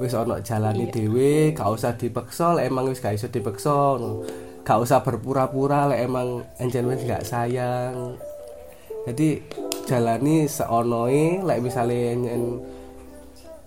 Wis 0.00 0.16
ana 0.16 0.40
jalani 0.40 0.88
dhewe 0.88 1.52
gak 1.52 1.68
usah 1.68 1.92
dipeksa 1.92 2.56
lek 2.56 2.72
emang 2.72 2.88
wis 2.88 3.00
gak 3.04 3.16
iso 3.16 3.28
dipeksa 3.28 3.72
ngono. 3.96 4.24
Gak 4.64 4.78
usah 4.80 5.04
berpura-pura 5.04 5.92
lek 5.92 6.08
emang 6.08 6.44
anjen 6.60 6.88
wis 6.88 7.04
gak 7.04 7.24
sayang. 7.24 8.16
Jadi 9.08 9.40
jalani 9.90 10.46
seonoe 10.46 11.42
lek 11.42 11.58
misale 11.58 12.14
nyen 12.14 12.62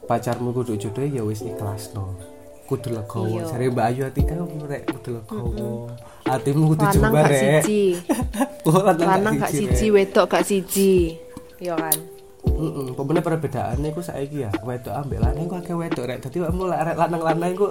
pacarmu 0.08 0.56
kudu 0.56 0.80
jodoh 0.80 1.04
ya 1.04 1.20
wis 1.28 1.44
ikhlas 1.44 1.92
no 1.92 2.16
kudu 2.64 2.96
legowo. 2.96 3.28
Iya. 3.28 3.44
jare 3.52 3.66
Mbak 3.70 3.86
Ayu 3.92 4.02
Atika 4.08 4.34
rek 4.72 4.84
kudu 4.88 5.10
legowo. 5.20 5.92
Atimu 6.24 6.64
kudu 6.74 6.84
jembar 6.96 7.28
gak 7.28 7.32
rek. 7.32 7.64
siji. 7.68 7.84
Oh, 8.68 8.80
lanang 8.80 9.36
gak 9.36 9.52
siji 9.52 9.92
wedok 9.92 10.26
gak 10.32 10.44
siji. 10.48 11.20
Iya 11.60 11.76
kan? 11.76 11.98
Heeh, 12.44 12.88
pemene 12.96 13.20
perbedaannya 13.20 13.88
iku 13.92 14.00
saiki 14.00 14.48
ya, 14.48 14.52
wedok 14.64 14.96
ambek 14.96 15.20
lanang 15.20 15.44
iku 15.48 15.56
akeh 15.60 15.76
wedok 15.76 16.06
rek. 16.08 16.18
Dadi 16.24 16.38
awakmu 16.40 16.64
lek 16.72 16.80
arek 16.80 16.96
lanang-lanang 16.96 17.52
iku 17.52 17.68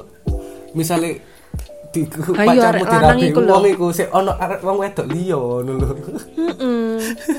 misale 0.77 1.11
di 1.93 2.09
pacarmu 2.09 2.85
lho. 2.85 3.53
wong 3.53 3.65
iku 3.69 3.87
sik 3.93 4.09
ono 4.13 4.33
arek 4.37 4.61
wong 4.61 4.77
wedok 4.81 5.07
liya 5.09 5.37
ngono 5.41 5.73
lho. 5.81 5.91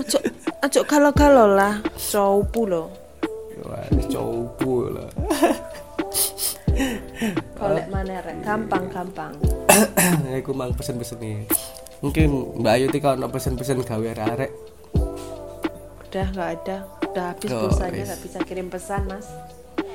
Ojo 0.02 0.20
ojo 0.64 0.82
galo-galo 0.88 1.46
lah, 1.54 1.84
cowu 1.96 2.62
lo. 2.64 2.84
Wah, 3.68 3.84
coba 4.08 4.76
lah. 4.96 5.10
Golek 7.60 7.88
mana 7.92 8.18
rek, 8.24 8.38
gampang-gampang. 8.42 9.36
iku 10.40 10.52
mang 10.56 10.72
pesen-pesen 10.74 11.20
nih. 11.22 11.46
mungkin 12.04 12.60
Mbak 12.60 12.74
Ayu 12.76 12.88
tika 12.92 13.16
ono 13.16 13.32
pesen-pesen 13.32 13.80
gawe 13.80 14.12
arek 14.36 14.52
udah 16.12 16.28
nggak 16.36 16.50
ada 16.62 16.78
udah 17.10 17.26
habis 17.32 17.50
Oh, 17.50 17.66
pulsanya 17.66 18.04
nggak 18.12 18.22
bisa 18.22 18.40
kirim 18.44 18.68
pesan 18.68 19.08
mas 19.08 19.28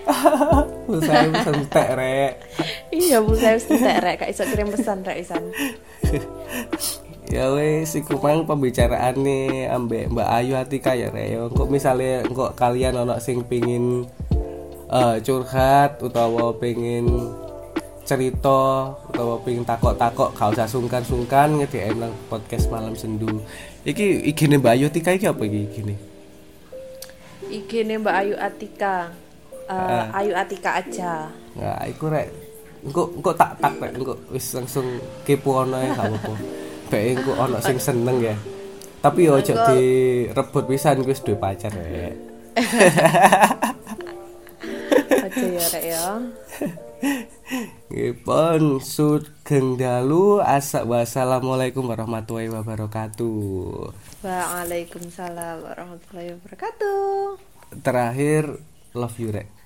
saya 1.06 1.28
pesen 1.28 1.56
tek 1.68 1.88
rek 1.94 2.32
iya 2.96 3.20
pulsa 3.20 3.54
wis 3.54 3.68
tidak 3.68 4.00
rek 4.00 4.16
gak 4.24 4.30
iso 4.32 4.42
kirim 4.48 4.72
pesan 4.72 5.04
rek 5.04 5.20
isan 5.20 5.44
ya 7.28 7.52
wes 7.52 7.92
mang 8.24 8.48
pembicaraan 8.48 9.20
nih 9.20 9.68
ambek 9.68 10.08
Mbak 10.08 10.28
Ayu 10.32 10.56
Atika 10.56 10.96
ya 10.96 11.12
rek. 11.12 11.28
Ya 11.28 11.40
kok 11.44 11.68
misalnya 11.68 12.24
kok 12.24 12.56
kalian 12.56 12.96
ono 13.04 13.20
sing 13.20 13.44
pingin 13.44 14.08
eh, 14.88 15.16
curhat 15.20 16.00
utawa 16.00 16.56
pengen 16.56 17.36
cerita 18.08 18.96
utawa 19.12 19.36
pengen 19.44 19.68
takok-takok 19.68 20.32
gak 20.32 20.56
usah 20.56 20.64
sungkan-sungkan 20.64 21.60
nge-DM 21.60 22.00
nang 22.00 22.12
podcast 22.32 22.72
malam 22.72 22.96
sendu. 22.96 23.44
Iki 23.84 24.24
igine 24.32 24.56
Mbak 24.56 24.72
Ayu 24.72 24.88
Atika 24.88 25.12
iki 25.12 25.28
apa 25.28 25.44
iki 25.44 25.60
igine 25.68 25.94
IG 27.48 27.88
nya 27.88 27.96
Mbak 27.96 28.16
Ayu 28.24 28.34
Atika. 28.36 29.12
Eh, 29.68 30.04
Ayu 30.16 30.32
Atika 30.32 30.80
aja. 30.80 31.28
Nah, 31.56 31.80
iku 31.88 32.08
rek. 32.08 32.28
Engko 32.84 33.12
engko 33.20 33.32
tak 33.36 33.56
tak 33.60 33.76
rek. 33.80 33.92
Engko 33.96 34.16
wis 34.32 34.48
langsung 34.56 34.84
kepo 35.24 35.64
ono 35.64 35.76
ya 35.80 35.92
gak 35.96 36.08
apa-apa. 36.08 36.34
Bae 36.88 37.14
engko 37.14 37.32
ono 37.36 37.60
sing 37.60 37.76
seneng 37.76 38.18
ya. 38.24 38.36
Tapi 38.98 39.30
yo 39.30 39.38
ojo 39.38 39.54
direbut 39.54 40.64
pisan 40.66 41.04
wis 41.06 41.22
duwe 41.22 41.38
pacar 41.38 41.70
rek. 41.70 42.16
aja 45.28 45.46
ya 45.46 45.66
rek 45.70 45.84
ya 45.86 46.04
Ngipun 47.88 48.82
sugeng 48.84 49.80
dalu 49.80 50.42
asa 50.44 50.84
wassalamualaikum 50.84 51.86
warahmatullahi 51.88 52.52
wabarakatuh. 52.52 53.94
Waalaikumsalam 54.20 55.62
warahmatullahi 55.64 56.36
wabarakatuh 56.36 57.38
Terakhir 57.80 58.60
love 58.92 59.16
you 59.16 59.30
rek. 59.32 59.57